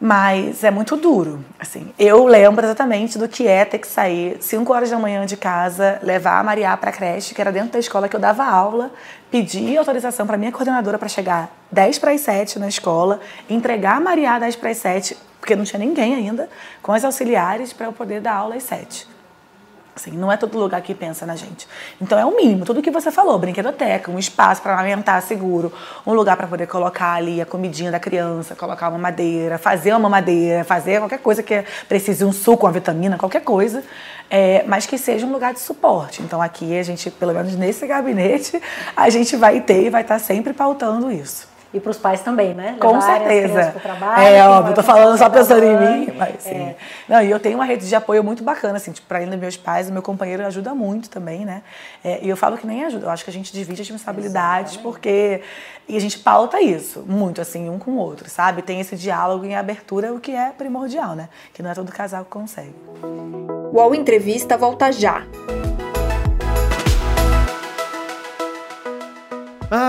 Mas 0.00 0.62
é 0.62 0.70
muito 0.70 0.96
duro. 0.96 1.44
Assim, 1.58 1.92
eu 1.98 2.24
lembro 2.24 2.64
exatamente 2.64 3.18
do 3.18 3.28
que 3.28 3.48
é 3.48 3.64
ter 3.64 3.78
que 3.78 3.87
sair 3.88 4.37
5 4.40 4.72
horas 4.72 4.90
da 4.90 4.98
manhã 4.98 5.26
de 5.26 5.37
casa, 5.37 5.98
levar 6.02 6.38
a 6.38 6.44
Maria 6.44 6.76
para 6.76 6.90
a 6.90 6.92
creche, 6.92 7.34
que 7.34 7.40
era 7.40 7.50
dentro 7.50 7.72
da 7.72 7.80
escola 7.80 8.08
que 8.08 8.14
eu 8.14 8.20
dava 8.20 8.44
aula, 8.44 8.92
pedir 9.28 9.76
autorização 9.76 10.24
para 10.24 10.37
minha 10.37 10.52
coordenadora 10.52 10.98
para 10.98 11.08
chegar 11.08 11.50
10 11.72 11.98
para 11.98 12.12
as 12.12 12.20
7 12.20 12.61
na 12.61 12.68
escola, 12.68 13.20
entregar 13.50 13.96
a 13.96 14.00
Maria 14.00 14.38
10 14.38 14.54
para 14.54 14.70
as 14.70 14.78
7, 14.78 15.16
porque 15.40 15.56
não 15.56 15.64
tinha 15.64 15.80
ninguém 15.80 16.14
ainda, 16.14 16.48
com 16.80 16.92
as 16.92 17.04
auxiliares 17.04 17.72
para 17.72 17.87
eu 17.87 17.92
poder 17.92 18.20
dar 18.20 18.34
aula 18.34 18.54
às 18.54 18.62
7. 18.62 19.17
Assim, 19.98 20.12
não 20.12 20.30
é 20.30 20.37
todo 20.37 20.56
lugar 20.56 20.80
que 20.80 20.94
pensa 20.94 21.26
na 21.26 21.34
gente. 21.34 21.66
Então 22.00 22.16
é 22.16 22.24
o 22.24 22.37
mínimo, 22.37 22.64
tudo 22.64 22.80
que 22.80 22.90
você 22.90 23.11
falou, 23.11 23.37
brinquedoteca, 23.37 24.12
um 24.12 24.18
espaço 24.18 24.62
para 24.62 24.72
amamentar 24.74 25.20
seguro, 25.22 25.72
um 26.06 26.14
lugar 26.14 26.37
para 26.37 26.46
poder 26.46 26.68
colocar 26.68 27.14
ali 27.14 27.40
a 27.40 27.46
comidinha 27.46 27.90
da 27.90 27.98
criança, 27.98 28.54
colocar 28.54 28.90
uma 28.90 28.98
madeira, 28.98 29.58
fazer 29.58 29.92
uma 29.94 30.08
madeira, 30.08 30.62
fazer 30.62 31.00
qualquer 31.00 31.18
coisa 31.18 31.42
que 31.42 31.64
precise 31.88 32.24
um 32.24 32.32
suco, 32.32 32.64
uma 32.64 32.72
vitamina, 32.72 33.18
qualquer 33.18 33.42
coisa, 33.42 33.82
é, 34.30 34.62
mas 34.68 34.87
que 34.87 34.96
seja 34.96 35.26
um 35.26 35.32
lugar 35.32 35.52
de 35.52 35.58
suporte. 35.58 36.22
Então 36.22 36.40
aqui 36.40 36.78
a 36.78 36.82
gente, 36.84 37.11
pelo 37.11 37.34
menos 37.34 37.56
nesse 37.56 37.84
gabinete, 37.84 38.62
a 38.96 39.11
gente 39.11 39.37
vai 39.37 39.61
ter 39.61 39.87
e 39.87 39.90
vai 39.90 40.02
estar 40.02 40.20
sempre 40.20 40.52
pautando 40.52 41.11
isso. 41.11 41.57
E 41.72 41.78
para 41.78 41.90
os 41.90 41.98
pais 41.98 42.22
também, 42.22 42.54
né? 42.54 42.72
Levar 42.72 42.81
Com 42.81 43.00
certeza. 43.00 43.74
Trabalho, 43.83 44.22
é 44.22 44.48
óbvio, 44.48 44.74
tô 44.74 44.83
falando 44.83 45.18
só 45.18 45.28
pensando 45.28 45.62
em 45.62 45.76
mim, 45.76 46.12
mas 46.16 46.42
sim. 46.42 46.54
É. 46.54 46.76
Não, 47.07 47.22
e 47.22 47.31
eu 47.31 47.38
tenho 47.38 47.57
uma 47.57 47.64
rede 47.66 47.87
de 47.87 47.94
apoio 47.94 48.24
muito 48.24 48.42
bacana, 48.42 48.78
assim, 48.78 48.90
tipo, 48.90 49.07
para 49.07 49.18
além 49.18 49.28
dos 49.28 49.38
meus 49.38 49.57
pais, 49.57 49.90
o 49.90 49.92
meu 49.92 50.00
companheiro 50.00 50.46
ajuda 50.46 50.74
muito 50.74 51.11
também, 51.11 51.44
né? 51.44 51.62
É, 52.02 52.20
e 52.22 52.28
eu 52.28 52.37
falo 52.38 52.57
que 52.57 52.66
nem 52.66 52.85
ajuda, 52.85 53.07
eu 53.07 53.11
acho 53.11 53.22
que 53.22 53.31
a 53.31 53.33
gente 53.33 53.52
divide 53.52 53.83
as 53.83 53.88
responsabilidades, 53.88 54.72
Exatamente. 54.72 54.83
porque. 54.83 55.42
E 55.87 55.96
a 55.96 56.00
gente 56.00 56.18
pauta 56.18 56.61
isso, 56.61 57.02
muito, 57.07 57.40
assim, 57.40 57.70
um 57.70 57.78
com 57.78 57.92
o 57.92 57.96
outro, 57.96 58.28
sabe? 58.28 58.61
Tem 58.61 58.78
esse 58.78 58.94
diálogo 58.94 59.44
em 59.46 59.57
abertura, 59.57 60.12
o 60.12 60.20
que 60.20 60.33
é 60.33 60.50
primordial, 60.50 61.14
né? 61.14 61.31
Que 61.54 61.62
não 61.62 61.70
é 61.70 61.74
todo 61.74 61.90
casal 61.90 62.24
que 62.24 62.31
consegue. 62.31 62.74
O 63.72 63.94
Entrevista 63.94 64.57
volta 64.57 64.92
já. 64.92 65.22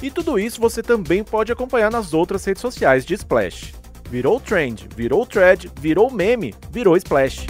E 0.00 0.10
tudo 0.12 0.38
isso 0.38 0.60
você 0.60 0.80
também 0.80 1.24
pode 1.24 1.50
acompanhar 1.50 1.90
nas 1.90 2.14
outras 2.14 2.44
redes 2.44 2.62
sociais 2.62 3.04
de 3.04 3.14
Splash. 3.14 3.74
Virou 4.08 4.38
trend, 4.38 4.88
virou 4.94 5.26
thread, 5.26 5.70
virou 5.80 6.08
meme, 6.10 6.54
virou 6.70 6.96
Splash. 6.96 7.46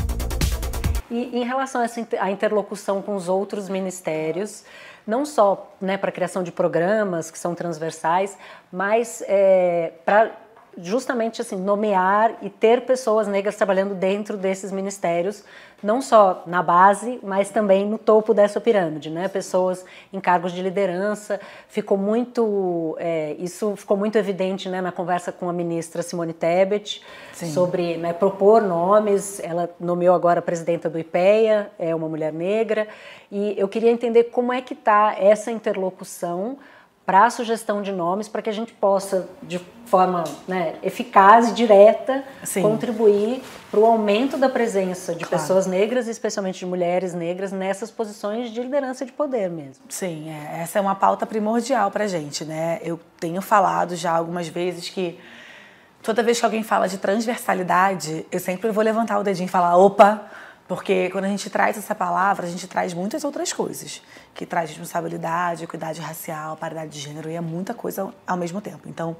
E 1.10 1.38
em 1.38 1.44
relação 1.44 1.82
a 1.82 1.84
essa 1.84 2.00
interlocução 2.30 3.02
com 3.02 3.14
os 3.14 3.28
outros 3.28 3.68
ministérios, 3.68 4.64
não 5.06 5.26
só 5.26 5.74
né, 5.80 5.98
para 5.98 6.08
a 6.08 6.12
criação 6.12 6.42
de 6.42 6.50
programas 6.50 7.30
que 7.30 7.38
são 7.38 7.54
transversais, 7.54 8.36
mas 8.72 9.22
é, 9.26 9.92
para 10.04 10.32
justamente 10.78 11.40
assim 11.40 11.56
nomear 11.56 12.36
e 12.42 12.48
ter 12.48 12.82
pessoas 12.82 13.26
negras 13.26 13.56
trabalhando 13.56 13.94
dentro 13.94 14.36
desses 14.36 14.72
ministérios, 14.72 15.44
não 15.82 16.02
só 16.02 16.42
na 16.46 16.62
base, 16.62 17.20
mas 17.22 17.50
também 17.50 17.86
no 17.86 17.98
topo 17.98 18.34
dessa 18.34 18.60
pirâmide, 18.60 19.10
né? 19.10 19.28
Pessoas 19.28 19.84
em 20.12 20.20
cargos 20.20 20.52
de 20.52 20.60
liderança. 20.60 21.40
Ficou 21.68 21.96
muito, 21.96 22.96
é, 22.98 23.36
isso 23.38 23.76
ficou 23.76 23.96
muito 23.96 24.18
evidente, 24.18 24.68
né, 24.68 24.80
na 24.80 24.90
conversa 24.90 25.30
com 25.30 25.48
a 25.48 25.52
ministra 25.52 26.02
Simone 26.02 26.32
Tebet 26.32 27.02
Sim. 27.32 27.52
sobre 27.52 27.96
né, 27.96 28.12
propor 28.12 28.60
nomes. 28.60 29.38
Ela 29.40 29.70
nomeou 29.78 30.14
agora 30.14 30.40
a 30.40 30.42
presidenta 30.42 30.90
do 30.90 30.98
IPEA, 30.98 31.70
é 31.78 31.94
uma 31.94 32.08
mulher 32.08 32.32
negra, 32.32 32.88
e 33.30 33.54
eu 33.56 33.68
queria 33.68 33.90
entender 33.90 34.24
como 34.24 34.52
é 34.52 34.60
que 34.60 34.74
está 34.74 35.14
essa 35.18 35.52
interlocução 35.52 36.58
para 37.08 37.24
a 37.24 37.30
sugestão 37.30 37.80
de 37.80 37.90
nomes, 37.90 38.28
para 38.28 38.42
que 38.42 38.50
a 38.50 38.52
gente 38.52 38.74
possa, 38.74 39.30
de 39.42 39.58
forma 39.86 40.24
né, 40.46 40.74
eficaz 40.82 41.48
e 41.48 41.54
direta, 41.54 42.22
Sim. 42.44 42.60
contribuir 42.60 43.42
para 43.70 43.80
o 43.80 43.86
aumento 43.86 44.36
da 44.36 44.46
presença 44.46 45.14
de 45.14 45.24
claro. 45.24 45.30
pessoas 45.30 45.66
negras, 45.66 46.06
especialmente 46.06 46.58
de 46.58 46.66
mulheres 46.66 47.14
negras, 47.14 47.50
nessas 47.50 47.90
posições 47.90 48.50
de 48.50 48.60
liderança 48.60 49.06
de 49.06 49.12
poder 49.12 49.48
mesmo. 49.48 49.82
Sim, 49.88 50.28
é, 50.28 50.60
essa 50.60 50.78
é 50.78 50.82
uma 50.82 50.94
pauta 50.94 51.24
primordial 51.24 51.90
para 51.90 52.04
a 52.04 52.06
gente. 52.06 52.44
Né? 52.44 52.78
Eu 52.82 53.00
tenho 53.18 53.40
falado 53.40 53.96
já 53.96 54.12
algumas 54.12 54.46
vezes 54.46 54.90
que 54.90 55.18
toda 56.02 56.22
vez 56.22 56.38
que 56.38 56.44
alguém 56.44 56.62
fala 56.62 56.88
de 56.88 56.98
transversalidade, 56.98 58.26
eu 58.30 58.38
sempre 58.38 58.70
vou 58.70 58.84
levantar 58.84 59.18
o 59.18 59.22
dedinho 59.22 59.46
e 59.46 59.50
falar: 59.50 59.78
opa, 59.78 60.26
porque 60.68 61.08
quando 61.08 61.24
a 61.24 61.28
gente 61.28 61.48
traz 61.48 61.78
essa 61.78 61.94
palavra, 61.94 62.46
a 62.46 62.50
gente 62.50 62.68
traz 62.68 62.92
muitas 62.92 63.24
outras 63.24 63.50
coisas, 63.54 64.02
que 64.38 64.46
traz 64.46 64.70
responsabilidade, 64.70 65.64
equidade 65.64 66.00
racial, 66.00 66.56
paridade 66.56 66.90
de 66.90 67.00
gênero, 67.00 67.28
e 67.28 67.34
é 67.34 67.40
muita 67.40 67.74
coisa 67.74 68.14
ao 68.24 68.36
mesmo 68.36 68.60
tempo. 68.60 68.82
Então, 68.86 69.16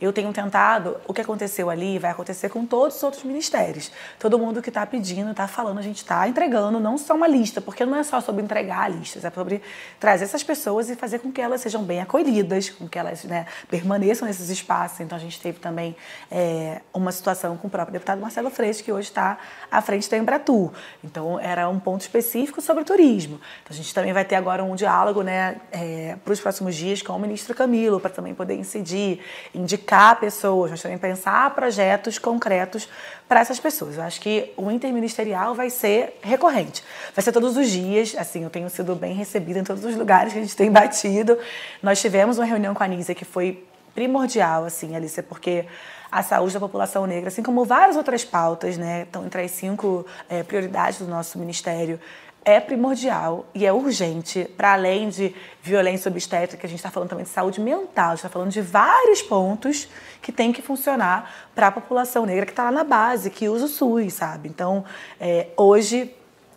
eu 0.00 0.14
tenho 0.14 0.32
tentado, 0.32 0.96
o 1.06 1.12
que 1.12 1.20
aconteceu 1.20 1.68
ali 1.68 1.98
vai 1.98 2.10
acontecer 2.10 2.48
com 2.48 2.64
todos 2.64 2.96
os 2.96 3.02
outros 3.02 3.22
ministérios. 3.22 3.92
Todo 4.18 4.38
mundo 4.38 4.62
que 4.62 4.70
está 4.70 4.86
pedindo, 4.86 5.30
está 5.30 5.46
falando, 5.46 5.78
a 5.78 5.82
gente 5.82 5.98
está 5.98 6.26
entregando 6.26 6.80
não 6.80 6.96
só 6.96 7.14
uma 7.14 7.26
lista, 7.26 7.60
porque 7.60 7.84
não 7.84 7.96
é 7.96 8.02
só 8.02 8.18
sobre 8.20 8.42
entregar 8.42 8.90
listas, 8.90 9.24
é 9.24 9.30
sobre 9.30 9.60
trazer 9.98 10.24
essas 10.24 10.42
pessoas 10.42 10.88
e 10.88 10.96
fazer 10.96 11.18
com 11.18 11.30
que 11.30 11.40
elas 11.40 11.60
sejam 11.60 11.82
bem 11.82 12.00
acolhidas, 12.00 12.70
com 12.70 12.88
que 12.88 12.98
elas 12.98 13.24
né, 13.24 13.44
permaneçam 13.68 14.26
nesses 14.26 14.48
espaços. 14.48 15.00
Então 15.00 15.18
a 15.18 15.20
gente 15.20 15.38
teve 15.38 15.58
também 15.58 15.94
é, 16.30 16.80
uma 16.94 17.12
situação 17.12 17.58
com 17.58 17.66
o 17.66 17.70
próprio 17.70 17.92
deputado 17.92 18.20
Marcelo 18.20 18.48
Freixo, 18.48 18.82
que 18.82 18.90
hoje 18.90 19.08
está 19.08 19.36
à 19.70 19.82
frente 19.82 20.08
da 20.08 20.16
Embratur. 20.16 20.72
Então 21.04 21.38
era 21.38 21.68
um 21.68 21.78
ponto 21.78 22.00
específico 22.00 22.62
sobre 22.62 22.84
turismo. 22.84 23.38
Então 23.62 23.74
a 23.74 23.74
gente 23.74 23.92
também 23.92 24.14
vai 24.14 24.24
ter 24.24 24.36
agora 24.36 24.59
um 24.62 24.74
diálogo 24.74 25.22
né, 25.22 25.60
é, 25.70 26.16
para 26.24 26.32
os 26.32 26.40
próximos 26.40 26.74
dias 26.74 27.02
com 27.02 27.12
o 27.12 27.18
ministro 27.18 27.54
Camilo, 27.54 28.00
para 28.00 28.10
também 28.10 28.34
poder 28.34 28.54
incidir, 28.54 29.20
indicar 29.54 30.18
pessoas, 30.18 30.70
mas 30.70 30.82
também 30.82 30.98
pensar 30.98 31.54
projetos 31.54 32.18
concretos 32.18 32.88
para 33.28 33.40
essas 33.40 33.60
pessoas. 33.60 33.96
Eu 33.96 34.02
acho 34.02 34.20
que 34.20 34.52
o 34.56 34.70
interministerial 34.70 35.54
vai 35.54 35.70
ser 35.70 36.18
recorrente. 36.22 36.82
Vai 37.14 37.22
ser 37.22 37.32
todos 37.32 37.56
os 37.56 37.68
dias, 37.68 38.14
assim, 38.18 38.44
eu 38.44 38.50
tenho 38.50 38.68
sido 38.68 38.94
bem 38.94 39.14
recebida 39.14 39.58
em 39.58 39.64
todos 39.64 39.84
os 39.84 39.94
lugares 39.96 40.32
que 40.32 40.38
a 40.38 40.42
gente 40.42 40.56
tem 40.56 40.70
batido. 40.70 41.38
Nós 41.82 42.00
tivemos 42.00 42.38
uma 42.38 42.46
reunião 42.46 42.74
com 42.74 42.82
a 42.82 42.86
Anísia 42.86 43.14
que 43.14 43.24
foi 43.24 43.64
primordial, 43.94 44.64
assim, 44.64 44.96
Alicia, 44.96 45.22
porque 45.22 45.66
a 46.10 46.22
saúde 46.22 46.54
da 46.54 46.60
população 46.60 47.06
negra, 47.06 47.28
assim 47.28 47.42
como 47.42 47.64
várias 47.64 47.96
outras 47.96 48.24
pautas, 48.24 48.76
né, 48.76 49.02
estão 49.02 49.24
entre 49.24 49.42
as 49.42 49.50
cinco 49.52 50.04
é, 50.28 50.42
prioridades 50.42 50.98
do 50.98 51.06
nosso 51.06 51.38
ministério, 51.38 52.00
é 52.44 52.58
primordial 52.58 53.46
e 53.54 53.66
é 53.66 53.72
urgente, 53.72 54.48
para 54.56 54.72
além 54.72 55.08
de 55.08 55.34
violência 55.62 56.10
obstétrica, 56.10 56.66
a 56.66 56.70
gente 56.70 56.78
está 56.78 56.90
falando 56.90 57.10
também 57.10 57.24
de 57.24 57.30
saúde 57.30 57.60
mental, 57.60 58.14
está 58.14 58.28
falando 58.28 58.50
de 58.50 58.62
vários 58.62 59.20
pontos 59.20 59.88
que 60.22 60.32
tem 60.32 60.52
que 60.52 60.62
funcionar 60.62 61.50
para 61.54 61.66
a 61.66 61.70
população 61.70 62.24
negra 62.24 62.46
que 62.46 62.52
está 62.52 62.64
lá 62.64 62.70
na 62.70 62.84
base, 62.84 63.30
que 63.30 63.48
usa 63.48 63.66
o 63.66 63.68
SUS, 63.68 64.14
sabe? 64.14 64.48
Então, 64.48 64.84
é, 65.20 65.48
hoje 65.56 66.14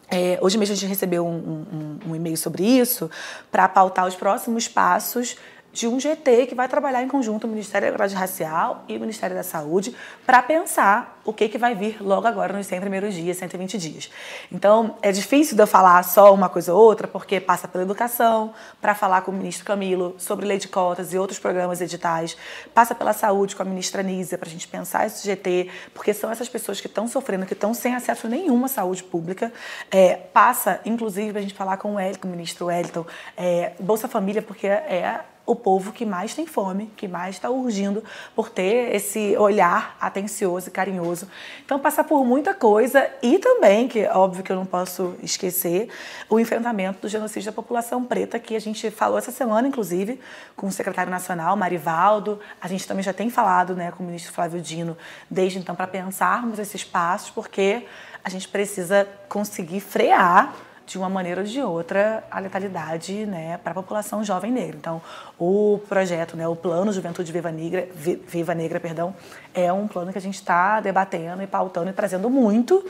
é, 0.09 0.37
hoje 0.41 0.57
mesmo 0.59 0.73
a 0.73 0.75
gente 0.75 0.87
recebeu 0.87 1.25
um, 1.25 1.99
um, 2.05 2.11
um 2.11 2.15
e-mail 2.15 2.37
sobre 2.37 2.63
isso 2.63 3.09
para 3.51 3.67
pautar 3.67 4.05
os 4.05 4.13
próximos 4.13 4.67
passos 4.67 5.37
de 5.73 5.87
um 5.87 5.99
GT 5.99 6.45
que 6.45 6.53
vai 6.53 6.69
trabalhar 6.69 7.01
em 7.01 7.07
conjunto 7.07 7.45
o 7.45 7.49
Ministério 7.49 7.87
da 7.87 7.95
Igualdade 7.95 8.13
Racial 8.13 8.85
e 8.87 8.95
o 8.95 8.99
Ministério 8.99 9.35
da 9.35 9.41
Saúde 9.41 9.95
para 10.23 10.41
pensar 10.43 11.19
o 11.25 11.33
que, 11.33 11.49
que 11.49 11.57
vai 11.57 11.73
vir 11.73 11.97
logo 11.99 12.27
agora 12.27 12.55
nos 12.55 12.67
100 12.67 12.81
primeiros 12.81 13.13
dias, 13.13 13.37
120 13.37 13.77
dias. 13.77 14.11
Então, 14.51 14.97
é 15.01 15.11
difícil 15.11 15.55
de 15.55 15.63
eu 15.63 15.67
falar 15.67 16.03
só 16.03 16.31
uma 16.33 16.47
coisa 16.47 16.73
ou 16.73 16.79
outra, 16.79 17.07
porque 17.07 17.39
passa 17.39 17.67
pela 17.67 17.83
educação, 17.83 18.53
para 18.79 18.93
falar 18.93 19.21
com 19.21 19.31
o 19.31 19.33
ministro 19.33 19.65
Camilo 19.65 20.15
sobre 20.19 20.45
lei 20.45 20.59
de 20.59 20.67
cotas 20.67 21.11
e 21.13 21.17
outros 21.17 21.39
programas 21.39 21.81
editais, 21.81 22.37
passa 22.73 22.93
pela 22.93 23.13
saúde 23.13 23.55
com 23.55 23.63
a 23.63 23.65
ministra 23.65 24.03
Nízia, 24.03 24.37
para 24.37 24.47
a 24.47 24.51
gente 24.51 24.67
pensar 24.67 25.07
esse 25.07 25.25
GT, 25.25 25.69
porque 25.93 26.13
são 26.13 26.29
essas 26.29 26.49
pessoas 26.49 26.79
que 26.79 26.87
estão 26.87 27.07
sofrendo, 27.07 27.45
que 27.45 27.53
estão 27.53 27.73
sem 27.73 27.95
acesso 27.95 28.27
a 28.27 28.29
nenhuma 28.29 28.67
saúde 28.67 29.01
pública. 29.01 29.51
É, 29.89 30.15
passa, 30.15 30.81
inclusive, 30.85 31.31
para 31.31 31.39
a 31.39 31.41
gente 31.41 31.55
falar 31.55 31.77
com 31.77 31.95
o, 31.95 31.99
El, 31.99 32.19
com 32.19 32.27
o 32.27 32.31
ministro 32.31 32.67
Wellington, 32.67 33.05
é, 33.35 33.71
Bolsa 33.79 34.07
Família, 34.07 34.41
porque 34.41 34.67
é 34.67 35.21
o 35.45 35.55
povo 35.55 35.91
que 35.91 36.05
mais 36.05 36.33
tem 36.33 36.45
fome, 36.45 36.89
que 36.95 37.07
mais 37.07 37.35
está 37.35 37.49
urgindo 37.49 38.01
por 38.33 38.49
ter 38.49 38.95
esse 38.95 39.35
olhar 39.37 39.97
atencioso 39.99 40.69
e 40.69 40.71
carinhoso. 40.71 41.27
Então, 41.65 41.77
passa 41.77 42.03
por 42.03 42.23
muita 42.23 42.53
coisa 42.53 43.09
e 43.21 43.37
também, 43.39 43.87
que 43.87 43.99
é 43.99 44.13
óbvio 44.13 44.41
que 44.41 44.51
eu 44.51 44.55
não 44.55 44.65
posso 44.65 45.15
esquecer, 45.21 45.89
o 46.29 46.39
enfrentamento 46.39 47.01
do 47.01 47.09
genocídio 47.09 47.51
da 47.51 47.55
população 47.55 48.05
preta, 48.05 48.39
que 48.39 48.55
a 48.55 48.61
gente 48.61 48.89
falou 48.89 49.17
essa 49.17 49.31
semana, 49.31 49.67
inclusive, 49.67 50.19
com 50.55 50.67
o 50.67 50.71
secretário 50.71 51.11
nacional, 51.11 51.57
Marivaldo. 51.57 52.39
A 52.61 52.67
gente 52.69 52.87
também 52.87 53.03
já 53.03 53.11
tem 53.11 53.29
falado 53.29 53.75
né, 53.75 53.91
com 53.91 54.01
o 54.01 54.05
ministro 54.05 54.31
Flávio 54.31 54.61
Dino 54.61 54.97
desde 55.29 55.59
então 55.59 55.75
para 55.75 55.87
pensarmos 55.87 56.57
esses 56.57 56.85
passos, 56.85 57.29
porque 57.31 57.85
a 58.23 58.29
gente 58.29 58.47
precisa 58.47 59.05
conseguir 59.27 59.81
frear 59.81 60.55
de 60.85 60.97
uma 60.97 61.09
maneira 61.09 61.41
ou 61.41 61.47
de 61.47 61.61
outra 61.61 62.23
a 62.29 62.39
letalidade 62.39 63.25
né, 63.25 63.57
para 63.57 63.71
a 63.71 63.75
população 63.75 64.23
jovem 64.23 64.51
negra. 64.51 64.75
Então, 64.75 65.01
o 65.39 65.79
projeto, 65.87 66.35
né, 66.35 66.47
o 66.47 66.55
plano 66.55 66.91
Juventude 66.91 67.31
Viva 67.31 67.51
Negra, 67.51 67.87
Viva 67.95 68.53
Negra, 68.53 68.79
perdão, 68.79 69.15
é 69.53 69.71
um 69.71 69.87
plano 69.87 70.11
que 70.11 70.17
a 70.17 70.21
gente 70.21 70.35
está 70.35 70.79
debatendo 70.81 71.41
e 71.41 71.47
pautando 71.47 71.89
e 71.89 71.93
trazendo 71.93 72.29
muito, 72.29 72.85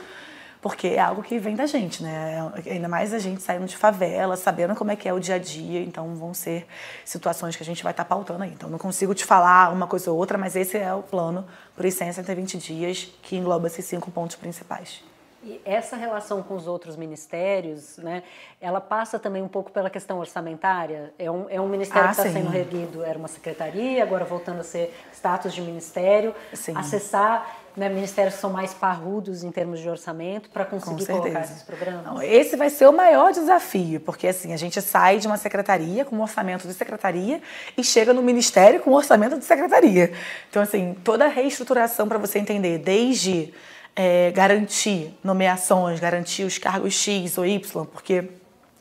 porque 0.60 0.88
é 0.88 0.98
algo 0.98 1.22
que 1.22 1.38
vem 1.38 1.54
da 1.54 1.66
gente, 1.66 2.02
né? 2.02 2.50
Ainda 2.66 2.88
mais 2.88 3.12
a 3.12 3.18
gente 3.18 3.42
saindo 3.42 3.66
de 3.66 3.76
favela, 3.76 4.34
sabendo 4.34 4.74
como 4.74 4.90
é 4.90 4.96
que 4.96 5.06
é 5.06 5.12
o 5.12 5.20
dia 5.20 5.34
a 5.34 5.38
dia, 5.38 5.80
então 5.80 6.14
vão 6.14 6.32
ser 6.32 6.66
situações 7.04 7.54
que 7.54 7.62
a 7.62 7.66
gente 7.66 7.82
vai 7.82 7.92
estar 7.92 8.04
tá 8.04 8.08
pautando 8.08 8.42
aí. 8.44 8.50
Então 8.50 8.70
não 8.70 8.78
consigo 8.78 9.14
te 9.14 9.26
falar 9.26 9.70
uma 9.70 9.86
coisa 9.86 10.10
ou 10.10 10.16
outra, 10.16 10.38
mas 10.38 10.56
esse 10.56 10.78
é 10.78 10.92
o 10.94 11.02
plano 11.02 11.44
por 11.76 11.84
licença 11.84 12.22
entre 12.22 12.34
20 12.34 12.56
dias, 12.56 13.12
que 13.22 13.36
engloba 13.36 13.66
esses 13.66 13.84
cinco 13.84 14.10
pontos 14.10 14.36
principais. 14.36 15.02
E 15.44 15.60
essa 15.64 15.94
relação 15.94 16.42
com 16.42 16.54
os 16.54 16.66
outros 16.66 16.96
ministérios, 16.96 17.98
né, 17.98 18.22
ela 18.60 18.80
passa 18.80 19.18
também 19.18 19.42
um 19.42 19.48
pouco 19.48 19.70
pela 19.70 19.90
questão 19.90 20.18
orçamentária. 20.18 21.12
É 21.18 21.30
um, 21.30 21.46
é 21.50 21.60
um 21.60 21.68
ministério 21.68 22.08
ah, 22.08 22.14
que 22.14 22.20
está 22.20 22.32
sendo 22.32 22.48
reerguido, 22.48 23.04
era 23.04 23.18
uma 23.18 23.28
secretaria, 23.28 24.02
agora 24.02 24.24
voltando 24.24 24.60
a 24.60 24.64
ser 24.64 24.94
status 25.12 25.52
de 25.52 25.60
ministério. 25.60 26.34
Sim. 26.54 26.74
Acessar 26.74 27.58
né, 27.76 27.88
ministérios 27.88 28.34
que 28.36 28.40
são 28.40 28.50
mais 28.50 28.72
parrudos 28.72 29.44
em 29.44 29.50
termos 29.50 29.80
de 29.80 29.88
orçamento 29.88 30.48
para 30.48 30.64
conseguir 30.64 31.06
colocar 31.06 31.40
esses 31.40 31.62
programas? 31.62 32.04
Não, 32.04 32.22
esse 32.22 32.56
vai 32.56 32.70
ser 32.70 32.86
o 32.86 32.92
maior 32.92 33.32
desafio, 33.32 34.00
porque 34.00 34.28
assim, 34.28 34.52
a 34.52 34.56
gente 34.56 34.80
sai 34.80 35.18
de 35.18 35.26
uma 35.26 35.36
secretaria 35.36 36.04
com 36.04 36.16
um 36.16 36.22
orçamento 36.22 36.66
de 36.66 36.72
secretaria 36.72 37.42
e 37.76 37.84
chega 37.84 38.14
no 38.14 38.22
ministério 38.22 38.80
com 38.80 38.92
um 38.92 38.94
orçamento 38.94 39.38
de 39.38 39.44
secretaria. 39.44 40.12
Então, 40.48 40.62
assim, 40.62 40.96
toda 41.04 41.26
a 41.26 41.28
reestruturação 41.28 42.08
para 42.08 42.16
você 42.18 42.38
entender, 42.38 42.78
desde 42.78 43.52
é, 43.96 44.30
garantir 44.32 45.14
nomeações, 45.22 46.00
garantir 46.00 46.44
os 46.44 46.58
cargos 46.58 46.94
X 46.94 47.38
ou 47.38 47.46
Y, 47.46 47.86
porque 47.86 48.28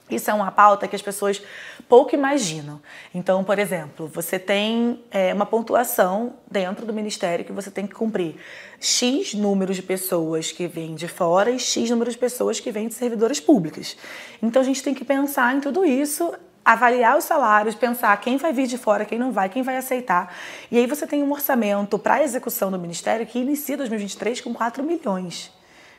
isso 0.10 0.30
é 0.30 0.34
uma 0.34 0.52
pauta 0.52 0.88
que 0.88 0.96
as 0.96 1.02
pessoas 1.02 1.42
pouco 1.88 2.14
imaginam. 2.14 2.82
Então, 3.14 3.44
por 3.44 3.58
exemplo, 3.58 4.08
você 4.08 4.38
tem 4.38 5.04
é, 5.12 5.34
uma 5.34 5.46
pontuação 5.46 6.34
dentro 6.50 6.86
do 6.86 6.94
ministério 6.94 7.46
que 7.46 7.52
você 7.52 7.72
tem 7.72 7.88
que 7.88 7.94
cumprir 7.94 8.36
X 8.80 9.34
números 9.34 9.76
de 9.76 9.84
pessoas 9.84 10.52
que 10.52 10.68
vêm 10.68 10.96
de 10.96 11.08
fora 11.08 11.52
e 11.52 11.60
X 11.60 11.90
números 11.90 12.14
de 12.14 12.20
pessoas 12.20 12.60
que 12.60 12.72
vêm 12.72 12.88
de 12.88 12.94
servidoras 12.94 13.40
públicas. 13.40 13.96
Então, 14.42 14.62
a 14.62 14.66
gente 14.66 14.84
tem 14.84 14.94
que 14.94 15.06
pensar 15.06 15.56
em 15.56 15.62
tudo 15.62 15.86
isso 15.86 16.34
avaliar 16.64 17.18
os 17.18 17.26
salários, 17.26 17.76
pensar 17.76 18.16
quem 18.22 18.38
vai 18.38 18.54
vir 18.54 18.68
de 18.68 18.78
fora, 18.78 19.06
quem 19.06 19.20
não 19.20 19.32
vai, 19.32 19.50
quem 19.50 19.62
vai 19.62 19.78
aceitar. 19.78 20.34
E 20.72 20.78
aí 20.78 20.88
você 20.88 21.06
tem 21.06 21.22
um 21.22 21.32
orçamento 21.32 22.00
para 22.00 22.16
a 22.16 22.24
execução 22.24 22.72
do 22.72 22.80
Ministério 22.80 23.26
que 23.26 23.40
inicia 23.40 23.78
2023 23.78 24.42
com 24.42 24.54
4 24.54 24.84
milhões. 24.84 25.52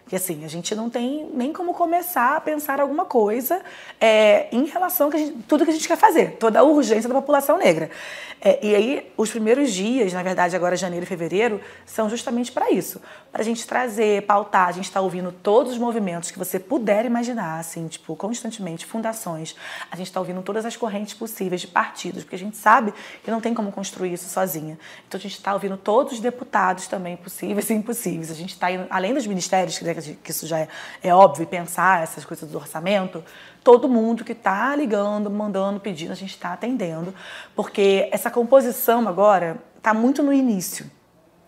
Que 0.06 0.16
assim, 0.16 0.44
a 0.44 0.48
gente 0.48 0.74
não 0.74 0.90
tem 0.90 1.30
nem 1.32 1.50
como 1.50 1.72
começar 1.72 2.36
a 2.36 2.40
pensar 2.40 2.78
alguma 2.78 3.06
coisa 3.06 3.62
é, 3.98 4.48
em 4.52 4.66
relação 4.66 5.08
a 5.10 5.16
gente, 5.16 5.32
tudo 5.48 5.64
que 5.64 5.70
a 5.70 5.74
gente 5.74 5.88
quer 5.88 5.96
fazer, 5.96 6.32
toda 6.32 6.60
a 6.60 6.62
urgência 6.62 7.08
da 7.08 7.14
população 7.14 7.56
negra. 7.56 7.90
É, 8.38 8.58
e 8.62 8.74
aí, 8.74 9.12
os 9.16 9.30
primeiros 9.30 9.72
dias, 9.72 10.12
na 10.12 10.22
verdade, 10.22 10.54
agora 10.54 10.76
janeiro 10.76 11.04
e 11.04 11.08
fevereiro, 11.08 11.58
são 11.86 12.10
justamente 12.10 12.52
para 12.52 12.70
isso. 12.70 13.00
Para 13.34 13.42
a 13.42 13.44
gente 13.44 13.66
trazer, 13.66 14.22
pautar, 14.26 14.68
a 14.68 14.70
gente 14.70 14.84
está 14.84 15.00
ouvindo 15.00 15.32
todos 15.32 15.72
os 15.72 15.78
movimentos 15.78 16.30
que 16.30 16.38
você 16.38 16.56
puder 16.56 17.04
imaginar, 17.04 17.58
assim, 17.58 17.88
tipo, 17.88 18.14
constantemente, 18.14 18.86
fundações. 18.86 19.56
A 19.90 19.96
gente 19.96 20.06
está 20.06 20.20
ouvindo 20.20 20.40
todas 20.40 20.64
as 20.64 20.76
correntes 20.76 21.14
possíveis 21.14 21.60
de 21.60 21.66
partidos, 21.66 22.22
porque 22.22 22.36
a 22.36 22.38
gente 22.38 22.56
sabe 22.56 22.94
que 23.24 23.32
não 23.32 23.40
tem 23.40 23.52
como 23.52 23.72
construir 23.72 24.12
isso 24.12 24.28
sozinha. 24.28 24.78
Então, 25.08 25.18
a 25.18 25.20
gente 25.20 25.32
está 25.32 25.52
ouvindo 25.52 25.76
todos 25.76 26.12
os 26.12 26.20
deputados 26.20 26.86
também, 26.86 27.16
possíveis 27.16 27.68
e 27.70 27.74
impossíveis. 27.74 28.30
A 28.30 28.34
gente 28.34 28.50
está 28.50 28.68
além 28.88 29.12
dos 29.12 29.26
ministérios, 29.26 29.80
que 30.22 30.30
isso 30.30 30.46
já 30.46 30.60
é, 30.60 30.68
é 31.02 31.12
óbvio, 31.12 31.44
pensar 31.44 32.04
essas 32.04 32.24
coisas 32.24 32.48
do 32.48 32.56
orçamento, 32.56 33.20
todo 33.64 33.88
mundo 33.88 34.22
que 34.22 34.30
está 34.30 34.76
ligando, 34.76 35.28
mandando, 35.28 35.80
pedindo, 35.80 36.12
a 36.12 36.14
gente 36.14 36.36
está 36.36 36.52
atendendo, 36.52 37.12
porque 37.56 38.08
essa 38.12 38.30
composição 38.30 39.08
agora 39.08 39.56
está 39.76 39.92
muito 39.92 40.22
no 40.22 40.32
início. 40.32 40.88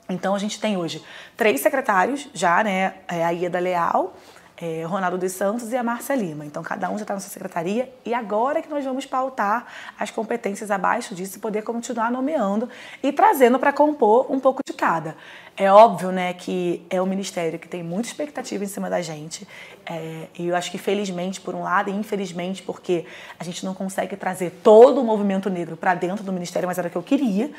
Então 0.09 0.35
a 0.35 0.39
gente 0.39 0.61
tem 0.61 0.77
hoje 0.77 1.05
três 1.37 1.61
secretários 1.61 2.29
já, 2.33 2.63
né? 2.63 2.95
É 3.09 3.25
a 3.25 3.31
Ieda 3.31 3.59
Leal, 3.59 4.15
é, 4.57 4.85
Ronaldo 4.85 5.19
dos 5.19 5.33
Santos 5.33 5.73
e 5.73 5.77
a 5.77 5.83
Márcia 5.83 6.15
Lima. 6.15 6.45
Então, 6.45 6.63
cada 6.63 6.89
um 6.89 6.97
já 6.97 7.03
está 7.03 7.15
na 7.15 7.21
sua 7.21 7.31
secretaria 7.31 7.93
e 8.05 8.15
agora 8.15 8.59
é 8.59 8.63
que 8.63 8.71
nós 8.71 8.85
vamos 8.85 9.05
pautar 9.05 9.67
as 9.99 10.11
competências 10.11 10.71
abaixo 10.71 11.15
disso 11.15 11.37
e 11.37 11.41
poder 11.41 11.63
continuar 11.63 12.11
nomeando 12.11 12.69
e 13.03 13.13
trazendo 13.13 13.59
para 13.59 13.73
compor 13.73 14.31
um 14.31 14.41
pouco 14.41 14.63
de 14.67 14.73
cada. 14.73 15.17
É 15.59 15.73
óbvio, 15.73 16.13
né, 16.13 16.35
que 16.35 16.85
é 16.91 17.01
um 17.01 17.07
ministério 17.07 17.59
que 17.59 17.67
tem 17.67 17.83
muita 17.83 18.09
expectativa 18.09 18.63
em 18.63 18.67
cima 18.67 18.91
da 18.91 19.01
gente. 19.01 19.49
É, 19.89 20.27
e 20.39 20.49
eu 20.49 20.57
acho 20.57 20.71
que 20.71 20.77
felizmente 20.77 21.41
por 21.41 21.55
um 21.55 21.63
lado 21.63 21.89
e 21.89 21.93
infelizmente 21.95 22.61
porque 22.61 23.07
a 23.39 23.45
gente 23.45 23.65
não 23.65 23.73
consegue 23.73 24.17
trazer 24.17 24.51
todo 24.63 25.01
o 25.01 25.05
movimento 25.05 25.49
negro 25.49 25.77
para 25.77 25.95
dentro 25.95 26.23
do 26.25 26.33
ministério, 26.33 26.67
mas 26.67 26.77
era 26.77 26.89
o 26.89 26.91
que 26.91 26.97
eu 26.97 27.03
queria. 27.03 27.51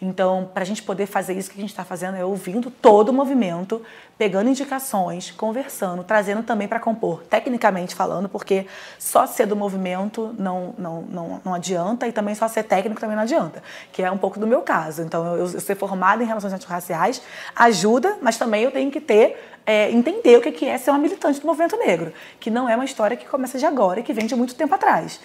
Então, 0.00 0.50
para 0.52 0.62
a 0.62 0.66
gente 0.66 0.82
poder 0.82 1.06
fazer 1.06 1.34
isso 1.34 1.50
que 1.50 1.56
a 1.56 1.60
gente 1.60 1.70
está 1.70 1.84
fazendo 1.84 2.16
é 2.16 2.24
ouvindo 2.24 2.70
todo 2.70 3.10
o 3.10 3.12
movimento, 3.12 3.80
pegando 4.18 4.50
indicações, 4.50 5.30
conversando, 5.30 6.02
trazendo 6.02 6.42
também 6.42 6.66
para 6.66 6.80
compor, 6.80 7.22
tecnicamente 7.24 7.94
falando, 7.94 8.28
porque 8.28 8.66
só 8.98 9.26
ser 9.26 9.46
do 9.46 9.54
movimento 9.56 10.34
não, 10.38 10.74
não, 10.76 11.02
não, 11.02 11.40
não 11.44 11.54
adianta 11.54 12.08
e 12.08 12.12
também 12.12 12.34
só 12.34 12.48
ser 12.48 12.64
técnico 12.64 13.00
também 13.00 13.16
não 13.16 13.22
adianta, 13.22 13.62
que 13.92 14.02
é 14.02 14.10
um 14.10 14.18
pouco 14.18 14.38
do 14.38 14.46
meu 14.46 14.62
caso. 14.62 15.02
Então, 15.02 15.36
eu, 15.36 15.46
eu 15.46 15.60
ser 15.60 15.76
formada 15.76 16.22
em 16.22 16.26
relações 16.26 16.52
antirraciais 16.52 17.22
ajuda, 17.54 18.18
mas 18.20 18.36
também 18.36 18.62
eu 18.64 18.70
tenho 18.70 18.90
que 18.90 19.00
ter 19.00 19.36
é, 19.66 19.90
entender 19.90 20.36
o 20.36 20.40
que 20.40 20.66
é 20.66 20.76
ser 20.76 20.90
uma 20.90 20.98
militante 20.98 21.40
do 21.40 21.46
movimento 21.46 21.76
negro, 21.76 22.12
que 22.38 22.50
não 22.50 22.68
é 22.68 22.74
uma 22.74 22.84
história 22.84 23.16
que 23.16 23.26
começa 23.26 23.58
de 23.58 23.64
agora 23.64 24.00
e 24.00 24.02
que 24.02 24.12
vem 24.12 24.26
de 24.26 24.36
muito 24.36 24.54
tempo 24.54 24.74
atrás. 24.74 25.20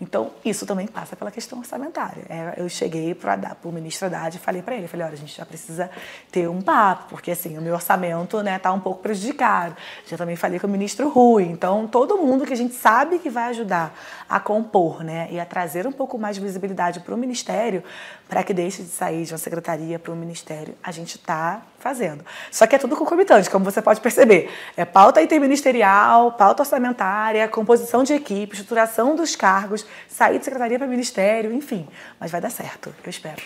Então, 0.00 0.30
isso 0.42 0.64
também 0.64 0.86
passa 0.86 1.14
pela 1.14 1.30
questão 1.30 1.58
orçamentária. 1.58 2.24
É, 2.30 2.54
eu 2.56 2.66
cheguei 2.70 3.14
para 3.14 3.54
o 3.64 3.70
ministro 3.70 4.06
Haddad 4.06 4.34
e 4.34 4.40
falei 4.40 4.62
para 4.62 4.74
ele, 4.74 4.88
falei, 4.88 5.04
olha, 5.04 5.12
a 5.12 5.16
gente 5.16 5.36
já 5.36 5.44
precisa 5.44 5.90
ter 6.32 6.48
um 6.48 6.62
papo, 6.62 7.10
porque 7.10 7.30
assim, 7.30 7.58
o 7.58 7.60
meu 7.60 7.74
orçamento 7.74 8.38
está 8.38 8.42
né, 8.42 8.58
tá 8.58 8.72
um 8.72 8.80
pouco 8.80 9.02
prejudicado. 9.02 9.76
Já 10.06 10.16
também 10.16 10.36
falei 10.36 10.58
com 10.58 10.66
o 10.66 10.70
ministro 10.70 11.10
Rui. 11.10 11.44
Então, 11.44 11.86
todo 11.86 12.16
mundo 12.16 12.46
que 12.46 12.52
a 12.54 12.56
gente 12.56 12.74
sabe 12.74 13.18
que 13.18 13.28
vai 13.28 13.50
ajudar 13.50 13.92
a 14.26 14.40
compor 14.40 15.04
né, 15.04 15.28
e 15.30 15.38
a 15.38 15.44
trazer 15.44 15.86
um 15.86 15.92
pouco 15.92 16.18
mais 16.18 16.36
de 16.36 16.42
visibilidade 16.42 17.00
para 17.00 17.14
o 17.14 17.18
ministério, 17.18 17.84
para 18.30 18.44
que 18.44 18.54
deixe 18.54 18.84
de 18.84 18.88
sair 18.88 19.24
de 19.24 19.32
uma 19.32 19.38
secretaria 19.38 19.98
para 19.98 20.12
um 20.12 20.16
ministério, 20.16 20.74
a 20.82 20.92
gente 20.92 21.16
está 21.16 21.62
fazendo. 21.80 22.24
Só 22.50 22.64
que 22.64 22.76
é 22.76 22.78
tudo 22.78 22.96
concomitante, 22.96 23.50
como 23.50 23.64
você 23.64 23.82
pode 23.82 24.00
perceber. 24.00 24.48
É 24.76 24.84
pauta 24.84 25.20
interministerial, 25.20 26.30
pauta 26.32 26.62
orçamentária, 26.62 27.48
composição 27.48 28.04
de 28.04 28.14
equipe, 28.14 28.54
estruturação 28.54 29.16
dos 29.16 29.34
cargos, 29.34 29.84
sair 30.08 30.38
de 30.38 30.44
secretaria 30.44 30.78
para 30.78 30.86
ministério, 30.86 31.52
enfim. 31.52 31.88
Mas 32.20 32.30
vai 32.30 32.40
dar 32.40 32.50
certo, 32.50 32.94
eu 33.04 33.10
espero. 33.10 33.42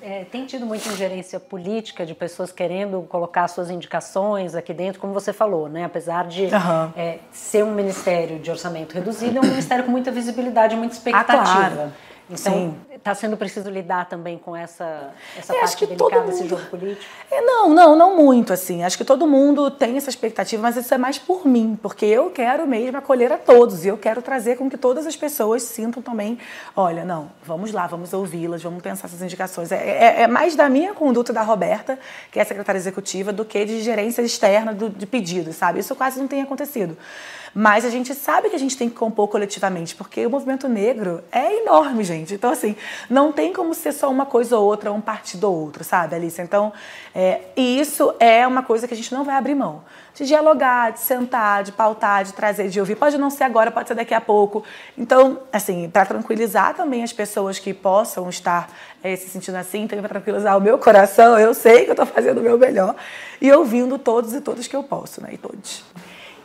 É, 0.00 0.24
tem 0.24 0.46
tido 0.46 0.64
muita 0.64 0.88
ingerência 0.88 1.40
política 1.40 2.06
de 2.06 2.14
pessoas 2.14 2.52
querendo 2.52 3.02
colocar 3.08 3.48
suas 3.48 3.68
indicações 3.68 4.54
aqui 4.54 4.72
dentro, 4.72 5.00
como 5.00 5.12
você 5.12 5.32
falou, 5.32 5.68
né? 5.68 5.84
Apesar 5.84 6.28
de 6.28 6.44
uhum. 6.44 6.92
é, 6.96 7.18
ser 7.32 7.64
um 7.64 7.74
ministério 7.74 8.38
de 8.38 8.48
orçamento 8.48 8.92
reduzido, 8.94 9.38
é 9.38 9.40
um 9.40 9.44
ministério 9.48 9.84
com 9.84 9.90
muita 9.90 10.12
visibilidade, 10.12 10.76
muita 10.76 10.94
expectativa. 10.94 11.42
Ah, 11.42 11.70
claro. 11.70 11.92
Então, 12.30 12.52
Sim. 12.52 12.76
Está 12.98 13.14
sendo 13.14 13.36
preciso 13.36 13.70
lidar 13.70 14.06
também 14.06 14.36
com 14.36 14.54
essa, 14.54 15.12
essa 15.36 15.54
é, 15.54 15.60
parte 15.60 15.86
delicada 15.86 16.26
desse 16.26 16.42
mundo... 16.42 16.50
jogo 16.50 16.64
político? 16.66 17.06
É, 17.30 17.40
não, 17.40 17.72
não, 17.72 17.96
não 17.96 18.16
muito, 18.16 18.52
assim. 18.52 18.82
Acho 18.82 18.98
que 18.98 19.04
todo 19.04 19.26
mundo 19.26 19.70
tem 19.70 19.96
essa 19.96 20.10
expectativa, 20.10 20.60
mas 20.60 20.76
isso 20.76 20.92
é 20.92 20.98
mais 20.98 21.16
por 21.16 21.46
mim, 21.46 21.78
porque 21.80 22.04
eu 22.04 22.28
quero 22.28 22.66
mesmo 22.66 22.98
acolher 22.98 23.32
a 23.32 23.38
todos 23.38 23.84
e 23.84 23.88
eu 23.88 23.96
quero 23.96 24.20
trazer 24.20 24.56
com 24.56 24.68
que 24.68 24.76
todas 24.76 25.06
as 25.06 25.16
pessoas 25.16 25.62
sintam 25.62 26.02
também, 26.02 26.38
olha, 26.76 27.04
não, 27.04 27.30
vamos 27.44 27.72
lá, 27.72 27.86
vamos 27.86 28.12
ouvi-las, 28.12 28.62
vamos 28.62 28.82
pensar 28.82 29.06
essas 29.06 29.22
indicações. 29.22 29.72
É, 29.72 29.76
é, 29.76 30.22
é, 30.22 30.26
mais 30.26 30.54
da 30.56 30.68
minha 30.68 30.92
conduta 30.92 31.32
da 31.32 31.42
Roberta, 31.42 31.98
que 32.32 32.38
é 32.40 32.44
secretária 32.44 32.78
executiva, 32.78 33.32
do 33.32 33.44
que 33.44 33.64
de 33.64 33.80
gerência 33.80 34.22
externa 34.22 34.74
do, 34.74 34.90
de 34.90 35.06
pedidos, 35.06 35.56
sabe? 35.56 35.78
Isso 35.78 35.94
quase 35.94 36.18
não 36.18 36.26
tem 36.26 36.42
acontecido. 36.42 36.96
Mas 37.54 37.84
a 37.84 37.90
gente 37.90 38.14
sabe 38.14 38.50
que 38.50 38.56
a 38.56 38.58
gente 38.58 38.76
tem 38.76 38.88
que 38.88 38.94
compor 38.94 39.28
coletivamente, 39.28 39.94
porque 39.94 40.26
o 40.26 40.30
movimento 40.30 40.68
negro 40.68 41.22
é 41.32 41.62
enorme, 41.62 42.04
gente. 42.04 42.34
Então, 42.34 42.50
assim, 42.50 42.76
não 43.08 43.32
tem 43.32 43.52
como 43.52 43.74
ser 43.74 43.92
só 43.92 44.10
uma 44.10 44.26
coisa 44.26 44.56
ou 44.58 44.64
outra, 44.64 44.92
um 44.92 45.00
partido 45.00 45.44
ou 45.44 45.64
outro, 45.64 45.84
sabe, 45.84 46.14
Alice? 46.14 46.40
Então, 46.40 46.72
é, 47.14 47.40
isso 47.56 48.14
é 48.20 48.46
uma 48.46 48.62
coisa 48.62 48.86
que 48.86 48.94
a 48.94 48.96
gente 48.96 49.12
não 49.12 49.24
vai 49.24 49.36
abrir 49.36 49.54
mão. 49.54 49.82
De 50.14 50.26
dialogar, 50.26 50.90
de 50.90 51.00
sentar, 51.00 51.62
de 51.62 51.70
pautar, 51.70 52.24
de 52.24 52.32
trazer, 52.32 52.68
de 52.68 52.80
ouvir. 52.80 52.96
Pode 52.96 53.16
não 53.16 53.30
ser 53.30 53.44
agora, 53.44 53.70
pode 53.70 53.86
ser 53.86 53.94
daqui 53.94 54.12
a 54.12 54.20
pouco. 54.20 54.64
Então, 54.96 55.40
assim, 55.52 55.88
para 55.88 56.04
tranquilizar 56.06 56.74
também 56.74 57.04
as 57.04 57.12
pessoas 57.12 57.58
que 57.58 57.72
possam 57.72 58.28
estar 58.28 58.68
é, 59.02 59.14
se 59.14 59.28
sentindo 59.28 59.56
assim, 59.56 59.86
também 59.86 60.02
para 60.02 60.20
tranquilizar 60.20 60.56
o 60.56 60.60
meu 60.60 60.78
coração, 60.78 61.38
eu 61.38 61.54
sei 61.54 61.84
que 61.84 61.90
eu 61.90 61.92
estou 61.92 62.06
fazendo 62.06 62.38
o 62.38 62.42
meu 62.42 62.58
melhor 62.58 62.96
e 63.40 63.50
ouvindo 63.52 63.98
todos 63.98 64.34
e 64.34 64.40
todas 64.40 64.66
que 64.66 64.74
eu 64.74 64.82
posso, 64.82 65.22
né? 65.22 65.30
E 65.32 65.38
todos. 65.38 65.84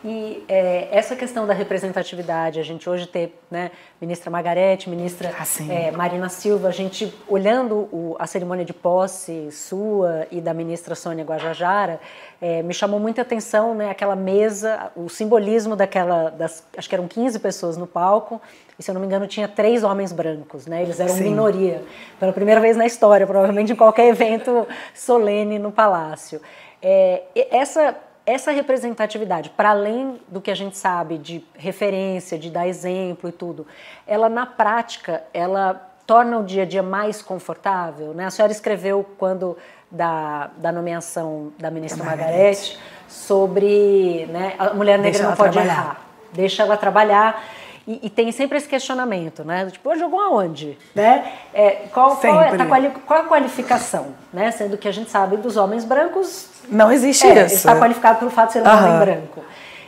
E 0.06 0.44
é, 0.50 0.90
essa 0.92 1.16
questão 1.16 1.48
da 1.48 1.54
representatividade, 1.54 2.60
a 2.60 2.64
gente 2.64 2.90
hoje 2.90 3.08
ter 3.08 3.40
né, 3.50 3.72
ministra 4.02 4.30
Margarete, 4.30 4.90
ministra 4.90 5.34
ah, 5.40 5.74
é, 5.74 5.92
Marina 5.92 6.28
Silva, 6.28 6.68
a 6.68 6.72
gente 6.72 7.14
olhando 7.26 7.88
o, 7.90 8.14
a 8.20 8.28
cerimônia 8.28 8.66
de 8.66 8.74
posse 8.74 9.50
sua 9.50 10.28
e 10.30 10.42
da 10.42 10.54
ministra 10.54 10.94
Sônia 10.94 11.24
Guajajara, 11.24 12.02
é, 12.42 12.62
me 12.62 12.74
chamou 12.74 13.00
muita 13.00 13.22
atenção 13.22 13.74
né, 13.74 13.90
aquela 13.90 14.16
mesa, 14.16 14.92
o 14.94 15.08
simbolismo 15.08 15.74
daquela, 15.74 16.30
das, 16.32 16.68
acho 16.78 16.90
que 16.90 16.96
eram 16.96 17.08
15 17.08 17.40
pessoas 17.40 17.78
no 17.78 17.88
palco, 17.88 18.42
e 18.78 18.84
se 18.84 18.92
eu 18.92 18.94
não 18.94 19.00
me 19.00 19.08
engano 19.08 19.26
tinha 19.26 19.48
três 19.48 19.86
homens 19.86 20.12
brancos, 20.12 20.68
né, 20.68 20.84
eles 20.84 21.00
eram 21.00 21.14
Sim. 21.14 21.24
minoria, 21.24 21.82
pela 22.20 22.34
primeira 22.34 22.60
vez 22.60 22.76
na 22.76 22.86
história, 22.86 23.26
provavelmente 23.26 23.72
em 23.72 23.76
qualquer 23.76 24.10
evento 24.10 24.68
solene 24.94 25.58
no 25.58 25.72
Palácio. 25.72 26.42
É, 26.82 27.24
essa 27.50 27.96
essa 28.26 28.52
representatividade, 28.52 29.50
para 29.50 29.72
além 29.72 30.20
do 30.28 30.40
que 30.40 30.50
a 30.50 30.56
gente 30.56 30.78
sabe 30.78 31.18
de 31.18 31.44
referência, 31.56 32.38
de 32.40 32.50
dar 32.50 32.68
exemplo 32.68 33.30
e 33.30 33.34
tudo, 33.34 33.68
ela 34.08 34.30
na 34.30 34.46
prática, 34.46 35.24
ela 35.34 35.90
torna 36.06 36.38
o 36.38 36.44
dia 36.44 36.64
a 36.64 36.66
dia 36.66 36.84
mais 36.84 37.22
confortável, 37.22 38.14
né? 38.14 38.26
A 38.26 38.32
senhora 38.32 38.52
escreveu 38.52 39.06
quando 39.18 39.58
da, 39.90 40.50
da 40.58 40.72
nomeação 40.72 41.54
da 41.60 41.70
ministra 41.70 42.04
Margarete 42.04 42.80
sobre 43.08 44.26
né, 44.32 44.56
a 44.58 44.74
mulher 44.74 44.98
negra 44.98 45.12
Deixa 45.12 45.30
não 45.30 45.36
pode 45.36 45.54
trabalhar. 45.54 45.74
errar. 45.74 46.02
Deixa 46.34 46.64
ela 46.64 46.78
trabalhar. 46.78 47.44
E, 47.86 48.00
e, 48.04 48.10
tem 48.10 48.32
sempre 48.32 48.58
esse 48.58 48.68
questionamento, 48.68 49.44
né? 49.44 49.70
Tipo, 49.70 49.94
jogou 49.98 50.20
aonde? 50.20 50.78
Né? 50.96 51.34
É, 51.54 51.72
qual, 51.92 52.16
qual, 52.16 52.42
é, 52.42 52.56
tá, 52.56 52.66
qual, 53.06 53.20
a 53.20 53.24
qualificação? 53.26 54.16
Né? 54.32 54.52
Sendo 54.52 54.78
que 54.78 54.88
a 54.88 54.92
gente 54.92 55.12
sabe 55.12 55.36
dos 55.36 55.58
homens 55.58 55.84
brancos. 55.84 56.48
Não 56.70 56.90
existe 56.90 57.28
é, 57.28 57.46
isso. 57.46 57.56
Está 57.56 57.78
qualificado 57.78 58.20
pelo 58.20 58.32
fato 58.32 58.48
de 58.48 58.54
ser 58.54 58.62
um 58.62 58.72
uhum. 58.72 58.78
homem 58.78 59.00
branco. 59.00 59.44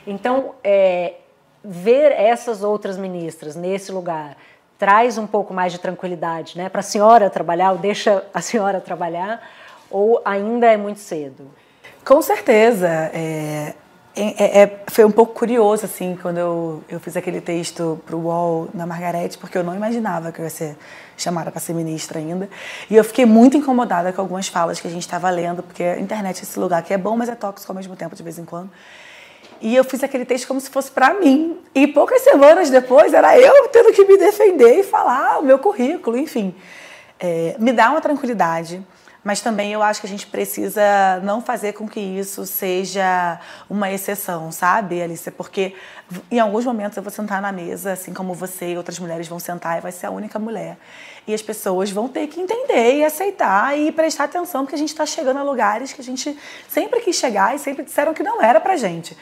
Então, 0.05 0.55
é, 0.61 1.13
ver 1.63 2.11
essas 2.11 2.63
outras 2.63 2.97
ministras 2.97 3.55
nesse 3.55 3.93
lugar 3.93 4.35
traz 4.77 5.17
um 5.17 5.25
pouco 5.25 5.53
mais 5.53 5.71
de 5.71 5.79
tranquilidade, 5.79 6.57
né? 6.57 6.67
Para 6.67 6.81
a 6.81 6.83
senhora 6.83 7.29
trabalhar, 7.29 7.71
ou 7.71 7.77
deixa 7.77 8.25
a 8.33 8.41
senhora 8.41 8.81
trabalhar, 8.81 9.41
ou 9.89 10.21
ainda 10.25 10.67
é 10.67 10.75
muito 10.75 10.99
cedo? 10.99 11.49
Com 12.03 12.21
certeza. 12.21 12.89
É, 13.13 13.73
é, 14.15 14.61
é, 14.61 14.79
foi 14.87 15.03
um 15.03 15.11
pouco 15.11 15.33
curioso, 15.33 15.85
assim, 15.85 16.17
quando 16.21 16.37
eu, 16.37 16.83
eu 16.87 16.99
fiz 17.01 17.17
aquele 17.17 17.41
texto 17.41 18.01
para 18.05 18.15
o 18.15 18.25
UOL 18.25 18.69
na 18.73 18.85
Margarete, 18.85 19.37
porque 19.37 19.57
eu 19.57 19.63
não 19.63 19.75
imaginava 19.75 20.31
que 20.31 20.39
eu 20.39 20.45
ia 20.45 20.49
ser 20.49 20.77
chamada 21.17 21.51
para 21.51 21.59
ser 21.59 21.73
ministra 21.73 22.19
ainda. 22.19 22.49
E 22.89 22.95
eu 22.95 23.03
fiquei 23.03 23.25
muito 23.25 23.57
incomodada 23.57 24.13
com 24.13 24.21
algumas 24.21 24.47
falas 24.47 24.79
que 24.79 24.87
a 24.87 24.89
gente 24.89 25.01
estava 25.01 25.29
lendo, 25.29 25.61
porque 25.61 25.83
a 25.83 25.99
internet 25.99 26.39
é 26.39 26.43
esse 26.43 26.57
lugar 26.57 26.81
que 26.81 26.93
é 26.93 26.97
bom, 26.97 27.17
mas 27.17 27.27
é 27.27 27.35
tóxico 27.35 27.71
ao 27.71 27.75
mesmo 27.75 27.95
tempo, 27.95 28.15
de 28.15 28.23
vez 28.23 28.39
em 28.39 28.45
quando. 28.45 28.69
E 29.59 29.75
eu 29.75 29.83
fiz 29.83 30.01
aquele 30.01 30.23
texto 30.23 30.47
como 30.47 30.61
se 30.61 30.69
fosse 30.69 30.91
para 30.91 31.13
mim. 31.13 31.57
E 31.73 31.85
poucas 31.87 32.21
semanas 32.21 32.69
depois 32.69 33.13
era 33.13 33.37
eu 33.37 33.67
tendo 33.67 33.91
que 33.91 34.05
me 34.05 34.17
defender 34.17 34.79
e 34.79 34.83
falar 34.83 35.39
o 35.39 35.43
meu 35.43 35.59
currículo, 35.59 36.17
enfim. 36.17 36.55
É, 37.19 37.55
me 37.59 37.73
dá 37.73 37.89
uma 37.89 37.99
tranquilidade 37.99 38.81
mas 39.25 39.41
também 39.41 39.73
eu 39.73 39.81
acho 39.81 39.99
que 39.99 40.05
a 40.05 40.09
gente 40.09 40.27
precisa 40.27 41.19
não 41.23 41.41
fazer 41.41 41.73
com 41.73 41.89
que 41.89 41.99
isso 41.99 42.45
seja 42.45 43.39
uma 43.67 43.91
exceção, 43.91 44.51
sabe, 44.51 45.01
Alice? 45.01 45.31
Porque 45.31 45.73
em 46.29 46.39
alguns 46.39 46.63
momentos 46.63 46.95
eu 46.95 47.01
vou 47.01 47.11
sentar 47.11 47.41
na 47.41 47.51
mesa, 47.51 47.93
assim 47.93 48.13
como 48.13 48.35
você 48.35 48.73
e 48.73 48.77
outras 48.77 48.99
mulheres 48.99 49.27
vão 49.27 49.39
sentar, 49.39 49.79
e 49.79 49.81
vai 49.81 49.91
ser 49.91 50.05
a 50.05 50.11
única 50.11 50.37
mulher. 50.37 50.77
E 51.25 51.33
as 51.33 51.41
pessoas 51.41 51.89
vão 51.89 52.07
ter 52.07 52.27
que 52.27 52.39
entender 52.39 52.97
e 52.97 53.03
aceitar 53.03 53.75
e 53.75 53.91
prestar 53.91 54.25
atenção, 54.25 54.61
porque 54.63 54.75
a 54.75 54.77
gente 54.77 54.89
está 54.89 55.07
chegando 55.07 55.39
a 55.39 55.43
lugares 55.43 55.91
que 55.91 56.01
a 56.01 56.03
gente 56.03 56.37
sempre 56.69 57.01
quis 57.01 57.15
chegar 57.15 57.55
e 57.55 57.57
sempre 57.57 57.83
disseram 57.83 58.13
que 58.13 58.21
não 58.21 58.39
era 58.39 58.61
pra 58.61 58.77
gente. 58.77 59.17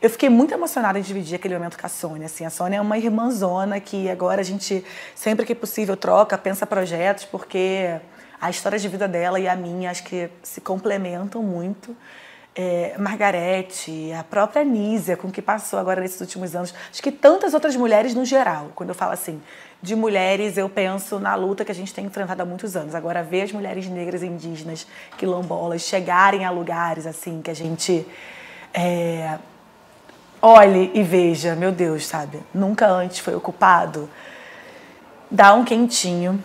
Eu 0.00 0.08
fiquei 0.08 0.28
muito 0.28 0.54
emocionada 0.54 1.00
em 1.00 1.02
dividir 1.02 1.34
aquele 1.34 1.54
momento 1.54 1.76
com 1.76 1.84
a 1.84 1.88
Sônia. 1.88 2.26
Assim, 2.26 2.44
a 2.44 2.50
Sônia 2.50 2.76
é 2.76 2.80
uma 2.80 2.96
irmãzona 2.96 3.80
que 3.80 4.08
agora 4.08 4.40
a 4.40 4.44
gente, 4.44 4.84
sempre 5.16 5.44
que 5.44 5.52
possível, 5.52 5.96
troca, 5.96 6.38
pensa 6.38 6.64
projetos, 6.64 7.24
porque 7.24 8.00
a 8.40 8.50
história 8.50 8.78
de 8.78 8.88
vida 8.88 9.08
dela 9.08 9.38
e 9.40 9.48
a 9.48 9.56
minha 9.56 9.90
acho 9.90 10.04
que 10.04 10.30
se 10.42 10.60
complementam 10.60 11.42
muito. 11.42 11.96
É, 12.54 12.96
Margarete, 12.98 14.12
a 14.12 14.24
própria 14.24 14.64
Nízia, 14.64 15.16
com 15.16 15.30
que 15.30 15.40
passou 15.40 15.78
agora 15.78 16.00
nesses 16.00 16.20
últimos 16.20 16.56
anos, 16.56 16.74
acho 16.90 17.00
que 17.00 17.12
tantas 17.12 17.54
outras 17.54 17.76
mulheres 17.76 18.14
no 18.14 18.24
geral. 18.24 18.72
Quando 18.74 18.88
eu 18.88 18.96
falo 18.96 19.12
assim, 19.12 19.40
de 19.80 19.94
mulheres, 19.94 20.56
eu 20.56 20.68
penso 20.68 21.20
na 21.20 21.36
luta 21.36 21.64
que 21.64 21.70
a 21.70 21.74
gente 21.74 21.94
tem 21.94 22.04
enfrentado 22.06 22.42
há 22.42 22.44
muitos 22.44 22.74
anos. 22.74 22.94
Agora, 22.96 23.22
ver 23.22 23.42
as 23.42 23.52
mulheres 23.52 23.86
negras, 23.86 24.24
indígenas, 24.24 24.86
quilombolas 25.16 25.82
chegarem 25.82 26.44
a 26.44 26.50
lugares 26.50 27.06
assim 27.06 27.40
que 27.40 27.50
a 27.50 27.54
gente 27.54 28.04
é, 28.74 29.38
olhe 30.42 30.90
e 30.94 31.02
veja, 31.02 31.54
meu 31.54 31.70
Deus, 31.70 32.06
sabe? 32.06 32.42
Nunca 32.52 32.88
antes 32.88 33.20
foi 33.20 33.36
ocupado. 33.36 34.10
Dá 35.30 35.54
um 35.54 35.64
quentinho 35.64 36.42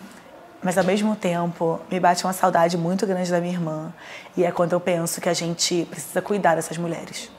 mas 0.64 0.78
ao 0.78 0.82
mesmo 0.82 1.14
tempo 1.14 1.78
me 1.90 2.00
bate 2.00 2.24
uma 2.24 2.32
saudade 2.32 2.78
muito 2.78 3.06
grande 3.06 3.30
da 3.30 3.38
minha 3.38 3.52
irmã. 3.52 3.92
E 4.34 4.44
é 4.44 4.50
quando 4.50 4.72
eu 4.72 4.80
penso 4.80 5.20
que 5.20 5.28
a 5.28 5.34
gente 5.34 5.86
precisa 5.90 6.22
cuidar 6.22 6.54
dessas 6.54 6.78
mulheres. 6.78 7.30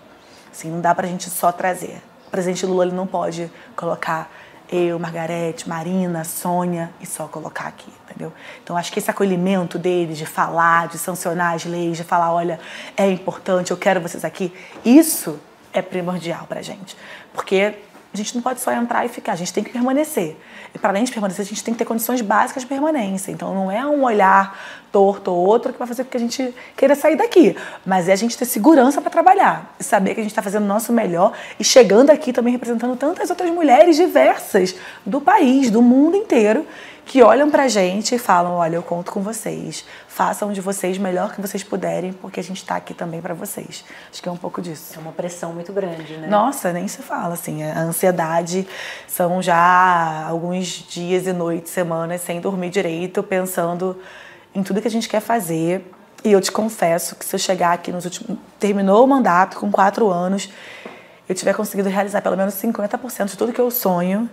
Assim, 0.51 0.69
não 0.69 0.79
dá 0.79 0.93
pra 0.93 1.07
gente 1.07 1.27
só 1.31 1.51
trazer. 1.51 2.01
O 2.27 2.29
presidente 2.29 2.63
Lula 2.67 2.85
ele 2.85 2.95
não 2.95 3.07
pode 3.07 3.51
colocar 3.75 4.31
eu, 4.71 4.99
Margarete, 4.99 5.67
Marina, 5.67 6.23
Sônia 6.23 6.91
e 7.01 7.05
só 7.05 7.27
colocar 7.27 7.65
aqui, 7.65 7.91
entendeu? 8.05 8.31
Então 8.63 8.77
acho 8.77 8.91
que 8.91 8.99
esse 8.99 9.09
acolhimento 9.09 9.79
deles 9.79 10.17
de 10.17 10.25
falar, 10.25 10.87
de 10.87 10.97
sancionar 10.99 11.55
as 11.55 11.65
leis, 11.65 11.97
de 11.97 12.03
falar, 12.03 12.31
olha, 12.31 12.59
é 12.95 13.09
importante, 13.09 13.71
eu 13.71 13.77
quero 13.77 13.99
vocês 13.99 14.23
aqui, 14.23 14.53
isso 14.83 15.39
é 15.73 15.81
primordial 15.81 16.45
pra 16.47 16.61
gente. 16.61 16.95
Porque 17.33 17.75
a 18.15 18.23
gente 18.23 18.35
não 18.35 18.41
pode 18.41 18.59
só 18.59 18.71
entrar 18.71 19.05
e 19.05 19.09
ficar, 19.09 19.33
a 19.33 19.35
gente 19.35 19.53
tem 19.53 19.63
que 19.63 19.69
permanecer. 19.69 20.35
E 20.73 20.79
para 20.79 20.89
além 20.89 21.03
de 21.03 21.11
permanecer, 21.11 21.45
a 21.45 21.47
gente 21.47 21.63
tem 21.63 21.73
que 21.73 21.77
ter 21.77 21.85
condições 21.85 22.21
básicas 22.21 22.63
de 22.63 22.67
permanência. 22.67 23.31
Então 23.31 23.53
não 23.53 23.71
é 23.71 23.85
um 23.85 24.03
olhar 24.03 24.57
torto 24.91 25.31
ou 25.31 25.45
outro 25.45 25.73
que 25.73 25.79
vai 25.79 25.87
fazer 25.87 26.03
com 26.05 26.09
que 26.09 26.17
a 26.17 26.19
gente 26.19 26.55
queira 26.75 26.95
sair 26.95 27.17
daqui, 27.17 27.55
mas 27.85 28.07
é 28.07 28.13
a 28.13 28.15
gente 28.15 28.37
ter 28.37 28.45
segurança 28.45 29.01
para 29.01 29.09
trabalhar 29.11 29.75
e 29.79 29.83
saber 29.83 30.13
que 30.13 30.21
a 30.21 30.23
gente 30.23 30.31
está 30.31 30.41
fazendo 30.41 30.63
o 30.63 30.67
nosso 30.67 30.93
melhor 30.93 31.33
e 31.59 31.63
chegando 31.63 32.09
aqui 32.09 32.31
também 32.31 32.53
representando 32.53 32.95
tantas 32.95 33.29
outras 33.29 33.49
mulheres 33.51 33.97
diversas 33.97 34.75
do 35.05 35.19
país, 35.19 35.69
do 35.69 35.81
mundo 35.81 36.15
inteiro 36.15 36.65
que 37.05 37.21
olham 37.21 37.49
pra 37.49 37.67
gente 37.67 38.15
e 38.15 38.19
falam: 38.19 38.53
olha, 38.53 38.75
eu 38.75 38.83
conto 38.83 39.11
com 39.11 39.21
vocês, 39.21 39.85
façam 40.07 40.51
de 40.51 40.59
vocês 40.59 40.97
o 40.97 41.01
melhor 41.01 41.33
que 41.33 41.39
vocês 41.39 41.63
puderem, 41.63 42.11
porque 42.11 42.39
a 42.39 42.43
gente 42.43 42.57
está 42.57 42.75
aqui 42.75 42.93
também 42.93 43.21
para 43.21 43.33
vocês. 43.33 43.85
Acho 44.11 44.21
que 44.21 44.27
é 44.27 44.31
um 44.31 44.37
pouco 44.37 44.61
disso. 44.61 44.93
É 44.97 44.99
uma 44.99 45.11
pressão 45.11 45.53
muito 45.53 45.71
grande, 45.71 46.17
né? 46.17 46.27
Nossa, 46.27 46.73
nem 46.73 46.87
se 46.87 47.01
fala, 47.01 47.35
assim, 47.35 47.63
a 47.63 47.79
ansiedade 47.79 48.67
são 49.07 49.41
já 49.41 50.25
alguns 50.27 50.67
dias 50.67 51.27
e 51.27 51.33
noites, 51.33 51.71
semanas 51.71 52.21
sem 52.21 52.41
dormir 52.41 52.71
direito, 52.71 53.21
pensando 53.21 53.97
em 54.53 54.63
tudo 54.63 54.81
que 54.81 54.87
a 54.87 54.91
gente 54.91 55.07
quer 55.07 55.21
fazer. 55.21 55.91
E 56.23 56.31
eu 56.31 56.41
te 56.41 56.51
confesso 56.51 57.15
que 57.15 57.23
se 57.23 57.35
eu 57.35 57.39
chegar 57.39 57.73
aqui 57.73 57.91
nos 57.91 58.05
últimos. 58.05 58.39
terminou 58.59 59.03
o 59.03 59.07
mandato 59.07 59.59
com 59.59 59.71
quatro 59.71 60.09
anos, 60.09 60.49
eu 61.29 61.35
tiver 61.35 61.53
conseguido 61.53 61.87
realizar 61.87 62.21
pelo 62.21 62.35
menos 62.35 62.55
50% 62.55 63.25
de 63.25 63.37
tudo 63.37 63.53
que 63.53 63.61
eu 63.61 63.69
sonho 63.69 64.27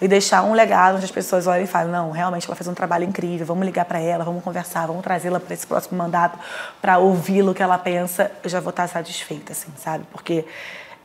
e 0.00 0.06
deixar 0.06 0.42
um 0.42 0.52
legado 0.52 0.96
onde 0.96 1.04
as 1.04 1.10
pessoas 1.10 1.46
olhem 1.46 1.64
e 1.64 1.66
falam: 1.66 1.90
não, 1.90 2.10
realmente 2.10 2.46
ela 2.46 2.54
fez 2.54 2.68
um 2.68 2.74
trabalho 2.74 3.04
incrível, 3.04 3.46
vamos 3.46 3.64
ligar 3.64 3.84
para 3.84 4.00
ela, 4.00 4.24
vamos 4.24 4.42
conversar, 4.42 4.86
vamos 4.86 5.02
trazê-la 5.02 5.40
para 5.40 5.54
esse 5.54 5.66
próximo 5.66 5.98
mandato 5.98 6.38
para 6.80 6.98
ouvi-lo 6.98 7.54
que 7.54 7.62
ela 7.62 7.78
pensa, 7.78 8.30
eu 8.42 8.50
já 8.50 8.60
vou 8.60 8.70
estar 8.70 8.86
satisfeita, 8.88 9.52
assim, 9.52 9.72
sabe? 9.76 10.04
Porque 10.12 10.44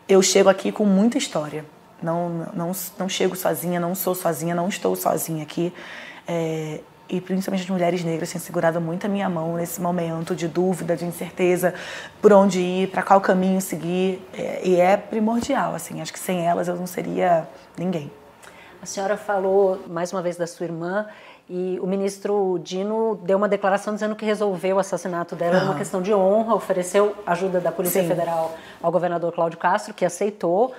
eu 0.08 0.22
chego 0.22 0.50
aqui 0.50 0.72
com 0.72 0.86
muita 0.86 1.18
história. 1.18 1.66
Não, 2.02 2.48
não, 2.54 2.72
não 2.98 3.08
chego 3.08 3.36
sozinha, 3.36 3.80
não 3.80 3.96
sou 3.96 4.14
sozinha, 4.14 4.54
não 4.54 4.68
estou 4.68 4.94
sozinha 4.96 5.44
aqui. 5.44 5.74
É, 6.28 6.82
e 7.10 7.22
principalmente 7.22 7.64
as 7.64 7.70
mulheres 7.70 8.04
negras 8.04 8.32
têm 8.32 8.42
segurado 8.42 8.82
muito 8.82 9.06
a 9.06 9.10
minha 9.10 9.30
mão 9.30 9.56
nesse 9.56 9.80
momento 9.80 10.36
de 10.36 10.48
dúvida, 10.48 10.96
de 10.96 11.06
incerteza, 11.06 11.74
por 12.22 12.34
onde 12.34 12.60
ir, 12.60 12.90
para 12.90 13.04
qual 13.04 13.22
caminho 13.22 13.62
seguir, 13.62 14.26
é, 14.34 14.62
e 14.64 14.80
é 14.80 14.98
primordial, 14.98 15.76
assim, 15.76 16.02
acho 16.02 16.12
que 16.12 16.20
sem 16.20 16.46
elas 16.46 16.68
eu 16.68 16.76
não 16.76 16.88
seria 16.88 17.48
ninguém. 17.78 18.12
A 18.84 18.86
senhora 18.86 19.16
falou 19.16 19.80
mais 19.88 20.12
uma 20.12 20.22
vez 20.22 20.36
da 20.36 20.46
sua 20.46 20.66
irmã 20.66 21.08
e 21.50 21.80
o 21.82 21.88
ministro 21.88 22.60
Dino 22.62 23.18
deu 23.24 23.38
uma 23.38 23.48
declaração 23.48 23.94
dizendo 23.94 24.14
que 24.14 24.26
resolveu 24.26 24.76
o 24.76 24.80
assassinato 24.80 25.38
dela, 25.38 25.56
era 25.56 25.64
uma 25.64 25.76
questão 25.76 26.02
de 26.02 26.14
honra, 26.14 26.54
ofereceu 26.54 27.16
ajuda 27.26 27.62
da 27.62 27.72
Polícia 27.72 28.02
Sim. 28.02 28.10
Federal 28.10 28.54
ao 28.82 28.92
governador 28.92 29.32
Cláudio 29.32 29.58
Castro, 29.58 29.94
que 29.94 30.04
aceitou. 30.04 30.76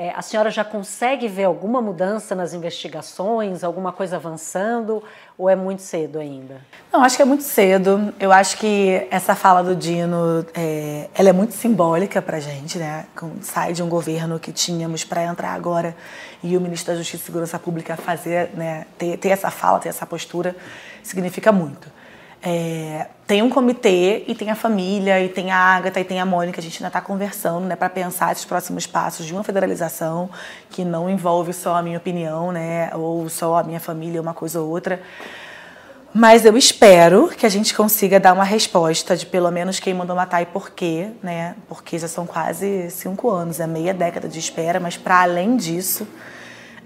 É, 0.00 0.14
a 0.16 0.22
senhora 0.22 0.50
já 0.50 0.64
consegue 0.64 1.28
ver 1.28 1.44
alguma 1.44 1.82
mudança 1.82 2.34
nas 2.34 2.54
investigações, 2.54 3.62
alguma 3.62 3.92
coisa 3.92 4.16
avançando, 4.16 5.04
ou 5.36 5.46
é 5.46 5.54
muito 5.54 5.82
cedo 5.82 6.18
ainda? 6.18 6.56
Não, 6.90 7.04
acho 7.04 7.16
que 7.16 7.22
é 7.22 7.24
muito 7.26 7.42
cedo. 7.42 8.10
Eu 8.18 8.32
acho 8.32 8.56
que 8.56 9.06
essa 9.10 9.34
fala 9.34 9.62
do 9.62 9.76
Dino, 9.76 10.46
é, 10.54 11.10
ela 11.14 11.28
é 11.28 11.32
muito 11.34 11.52
simbólica 11.52 12.22
para 12.22 12.38
a 12.38 12.40
gente, 12.40 12.78
né? 12.78 13.04
Sai 13.42 13.74
de 13.74 13.82
um 13.82 13.90
governo 13.90 14.40
que 14.40 14.52
tínhamos 14.52 15.04
para 15.04 15.22
entrar 15.22 15.52
agora 15.52 15.94
e 16.42 16.56
o 16.56 16.60
ministro 16.62 16.94
da 16.94 16.98
Justiça 16.98 17.22
e 17.22 17.26
Segurança 17.26 17.58
Pública 17.58 17.94
fazer, 17.94 18.52
né, 18.54 18.86
ter, 18.96 19.18
ter 19.18 19.28
essa 19.28 19.50
fala, 19.50 19.80
ter 19.80 19.90
essa 19.90 20.06
postura, 20.06 20.56
significa 21.02 21.52
muito. 21.52 21.99
É, 22.42 23.06
tem 23.26 23.42
um 23.42 23.50
comitê 23.50 24.24
e 24.26 24.34
tem 24.34 24.50
a 24.50 24.54
família, 24.54 25.22
e 25.22 25.28
tem 25.28 25.50
a 25.50 25.56
Agatha 25.56 26.00
e 26.00 26.04
tem 26.04 26.20
a 26.20 26.26
Mônica. 26.26 26.60
A 26.60 26.62
gente 26.62 26.78
ainda 26.78 26.88
está 26.88 27.00
conversando 27.00 27.66
né, 27.66 27.76
para 27.76 27.90
pensar 27.90 28.32
esses 28.32 28.44
próximos 28.44 28.86
passos 28.86 29.26
de 29.26 29.32
uma 29.32 29.44
federalização 29.44 30.30
que 30.70 30.84
não 30.84 31.08
envolve 31.08 31.52
só 31.52 31.76
a 31.76 31.82
minha 31.82 31.98
opinião, 31.98 32.50
né, 32.50 32.90
ou 32.94 33.28
só 33.28 33.58
a 33.58 33.62
minha 33.62 33.80
família, 33.80 34.20
uma 34.20 34.34
coisa 34.34 34.60
ou 34.60 34.70
outra. 34.70 35.00
Mas 36.12 36.44
eu 36.44 36.56
espero 36.56 37.28
que 37.28 37.46
a 37.46 37.48
gente 37.48 37.72
consiga 37.72 38.18
dar 38.18 38.32
uma 38.32 38.42
resposta 38.42 39.16
de 39.16 39.26
pelo 39.26 39.48
menos 39.50 39.78
quem 39.78 39.94
mandou 39.94 40.16
matar 40.16 40.42
e 40.42 40.46
por 40.46 40.70
quê, 40.70 41.10
né? 41.22 41.54
Porque 41.68 41.96
já 42.00 42.08
são 42.08 42.26
quase 42.26 42.90
cinco 42.90 43.30
anos, 43.30 43.60
é 43.60 43.66
meia 43.66 43.94
década 43.94 44.26
de 44.26 44.40
espera, 44.40 44.80
mas 44.80 44.96
para 44.96 45.22
além 45.22 45.56
disso 45.56 46.04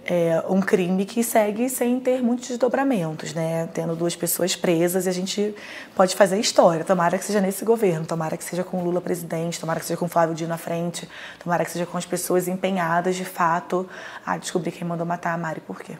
é 0.06 0.42
um 0.48 0.60
crime 0.60 1.04
que 1.04 1.24
segue 1.24 1.68
sem 1.68 1.98
ter 1.98 2.22
muitos 2.22 2.48
desdobramentos, 2.48 3.32
né? 3.32 3.68
Tendo 3.72 3.96
duas 3.96 4.14
pessoas 4.14 4.54
presas 4.54 5.06
e 5.06 5.08
a 5.08 5.12
gente 5.12 5.54
pode 5.94 6.14
fazer 6.14 6.38
história. 6.38 6.84
Tomara 6.84 7.16
que 7.16 7.24
seja 7.24 7.40
nesse 7.40 7.64
governo, 7.64 8.04
tomara 8.04 8.36
que 8.36 8.44
seja 8.44 8.62
com 8.62 8.82
Lula 8.82 9.00
presidente, 9.00 9.58
tomara 9.58 9.80
que 9.80 9.86
seja 9.86 9.98
com 9.98 10.06
Flávio 10.08 10.34
Dino 10.34 10.50
na 10.50 10.58
frente, 10.58 11.08
tomara 11.42 11.64
que 11.64 11.70
seja 11.70 11.86
com 11.86 11.96
as 11.96 12.04
pessoas 12.04 12.48
empenhadas 12.48 13.16
de 13.16 13.24
fato 13.24 13.88
a 14.26 14.36
descobrir 14.36 14.72
quem 14.72 14.86
mandou 14.86 15.06
matar 15.06 15.32
a 15.32 15.38
Mari 15.38 15.60
por 15.60 15.80
quê. 15.80 15.96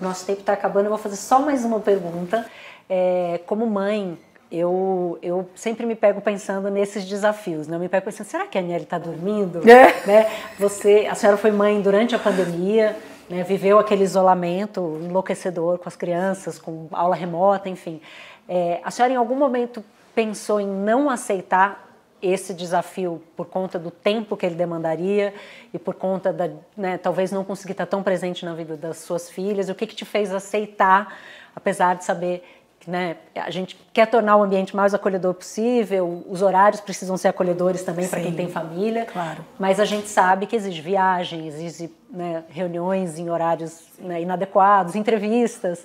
Nosso 0.00 0.26
tempo 0.26 0.40
está 0.40 0.52
acabando, 0.52 0.86
eu 0.86 0.90
vou 0.90 0.98
fazer 0.98 1.16
só 1.16 1.40
mais 1.40 1.64
uma 1.64 1.80
pergunta. 1.80 2.44
É, 2.88 3.40
como 3.46 3.66
mãe, 3.66 4.18
eu, 4.50 5.18
eu 5.22 5.48
sempre 5.54 5.86
me 5.86 5.94
pego 5.94 6.20
pensando 6.20 6.68
nesses 6.70 7.06
desafios, 7.06 7.66
né? 7.66 7.76
Eu 7.76 7.80
me 7.80 7.88
pego 7.88 8.04
pensando, 8.04 8.26
será 8.26 8.46
que 8.46 8.58
a 8.58 8.60
Aniele 8.60 8.84
está 8.84 8.98
dormindo? 8.98 9.66
É. 9.66 10.06
Né? 10.06 10.30
Você, 10.58 11.06
a 11.10 11.14
senhora 11.14 11.38
foi 11.38 11.50
mãe 11.50 11.80
durante 11.80 12.14
a 12.14 12.18
pandemia, 12.18 12.94
né, 13.32 13.42
viveu 13.42 13.78
aquele 13.78 14.04
isolamento 14.04 15.00
enlouquecedor 15.02 15.78
com 15.78 15.88
as 15.88 15.96
crianças, 15.96 16.58
com 16.58 16.86
aula 16.92 17.16
remota, 17.16 17.66
enfim. 17.66 17.98
É, 18.46 18.78
a 18.84 18.90
senhora 18.90 19.14
em 19.14 19.16
algum 19.16 19.34
momento 19.34 19.82
pensou 20.14 20.60
em 20.60 20.66
não 20.66 21.08
aceitar 21.08 21.88
esse 22.20 22.52
desafio 22.52 23.22
por 23.34 23.46
conta 23.46 23.78
do 23.78 23.90
tempo 23.90 24.36
que 24.36 24.44
ele 24.44 24.54
demandaria 24.54 25.32
e 25.72 25.78
por 25.78 25.94
conta 25.94 26.30
da, 26.30 26.50
né, 26.76 26.98
talvez 26.98 27.32
não 27.32 27.42
conseguir 27.42 27.72
estar 27.72 27.86
tão 27.86 28.02
presente 28.02 28.44
na 28.44 28.52
vida 28.52 28.76
das 28.76 28.98
suas 28.98 29.30
filhas? 29.30 29.70
O 29.70 29.74
que, 29.74 29.86
que 29.86 29.96
te 29.96 30.04
fez 30.04 30.32
aceitar, 30.32 31.16
apesar 31.56 31.96
de 31.96 32.04
saber 32.04 32.44
né, 32.86 33.16
a 33.34 33.50
gente 33.50 33.78
quer 33.92 34.06
tornar 34.06 34.36
o 34.36 34.42
ambiente 34.42 34.74
mais 34.74 34.92
acolhedor 34.92 35.34
possível, 35.34 36.24
os 36.28 36.42
horários 36.42 36.80
precisam 36.80 37.16
ser 37.16 37.28
acolhedores 37.28 37.82
também 37.82 38.08
para 38.08 38.20
quem 38.20 38.34
tem 38.34 38.48
família, 38.48 39.06
claro. 39.06 39.44
mas 39.58 39.78
a 39.78 39.84
gente 39.84 40.08
sabe 40.08 40.46
que 40.46 40.56
exige 40.56 40.80
viagem, 40.80 41.46
exige 41.46 41.90
né, 42.12 42.44
reuniões 42.50 43.18
em 43.18 43.30
horários 43.30 43.80
né, 43.98 44.20
inadequados, 44.20 44.94
entrevistas. 44.94 45.84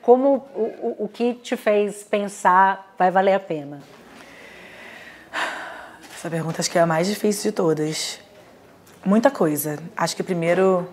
Como 0.00 0.46
o, 0.54 1.04
o 1.04 1.08
que 1.08 1.34
te 1.34 1.56
fez 1.56 2.02
pensar 2.02 2.94
vai 2.98 3.10
valer 3.10 3.34
a 3.34 3.40
pena? 3.40 3.80
Essa 6.16 6.30
pergunta 6.30 6.60
acho 6.60 6.70
que 6.70 6.78
é 6.78 6.80
a 6.80 6.86
mais 6.86 7.06
difícil 7.06 7.50
de 7.50 7.56
todas. 7.56 8.18
Muita 9.04 9.30
coisa. 9.30 9.78
Acho 9.96 10.16
que 10.16 10.22
primeiro 10.22 10.88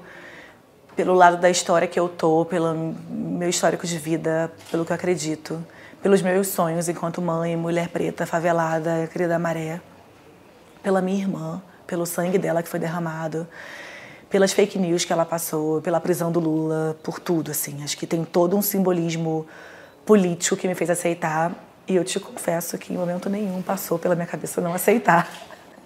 pelo 0.97 1.13
lado 1.13 1.37
da 1.37 1.47
história 1.47 1.87
que 1.87 1.99
eu 1.99 2.09
tô, 2.09 2.43
pelo 2.43 2.73
meu 2.73 3.47
histórico 3.47 3.85
de 3.85 3.99
vida, 3.99 4.51
pelo 4.71 4.83
que 4.83 4.91
eu 4.91 4.95
acredito, 4.95 5.63
pelos 6.01 6.23
meus 6.23 6.47
sonhos 6.47 6.89
enquanto 6.89 7.21
mãe, 7.21 7.55
mulher 7.55 7.89
preta, 7.89 8.25
favelada, 8.25 9.07
querida 9.11 9.37
maré, 9.37 9.79
pela 10.81 10.99
minha 10.99 11.19
irmã, 11.19 11.61
pelo 11.85 12.03
sangue 12.03 12.39
dela 12.39 12.63
que 12.63 12.69
foi 12.69 12.79
derramado, 12.79 13.47
pelas 14.29 14.53
fake 14.53 14.77
news 14.77 15.05
que 15.05 15.13
ela 15.13 15.25
passou, 15.25 15.81
pela 15.81 15.99
prisão 15.99 16.31
do 16.31 16.39
Lula, 16.39 16.97
por 17.03 17.19
tudo, 17.19 17.51
assim. 17.51 17.83
Acho 17.83 17.97
que 17.97 18.05
tem 18.05 18.23
todo 18.25 18.57
um 18.57 18.61
simbolismo 18.61 19.47
político 20.05 20.55
que 20.55 20.67
me 20.67 20.75
fez 20.75 20.89
aceitar 20.89 21.51
e 21.87 21.95
eu 21.95 22.03
te 22.03 22.19
confesso 22.19 22.77
que 22.77 22.93
em 22.93 22.97
momento 22.97 23.29
nenhum 23.29 23.61
passou 23.61 23.97
pela 23.97 24.15
minha 24.15 24.27
cabeça 24.27 24.59
não 24.59 24.73
aceitar. 24.73 25.29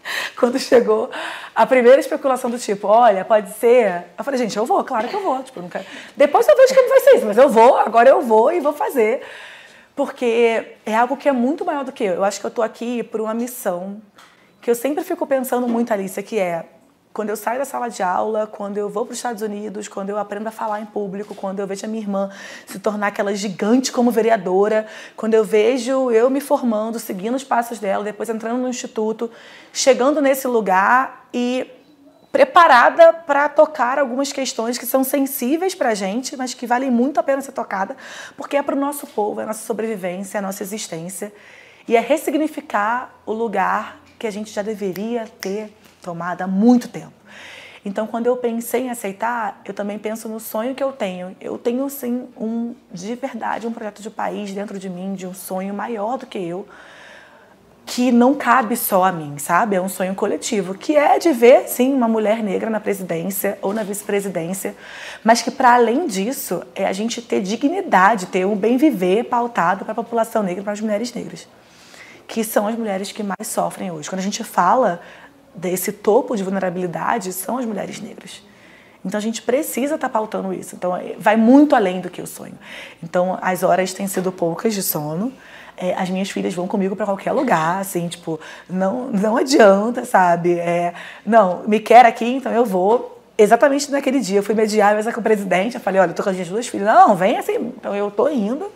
quando 0.36 0.60
chegou 0.60 1.10
a 1.54 1.66
primeira 1.66 2.00
especulação 2.00 2.50
do 2.50 2.58
tipo, 2.58 2.88
olha, 2.88 3.24
pode 3.24 3.54
ser. 3.54 4.06
Eu 4.18 4.24
falei, 4.24 4.40
gente, 4.40 4.58
eu 4.58 4.66
vou, 4.66 4.84
claro 4.84 5.08
que 5.08 5.16
eu 5.16 5.22
vou. 5.22 5.42
Tipo, 5.44 5.62
quero... 5.70 5.86
Depois 6.16 6.48
eu 6.48 6.56
vejo 6.56 6.74
que 6.74 6.82
não 6.82 6.90
vai 6.90 7.00
ser 7.02 7.16
isso, 7.18 7.26
mas 7.26 7.38
eu 7.38 7.50
vou, 7.50 7.78
agora 7.78 8.10
eu 8.10 8.22
vou 8.22 8.52
e 8.52 8.60
vou 8.60 8.74
fazer. 8.74 9.22
Porque 9.96 10.76
é 10.86 10.96
algo 10.96 11.18
que 11.18 11.28
é 11.28 11.32
muito 11.32 11.66
maior 11.66 11.84
do 11.84 11.92
que 11.92 12.04
eu. 12.04 12.16
Eu 12.16 12.24
acho 12.24 12.40
que 12.40 12.46
eu 12.46 12.50
estou 12.50 12.64
aqui 12.64 13.04
por 13.04 13.22
uma 13.22 13.34
missão 13.34 14.02
que 14.62 14.70
eu 14.70 14.76
sempre 14.76 15.04
fico 15.04 15.26
pensando 15.26 15.68
muito, 15.68 15.92
Alicia, 15.92 16.22
que 16.24 16.38
é 16.38 16.66
quando 17.14 17.30
eu 17.30 17.36
saio 17.36 17.60
da 17.60 17.66
sala 17.66 17.90
de 17.90 18.02
aula, 18.02 18.48
quando 18.48 18.78
eu 18.78 18.90
vou 18.90 19.06
para 19.06 19.12
os 19.12 19.18
Estados 19.18 19.42
Unidos, 19.42 19.88
quando 19.88 20.10
eu 20.10 20.18
aprendo 20.18 20.48
a 20.48 20.52
falar 20.52 20.80
em 20.80 20.86
público, 20.86 21.36
quando 21.36 21.60
eu 21.60 21.68
vejo 21.68 21.86
a 21.86 21.90
minha 21.90 22.02
irmã 22.02 22.30
se 22.66 22.80
tornar 22.80 23.08
aquela 23.08 23.36
gigante 23.36 23.92
como 23.92 24.12
vereadora, 24.12 24.88
quando 25.18 25.34
eu 25.34 25.44
vejo 25.44 26.10
eu 26.12 26.30
me 26.30 26.40
formando, 26.40 27.00
seguindo 27.00 27.36
os 27.36 27.44
passos 27.44 27.80
dela, 27.80 28.04
depois 28.04 28.30
entrando 28.30 28.62
no 28.62 28.70
instituto, 28.70 29.30
chegando 29.74 30.22
nesse 30.22 30.48
lugar 30.48 31.28
e 31.34 31.70
preparada 32.32 33.12
para 33.12 33.50
tocar 33.50 34.00
algumas 34.00 34.32
questões 34.32 34.78
que 34.78 34.86
são 34.86 35.04
sensíveis 35.04 35.76
para 35.76 35.90
a 35.90 35.94
gente, 35.94 36.38
mas 36.38 36.54
que 36.54 36.66
valem 36.66 36.90
muito 36.90 37.20
a 37.20 37.24
pena 37.24 37.42
ser 37.42 37.52
tocada, 37.52 37.98
porque 38.38 38.56
é 38.56 38.64
para 38.64 38.76
o 38.76 38.80
nosso 38.80 39.06
povo, 39.06 39.42
é 39.42 39.44
a 39.44 39.48
nossa 39.48 39.66
sobrevivência, 39.66 40.38
é 40.38 40.40
a 40.40 40.42
nossa 40.42 40.64
existência, 40.64 41.34
e 41.86 41.98
é 41.98 42.00
ressignificar 42.00 43.14
o 43.26 43.34
lugar 43.34 44.00
que 44.18 44.26
a 44.26 44.32
gente 44.32 44.52
já 44.52 44.62
deveria 44.62 45.26
ter 45.42 45.74
tomada 46.02 46.44
há 46.44 46.48
muito 46.48 46.88
tempo. 46.88 47.14
Então, 47.84 48.06
quando 48.06 48.28
eu 48.28 48.38
pensei 48.38 48.84
em 48.84 48.90
aceitar, 48.92 49.60
eu 49.66 49.74
também 49.74 49.98
penso 49.98 50.30
no 50.30 50.40
sonho 50.40 50.76
que 50.76 50.84
eu 50.84 50.92
tenho. 50.92 51.36
Eu 51.42 51.58
tenho, 51.58 51.90
sim, 51.90 52.28
um, 52.38 52.76
de 52.92 53.16
verdade, 53.16 53.66
um 53.66 53.72
projeto 53.72 54.04
de 54.04 54.10
país 54.10 54.54
dentro 54.54 54.78
de 54.78 54.88
mim, 54.88 55.16
de 55.16 55.26
um 55.26 55.34
sonho 55.34 55.74
maior 55.74 56.18
do 56.18 56.28
que 56.28 56.38
eu, 56.38 56.68
que 57.84 58.12
não 58.12 58.36
cabe 58.36 58.78
só 58.78 59.04
a 59.04 59.12
mim, 59.12 59.40
sabe? 59.40 59.76
É 59.76 59.82
um 59.82 59.90
sonho 59.90 60.14
coletivo, 60.14 60.76
que 60.76 60.96
é 60.96 61.18
de 61.18 61.34
ver, 61.34 61.68
sim, 61.68 61.92
uma 61.92 62.08
mulher 62.08 62.44
negra 62.44 62.70
na 62.70 62.80
presidência 62.80 63.58
ou 63.64 63.74
na 63.74 63.82
vice-presidência, 63.82 64.76
mas 65.24 65.42
que, 65.42 65.50
para 65.50 65.74
além 65.74 66.06
disso, 66.06 66.62
é 66.76 66.86
a 66.86 66.94
gente 66.94 67.20
ter 67.20 67.42
dignidade, 67.42 68.28
ter 68.28 68.46
um 68.46 68.56
bem 68.56 68.78
viver 68.78 69.24
pautado 69.24 69.86
para 69.86 69.94
a 69.94 69.96
população 69.96 70.44
negra, 70.44 70.64
para 70.64 70.74
as 70.74 70.82
mulheres 70.82 71.12
negras 71.14 71.48
que 72.32 72.46
são 72.46 72.66
as 72.66 72.78
mulheres 72.78 73.12
que 73.12 73.22
mais 73.22 73.46
sofrem 73.46 73.92
hoje. 73.92 74.10
Quando 74.10 74.20
a 74.20 74.24
gente 74.24 74.42
fala 74.42 75.02
desse 75.54 75.92
topo 75.92 76.36
de 76.36 76.44
vulnerabilidade 76.44 77.34
são 77.34 77.58
as 77.58 77.66
mulheres 77.66 78.00
negras. 78.00 78.42
Então 79.04 79.18
a 79.18 79.22
gente 79.22 79.42
precisa 79.42 79.96
estar 79.96 80.08
tá 80.08 80.10
pautando 80.10 80.54
isso. 80.54 80.76
Então 80.76 80.96
é, 80.96 81.16
vai 81.18 81.36
muito 81.36 81.76
além 81.76 82.00
do 82.00 82.10
que 82.10 82.22
o 82.22 82.28
sonho. 82.28 82.58
Então 83.04 83.38
as 83.42 83.64
horas 83.64 83.94
têm 83.94 84.08
sido 84.08 84.32
poucas 84.32 84.74
de 84.74 84.84
sono. 84.84 85.34
É, 85.76 85.96
as 85.96 86.10
minhas 86.10 86.30
filhas 86.30 86.54
vão 86.54 86.68
comigo 86.68 86.96
para 86.96 87.06
qualquer 87.08 87.32
lugar, 87.32 87.80
assim, 87.80 88.08
tipo, 88.08 88.40
não, 88.70 89.08
não 89.08 89.38
adianta, 89.38 90.06
sabe? 90.06 90.60
É, 90.60 90.94
não, 91.26 91.64
me 91.66 91.80
quer 91.80 92.06
aqui, 92.06 92.26
então 92.26 92.52
eu 92.52 92.64
vou. 92.64 93.20
Exatamente 93.36 93.90
naquele 93.90 94.20
dia, 94.20 94.38
eu 94.40 94.44
fui 94.44 94.54
mediar 94.54 94.94
mesa 94.94 95.12
com 95.12 95.20
o 95.20 95.24
presidente, 95.24 95.74
eu 95.74 95.82
falei, 95.82 96.00
olha, 96.00 96.12
eu 96.12 96.14
tô 96.14 96.22
com 96.22 96.30
as 96.30 96.36
minhas 96.36 96.50
duas 96.50 96.68
filhas. 96.68 96.86
Não, 96.86 97.16
vem 97.16 97.38
assim, 97.38 97.74
então 97.76 97.96
eu 97.96 98.12
tô 98.12 98.30
indo. 98.30 98.72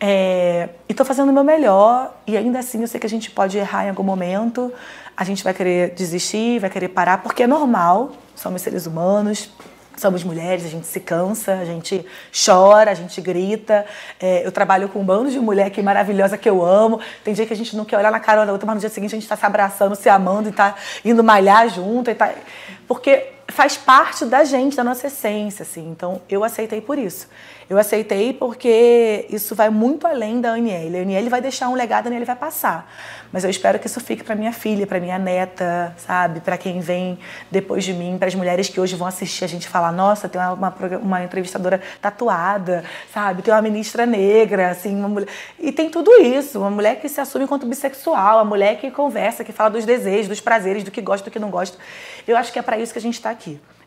É, 0.00 0.70
e 0.88 0.94
tô 0.94 1.04
fazendo 1.04 1.28
o 1.28 1.32
meu 1.32 1.44
melhor, 1.44 2.12
e 2.26 2.36
ainda 2.36 2.58
assim 2.58 2.80
eu 2.80 2.88
sei 2.88 2.98
que 2.98 3.06
a 3.06 3.08
gente 3.08 3.30
pode 3.30 3.56
errar 3.56 3.84
em 3.84 3.90
algum 3.90 4.02
momento, 4.02 4.72
a 5.16 5.24
gente 5.24 5.44
vai 5.44 5.54
querer 5.54 5.90
desistir, 5.90 6.58
vai 6.58 6.70
querer 6.70 6.88
parar, 6.88 7.18
porque 7.18 7.42
é 7.42 7.46
normal, 7.46 8.12
somos 8.34 8.62
seres 8.62 8.86
humanos, 8.86 9.50
somos 9.96 10.24
mulheres, 10.24 10.64
a 10.64 10.68
gente 10.68 10.86
se 10.86 11.00
cansa, 11.00 11.54
a 11.54 11.64
gente 11.64 12.04
chora, 12.32 12.90
a 12.90 12.94
gente 12.94 13.20
grita. 13.20 13.84
É, 14.20 14.44
eu 14.46 14.50
trabalho 14.50 14.88
com 14.88 15.00
um 15.00 15.04
bando 15.04 15.30
de 15.30 15.38
mulher 15.38 15.70
que 15.70 15.82
maravilhosa 15.82 16.38
que 16.38 16.48
eu 16.48 16.64
amo. 16.64 17.00
Tem 17.22 17.34
dia 17.34 17.46
que 17.46 17.52
a 17.52 17.56
gente 17.56 17.76
não 17.76 17.84
quer 17.84 17.98
olhar 17.98 18.10
na 18.10 18.20
cara 18.20 18.44
da 18.44 18.52
outra, 18.52 18.66
mas 18.66 18.74
no 18.76 18.80
dia 18.80 18.88
seguinte 18.88 19.14
a 19.14 19.16
gente 19.16 19.24
está 19.24 19.36
se 19.36 19.46
abraçando, 19.46 19.94
se 19.94 20.08
amando 20.08 20.48
e 20.48 20.50
está 20.50 20.74
indo 21.04 21.22
malhar 21.22 21.68
junto. 21.68 22.10
E 22.10 22.14
tá... 22.14 22.32
Porque 22.88 23.32
faz 23.52 23.76
parte 23.76 24.24
da 24.24 24.44
gente, 24.44 24.76
da 24.76 24.82
nossa 24.82 25.06
essência, 25.06 25.62
assim. 25.62 25.88
Então, 25.90 26.20
eu 26.28 26.42
aceitei 26.42 26.80
por 26.80 26.98
isso. 26.98 27.28
Eu 27.72 27.78
aceitei 27.78 28.34
porque 28.34 29.26
isso 29.30 29.54
vai 29.54 29.70
muito 29.70 30.06
além 30.06 30.42
da 30.42 30.52
Aniele. 30.52 30.98
A 30.98 31.02
Aniele 31.02 31.30
vai 31.30 31.40
deixar 31.40 31.70
um 31.70 31.74
legado, 31.74 32.06
a 32.06 32.08
Aniele 32.08 32.26
vai 32.26 32.36
passar. 32.36 32.86
Mas 33.32 33.44
eu 33.44 33.50
espero 33.50 33.78
que 33.78 33.86
isso 33.86 33.98
fique 33.98 34.22
para 34.22 34.34
minha 34.34 34.52
filha, 34.52 34.86
para 34.86 35.00
minha 35.00 35.18
neta, 35.18 35.96
sabe? 35.96 36.40
Para 36.40 36.58
quem 36.58 36.80
vem 36.80 37.18
depois 37.50 37.82
de 37.82 37.94
mim, 37.94 38.18
para 38.18 38.28
as 38.28 38.34
mulheres 38.34 38.68
que 38.68 38.78
hoje 38.78 38.94
vão 38.94 39.08
assistir 39.08 39.44
a 39.44 39.48
gente 39.48 39.68
falar: 39.68 39.90
nossa, 39.90 40.28
tem 40.28 40.38
uma, 40.38 40.52
uma, 40.52 40.74
uma, 40.98 41.24
entrevistadora 41.24 41.80
tatuada, 41.98 42.84
sabe? 43.10 43.40
Tem 43.40 43.54
uma 43.54 43.62
ministra 43.62 44.04
negra, 44.04 44.70
assim, 44.70 44.94
uma 44.94 45.08
mulher. 45.08 45.28
E 45.58 45.72
tem 45.72 45.88
tudo 45.88 46.10
isso. 46.20 46.58
Uma 46.58 46.70
mulher 46.70 47.00
que 47.00 47.08
se 47.08 47.22
assume 47.22 47.44
enquanto 47.44 47.64
bissexual, 47.66 48.38
a 48.38 48.44
mulher 48.44 48.78
que 48.78 48.90
conversa, 48.90 49.42
que 49.42 49.52
fala 49.52 49.70
dos 49.70 49.86
desejos, 49.86 50.28
dos 50.28 50.40
prazeres, 50.42 50.84
do 50.84 50.90
que 50.90 51.00
gosta, 51.00 51.24
do 51.24 51.32
que 51.32 51.38
não 51.38 51.48
gosta. 51.48 51.78
Eu 52.28 52.36
acho 52.36 52.52
que 52.52 52.58
é 52.58 52.62
para 52.62 52.76
isso 52.76 52.92
que 52.92 52.98
a 52.98 53.02
gente 53.02 53.14
está 53.14 53.30
aqui. 53.30 53.41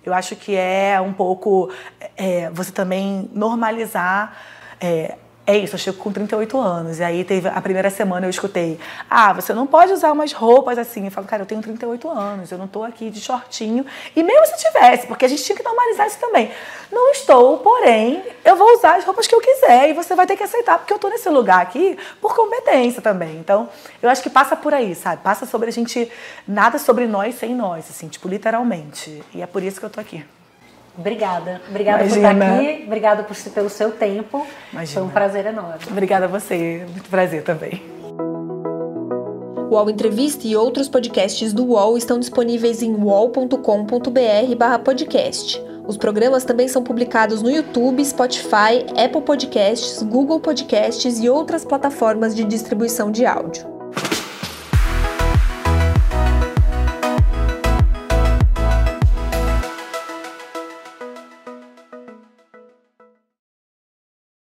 Eu 0.06 0.14
acho 0.14 0.36
que 0.36 0.56
é 0.56 0.99
um 1.01 1.14
pouco 1.14 1.72
é, 2.16 2.49
você 2.51 2.72
também 2.72 3.30
normalizar 3.34 4.38
é, 4.80 5.18
é 5.48 5.58
isso, 5.58 5.76
eu 5.76 5.80
chego 5.80 5.98
com 5.98 6.12
38 6.12 6.60
anos. 6.60 7.00
E 7.00 7.04
aí 7.04 7.24
teve 7.24 7.48
a 7.48 7.62
primeira 7.62 7.89
semana 7.89 8.26
eu 8.26 8.30
escutei: 8.30 8.80
"Ah, 9.10 9.32
você 9.32 9.54
não 9.54 9.68
pode 9.68 9.93
usar 9.93 10.12
umas 10.12 10.34
roupas 10.34 10.78
assim". 10.78 11.06
Eu 11.06 11.12
falo: 11.12 11.28
"Cara, 11.28 11.43
eu 11.43 11.46
tenho 11.46 11.62
38 11.62 12.10
anos, 12.10 12.52
eu 12.52 12.58
não 12.58 12.66
estou 12.66 12.84
aqui 12.84 13.10
de 13.10 13.22
shortinho". 13.22 13.86
E 14.16 14.24
mesmo 14.24 14.46
se 14.48 14.58
tivesse, 14.58 15.06
porque 15.06 15.26
a 15.26 15.28
gente 15.28 15.43
tinha 15.43 15.56
que 15.56 15.64
normalizar 15.64 16.08
isso 16.08 16.20
também. 16.20 16.52
Não 16.91 17.12
estou, 17.12 17.60
porém, 17.60 18.24
eu 18.43 18.56
vou 18.56 18.74
usar 18.76 18.96
as 18.96 19.06
roupas 19.06 19.28
que 19.28 19.36
eu 19.36 19.41
quiser 19.41 19.89
e 19.89 19.93
você 19.93 20.16
vai 20.16 20.26
ter 20.26 20.36
que 20.36 20.43
aceitar, 20.43 20.80
porque 20.80 20.93
eu 20.93 20.98
estou 20.98 21.12
nesse 21.12 21.30
lugar 21.30 21.62
aqui 21.62 21.98
por 22.20 22.36
competência 22.36 23.02
também. 23.02 23.38
Então, 23.38 23.70
eu 24.02 24.10
acho 24.10 24.24
que 24.24 24.30
passa 24.30 24.56
por 24.56 24.74
aí, 24.74 24.96
sabe? 24.96 25.22
Passa 25.22 25.46
sobre 25.46 25.70
a 25.70 25.74
gente 25.74 26.12
nada 26.48 26.80
sobre 26.80 27.06
nós 27.06 27.36
sem 27.36 27.54
nós, 27.54 27.89
assim, 27.89 28.08
tipo, 28.08 28.28
literalmente. 28.28 29.24
E 29.34 29.41
é 29.41 29.48
por 29.48 29.62
isso 29.62 29.80
que 29.80 29.86
eu 29.86 29.89
tô 29.89 30.00
aqui. 30.00 30.26
Obrigada. 30.98 31.62
Obrigada 31.70 32.06
Imagina. 32.06 32.30
por 32.30 32.36
estar 32.36 32.56
aqui. 32.56 32.84
Obrigada 32.86 33.24
por, 33.24 33.36
pelo 33.36 33.70
seu 33.70 33.91
tempo. 33.91 34.48
Imagina. 34.72 35.02
Foi 35.02 35.10
um 35.10 35.12
prazer 35.12 35.46
enorme. 35.46 35.80
Obrigada 35.89 36.26
a 36.26 36.28
você. 36.28 36.86
Muito 36.89 37.10
prazer 37.10 37.43
também. 37.43 37.82
O 39.70 39.76
UOL 39.76 39.89
Entrevista 39.89 40.48
e 40.48 40.56
outros 40.56 40.88
podcasts 40.88 41.52
do 41.52 41.66
UOL 41.66 41.98
estão 41.98 42.18
disponíveis 42.20 42.82
em 42.82 42.93
uol.com.br/podcast. 42.93 45.62
Os 45.88 45.98
programas 45.98 46.46
também 46.46 46.68
são 46.68 46.84
publicados 46.84 47.41
no 47.41 47.50
YouTube, 47.50 48.04
Spotify, 48.04 48.86
Apple 48.98 49.22
Podcasts, 49.22 50.02
Google 50.02 50.39
Podcasts 50.39 51.20
e 51.20 51.30
outras 51.30 51.66
plataformas 51.66 52.36
de 52.36 52.43
distribuição 52.43 53.12
de 53.12 53.26
áudio. 53.26 53.74